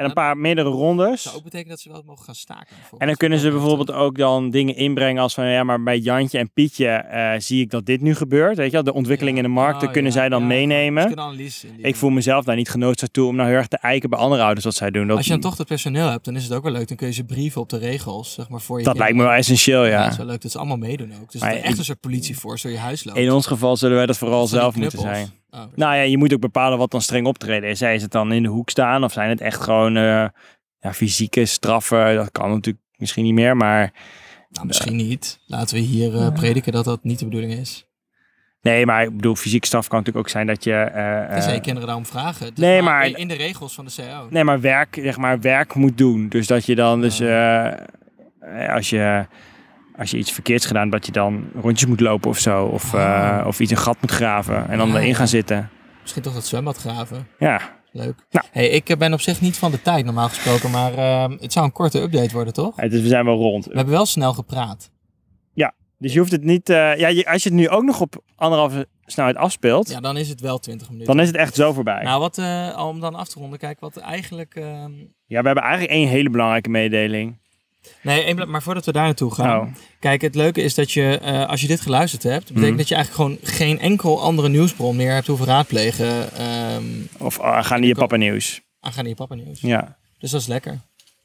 En 0.01 0.07
een 0.07 0.13
paar 0.13 0.37
meerdere 0.37 0.69
rondes. 0.69 1.23
zou 1.23 1.37
ook 1.37 1.43
betekenen 1.43 1.71
dat 1.71 1.81
ze 1.81 1.91
wel 1.91 2.03
mogen 2.07 2.25
gaan 2.25 2.35
staken. 2.35 2.77
En 2.99 3.07
dan 3.07 3.17
kunnen 3.17 3.39
ze 3.39 3.51
bijvoorbeeld 3.51 3.93
ook 3.93 4.19
dan 4.19 4.51
dingen 4.51 4.77
inbrengen 4.77 5.23
als 5.23 5.35
van 5.35 5.47
ja, 5.47 5.65
maar 5.65 5.83
bij 5.83 5.99
Jantje 5.99 6.39
en 6.39 6.53
Pietje 6.53 6.87
eh, 6.89 7.33
zie 7.39 7.61
ik 7.63 7.71
dat 7.71 7.87
dit 7.87 8.01
nu 8.01 8.15
gebeurt. 8.15 8.57
Weet 8.57 8.67
je 8.67 8.73
wel, 8.73 8.83
de 8.83 8.93
ontwikkeling 8.93 9.37
in 9.37 9.43
de 9.43 9.49
markt, 9.49 9.75
Oh, 9.75 9.81
dat 9.81 9.91
kunnen 9.91 10.13
ja, 10.13 10.19
zij 10.19 10.29
dan 10.29 10.41
ja, 10.41 10.47
meenemen. 10.47 11.15
Ik 11.77 11.97
voel 11.97 12.11
mezelf 12.11 12.45
daar 12.45 12.57
niet 12.57 12.71
genoodzaakt 12.71 13.13
toe 13.13 13.27
om 13.29 13.37
nou 13.37 13.49
heel 13.49 13.59
erg 13.59 13.67
te 13.67 13.79
eiken 13.79 14.11
bij 14.11 14.19
andere 14.19 14.43
ouders 14.43 14.65
wat 14.65 14.75
zij 14.75 14.91
doen. 14.91 15.07
Dat, 15.07 15.17
Als 15.17 15.27
je 15.27 15.33
dan 15.33 15.41
toch 15.41 15.57
het 15.59 15.67
personeel 15.67 16.09
hebt, 16.09 16.25
dan 16.25 16.37
is 16.37 16.43
het 16.45 16.53
ook 16.53 16.63
wel 16.63 16.73
leuk. 16.73 16.89
Dan 16.89 16.97
kun 16.97 17.07
je 17.07 17.13
ze 17.13 17.25
brieven 17.25 17.61
op 17.61 17.69
de 17.69 17.79
regels, 17.79 18.33
zeg 18.33 18.49
maar, 18.49 18.61
voor 18.61 18.79
je 18.79 18.85
dat 18.85 18.99
lijkt 18.99 19.17
me 19.17 19.23
wel 19.23 19.33
essentieel, 19.33 19.85
Ja, 19.85 20.03
dat 20.03 20.11
is 20.13 20.17
wel 20.19 20.27
leuk 20.27 20.41
dat 20.43 20.51
ze 20.51 20.59
allemaal 20.59 20.77
meedoen 20.77 21.13
ook. 21.23 21.33
Dus 21.33 21.41
Maar 21.41 21.51
dat 21.51 21.59
ik- 21.59 21.65
echt 21.65 21.79
een 21.79 21.85
soort 21.85 22.01
politieforce 22.01 22.67
door 22.67 22.77
je 22.77 22.83
huis 22.83 23.05
loopt. 23.05 23.19
In 23.19 23.33
ons 23.33 23.47
geval 23.47 23.77
zullen 23.77 23.97
wij 23.97 24.07
dat 24.07 24.19
vooral 24.19 24.47
zelf 24.47 24.77
moeten 24.77 24.99
zijn. 24.99 25.31
Oh, 25.51 25.61
Nou 25.75 25.95
ja, 25.97 26.03
je 26.03 26.19
moet 26.19 26.33
ook 26.35 26.41
bepalen 26.41 26.79
wat 26.79 26.91
dan 26.91 27.01
streng 27.03 27.27
optreden 27.27 27.71
is. 27.71 27.83
Is 27.83 28.03
het 28.03 28.11
dan 28.13 28.33
in 28.33 28.43
de 28.43 28.49
hoek 28.49 28.71
staan 28.71 29.05
of 29.05 29.13
zijn 29.13 29.29
het 29.29 29.41
echt 29.41 29.61
gewoon 29.61 29.97
eh, 29.97 30.03
ja, 30.81 30.93
fysieke 30.95 31.45
straffen? 31.47 32.15
Dat 32.15 32.31
kan 32.33 32.51
natuurlijk 32.51 32.85
misschien 32.97 33.25
niet 33.25 33.35
meer, 33.35 33.57
maar 33.57 33.93
nou, 34.51 34.67
misschien 34.67 34.97
niet. 34.97 35.41
Laten 35.47 35.75
we 35.77 35.81
hier 35.83 36.17
eh, 36.17 36.33
prediken 36.33 36.73
dat 36.73 36.85
dat 36.85 37.05
niet 37.05 37.19
de 37.19 37.25
bedoeling 37.25 37.53
is. 37.53 37.87
nee, 38.63 38.87
maar 38.87 39.03
ik 39.03 39.17
bedoel, 39.17 39.35
fysieke 39.35 39.67
straf 39.67 39.89
kan 39.89 39.99
natuurlijk 39.99 40.27
ook 40.27 40.33
zijn 40.33 40.47
dat 40.47 40.65
je... 40.65 40.73
eh, 40.75 41.33
Tenzij 41.33 41.55
je 41.55 41.61
kinderen 41.61 41.87
daarom 41.87 42.07
vragen. 42.07 42.47
Dus 42.55 42.65
nee, 42.65 42.83
maar- 42.83 43.07
in- 43.07 43.15
In 43.17 43.29
de 43.29 43.35
regels 43.35 43.75
van 43.75 43.85
de 43.85 43.93
CAO. 43.97 44.27
Nee, 44.31 44.45
maar 44.45 44.61
werk, 44.61 44.99
zeg 45.03 45.17
maar, 45.17 45.41
werk 45.41 45.75
moet 45.75 45.99
doen. 45.99 46.29
Dus 46.29 46.47
dat 46.47 46.67
je 46.67 46.75
dan 46.75 47.01
dus, 47.01 47.21
als 48.71 48.91
je, 48.91 49.27
als 50.01 50.11
je 50.11 50.17
iets 50.17 50.33
verkeerds 50.33 50.67
gedaan, 50.67 50.91
dat 50.91 51.07
je 51.07 51.13
dan 51.13 51.45
rondjes 51.61 51.89
moet 51.89 52.01
lopen 52.01 52.31
of 52.31 52.39
zo. 52.39 52.65
Of, 52.65 52.95
eh, 52.95 53.39
Ah. 53.39 53.47
of 53.47 53.61
iets 53.61 53.71
een 53.71 53.77
gat 53.77 53.97
moet 54.01 54.11
graven 54.11 54.69
en 54.69 54.79
dan 54.79 54.89
Ja, 54.89 54.95
erin 54.95 55.09
ja. 55.09 55.15
gaan 55.15 55.29
zitten. 55.29 55.71
Misschien 56.01 56.23
toch 56.23 56.35
dat 56.35 56.47
zwembad 56.47 56.77
graven. 56.77 57.27
Ja, 57.39 57.79
Leuk. 57.93 58.15
Nou. 58.31 58.47
Hey, 58.51 58.69
ik 58.69 58.89
eh, 58.89 58.97
ben 58.97 59.13
op 59.13 59.21
zich 59.21 59.41
niet 59.41 59.59
van 59.59 59.71
de 59.71 59.83
tijd 59.83 60.05
normaal 60.05 60.29
gesproken, 60.29 60.71
maar 60.71 60.95
ehm, 60.95 61.37
het 61.41 61.53
zou 61.53 61.65
een 61.67 61.73
korte 61.73 62.01
update 62.01 62.33
worden, 62.35 62.53
toch? 62.53 62.79
eh, 62.79 62.91
dus 62.91 63.01
we 63.01 63.09
zijn 63.09 63.25
wel 63.25 63.37
rond. 63.37 63.65
We 63.67 63.75
hebben 63.77 63.95
wel 63.95 64.07
snel 64.07 64.33
gepraat. 64.33 64.91
Dus 66.03 66.13
je 66.13 66.19
hoeft 66.19 66.33
het 66.33 66.45
niet, 66.45 66.69
eh, 66.69 66.97
ja, 66.97 67.09
je- 67.09 67.27
als 67.29 67.43
je 67.43 67.49
het 67.49 67.59
nu 67.59 67.69
ook 67.69 67.83
nog 67.83 68.01
op 68.01 68.23
anderhalve 68.37 68.89
snelheid 69.05 69.37
afspeelt, 69.37 69.89
Ja, 69.91 70.01
dan 70.01 70.17
is 70.17 70.29
het 70.29 70.41
wel 70.41 70.59
20 70.59 70.89
minuten. 70.91 71.15
dan 71.15 71.21
is 71.23 71.29
het 71.29 71.37
echt 71.37 71.55
zo 71.55 71.73
voorbij. 71.73 72.03
Nou, 72.03 72.21
wat, 72.21 72.39
eh, 72.39 72.85
om 72.87 73.01
dan 73.01 73.15
af 73.15 73.29
te 73.29 73.39
ronden, 73.39 73.59
kijk, 73.59 73.81
wat 73.81 73.97
eigenlijk... 73.97 74.55
ehm, 74.55 74.93
Ja, 75.27 75.41
we 75.41 75.47
hebben 75.47 75.63
eigenlijk 75.65 75.93
één 75.93 76.09
hele 76.09 76.31
belangrijke 76.31 76.69
mededeling. 76.71 77.39
Nee, 78.03 78.35
maar 78.35 78.63
voordat 78.63 78.85
we 78.87 78.93
daar 78.93 79.05
naartoe 79.05 79.35
gaan. 79.35 79.61
Oh. 79.61 79.75
Kijk, 80.01 80.21
het 80.21 80.35
leuke 80.35 80.63
is 80.63 80.75
dat 80.75 80.93
je, 80.93 81.19
eh, 81.19 81.49
als 81.49 81.61
je 81.61 81.67
dit 81.67 81.81
geluisterd 81.81 82.23
hebt, 82.23 82.45
betekent 82.47 82.69
Mhm. 82.69 82.77
dat 82.77 82.89
je 82.89 82.95
eigenlijk 82.95 83.25
gewoon 83.43 83.55
geen 83.55 83.79
enkel 83.81 84.23
andere 84.23 84.49
nieuwsbron 84.49 84.97
meer 84.97 85.13
hebt 85.13 85.27
hoeven 85.27 85.47
raadplegen 85.47 86.33
ehm 86.33 86.85
Of 87.19 87.39
uh, 87.39 87.65
gaan 87.65 87.79
die 87.81 87.89
je 87.89 87.95
papa 87.95 88.17
nieuws. 88.17 88.61
aangaande 88.81 89.09
je 89.11 89.17
papa 89.17 89.35
nieuws. 89.35 89.61
Ja, 89.61 89.97
Dus 90.19 90.31
dat 90.31 90.41
is 90.41 90.47
lekker. 90.47 90.81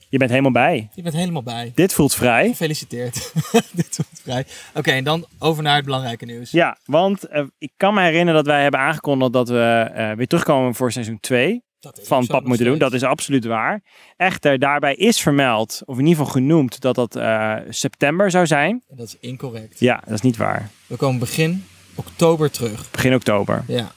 je 0.10 0.18
bent 0.18 0.30
helemaal 0.32 0.52
bij. 0.52 0.90
Je 0.96 1.02
bent 1.02 1.16
helemaal 1.16 1.44
bij. 1.44 1.72
Dit 1.76 1.94
voelt 1.94 2.14
vrij. 2.16 2.48
Gefeliciteerd. 2.48 3.14
Dit 3.74 3.98
wordt 3.98 4.22
vrij. 4.24 4.46
Oké, 4.74 4.92
en 4.92 5.04
dan 5.04 5.26
over 5.40 5.64
naar 5.64 5.76
het 5.76 5.86
belangrijke 5.86 6.26
nieuws. 6.26 6.52
Ja, 6.52 6.78
want 6.86 7.24
eh, 7.24 7.44
ik 7.58 7.72
kan 7.78 7.94
me 7.94 8.02
herinneren 8.02 8.34
dat 8.34 8.46
wij 8.54 8.62
hebben 8.62 8.80
aangekondigd 8.80 9.34
dat 9.34 9.50
we 9.50 9.90
eh, 9.94 10.12
weer 10.12 10.28
terugkomen 10.28 10.76
voor 10.76 10.92
seizoen 10.92 11.20
2 11.20 11.50
Dat 11.52 11.58
is 11.58 11.75
van 11.94 12.28
Pap 12.28 12.46
moeten 12.46 12.66
doen. 12.66 12.78
Dat 12.78 12.94
is 12.94 13.04
absoluut 13.04 13.46
waar. 13.46 13.82
Echter, 14.18 14.60
daarbij 14.60 14.96
is 14.96 15.20
vermeld, 15.20 15.82
of 15.86 15.98
in 15.98 16.06
ieder 16.06 16.18
geval 16.18 16.34
genoemd, 16.34 16.82
dat 16.82 16.96
dat 16.96 17.16
eh, 17.16 17.56
september 17.70 18.32
zou 18.32 18.48
zijn. 18.48 18.84
En 18.90 18.96
dat 18.98 19.08
is 19.08 19.18
incorrect. 19.20 19.80
Ja, 19.80 20.02
dat 20.06 20.14
is 20.14 20.22
niet 20.22 20.38
waar. 20.38 20.70
We 20.88 20.96
komen 20.96 21.20
begin 21.20 21.66
oktober 21.96 22.52
terug. 22.52 22.92
Begin 22.92 23.14
oktober. 23.14 23.64
Ja. 23.68 23.92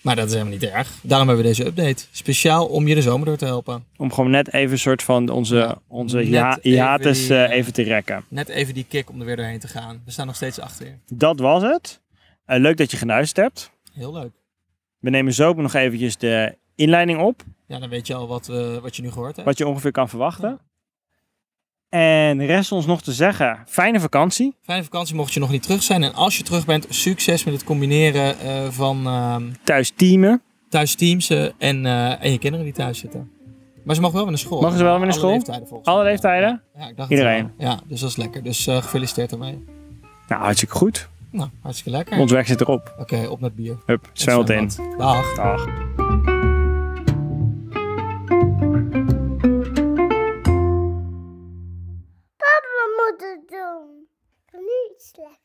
Maar 0.00 0.16
dat 0.16 0.26
is 0.26 0.32
helemaal 0.32 0.52
niet 0.52 0.62
erg. 0.62 0.98
Daarom 1.02 1.28
hebben 1.28 1.46
we 1.46 1.50
deze 1.50 1.66
update. 1.66 2.04
Speciaal 2.10 2.66
om 2.66 2.88
je 2.88 2.94
de 2.94 3.02
zomer 3.02 3.26
door 3.26 3.36
te 3.36 3.44
helpen. 3.44 3.84
Om 3.96 4.12
gewoon 4.12 4.30
net 4.30 4.52
even 4.52 4.72
een 4.72 4.78
soort 4.78 5.02
van 5.02 5.28
onze, 5.28 5.56
Ja, 5.56 5.78
onze 5.88 6.30
ja, 6.30 6.58
even 6.58 6.70
hiatus 6.70 7.26
die, 7.26 7.36
eh, 7.36 7.56
even 7.56 7.72
te 7.72 7.82
rekken. 7.82 8.24
Net 8.28 8.48
even 8.48 8.74
die 8.74 8.84
kick 8.88 9.10
om 9.10 9.20
er 9.20 9.26
weer 9.26 9.36
doorheen 9.36 9.58
te 9.58 9.68
gaan. 9.68 10.02
We 10.04 10.10
staan 10.10 10.26
nog 10.26 10.36
steeds 10.36 10.60
achter 10.60 10.86
je. 10.86 10.92
Dat 11.16 11.38
was 11.38 11.62
het. 11.62 12.00
Eh, 12.44 12.58
leuk 12.60 12.76
dat 12.76 12.90
je 12.90 12.96
geluisterd 12.96 13.46
hebt. 13.46 13.70
Heel 13.92 14.12
leuk. 14.12 14.30
We 14.98 15.10
nemen 15.10 15.32
zo 15.32 15.48
ook 15.48 15.56
nog 15.56 15.74
eventjes 15.74 16.16
de 16.16 16.56
inleiding 16.80 17.18
op. 17.20 17.42
Ja, 17.66 17.78
dan 17.78 17.88
weet 17.88 18.06
je 18.06 18.14
al 18.14 18.28
wat, 18.28 18.48
eh, 18.48 18.76
wat 18.76 18.96
je 18.96 19.02
nu 19.02 19.10
gehoord 19.10 19.34
hebt. 19.34 19.48
Wat 19.48 19.58
je 19.58 19.66
ongeveer 19.66 19.92
kan 19.92 20.08
verwachten. 20.08 20.58
En 21.88 22.46
rest 22.46 22.72
ons 22.72 22.86
nog 22.86 23.02
te 23.02 23.12
zeggen, 23.12 23.58
fijne 23.66 24.00
vakantie. 24.00 24.56
Fijne 24.62 24.82
vakantie 24.84 25.14
mocht 25.14 25.32
je 25.32 25.40
nog 25.40 25.50
niet 25.50 25.62
terug 25.62 25.82
zijn. 25.82 26.02
En 26.02 26.14
als 26.14 26.36
je 26.36 26.42
terug 26.42 26.66
bent, 26.66 26.86
succes 26.88 27.44
met 27.44 27.54
het 27.54 27.64
combineren 27.64 28.38
eh, 28.38 28.68
van 28.68 29.06
ehm, 29.06 29.50
Thuis 29.64 29.92
teamen. 29.96 30.42
thuis 30.68 30.94
teamsen 30.94 31.52
en, 31.58 31.86
eh, 31.86 32.24
en 32.24 32.32
je 32.32 32.38
kinderen 32.38 32.64
die 32.66 32.74
thuis 32.74 32.98
zitten. 32.98 33.30
Maar 33.84 33.94
ze 33.94 34.00
mogen 34.00 34.16
wel 34.16 34.24
weer 34.26 34.34
naar 34.36 34.44
school. 34.44 34.60
Mogen 34.60 34.76
ze 34.78 34.82
wel 34.84 34.98
weer 34.98 35.06
naar 35.06 35.10
Alle 35.10 35.18
school? 35.18 35.32
leeftijden 35.32 35.68
volgens 35.68 35.88
Alle 35.88 36.04
leeftijden? 36.04 36.62
Ja, 36.78 36.88
ik 36.88 36.96
dacht 36.96 37.10
Iedereen? 37.10 37.52
Ja, 37.58 37.80
dus 37.86 38.00
dat 38.00 38.10
is 38.10 38.16
lekker. 38.16 38.42
Dus 38.42 38.64
gefeliciteerd 38.64 39.32
ermee. 39.32 39.64
Nou, 40.28 40.42
hartstikke 40.42 40.74
goed. 40.74 41.08
Nou, 41.30 41.48
hartstikke 41.62 41.90
lekker. 41.90 42.18
Ons 42.18 42.32
werk 42.32 42.46
zit 42.46 42.60
erop. 42.60 42.94
Oké, 42.98 43.26
op 43.26 43.40
met 43.40 43.54
bier. 43.54 43.76
Hup, 43.86 44.10
zwemelt 44.12 44.50
in. 44.50 44.70
Zwembad. 44.70 44.98
Dag. 44.98 45.34
Dag. 45.34 46.49
moeten 53.10 53.46
doen. 53.46 54.08
Ik 54.46 54.52
kan 54.52 54.60
nu 54.60 54.94
slecht. 54.96 55.39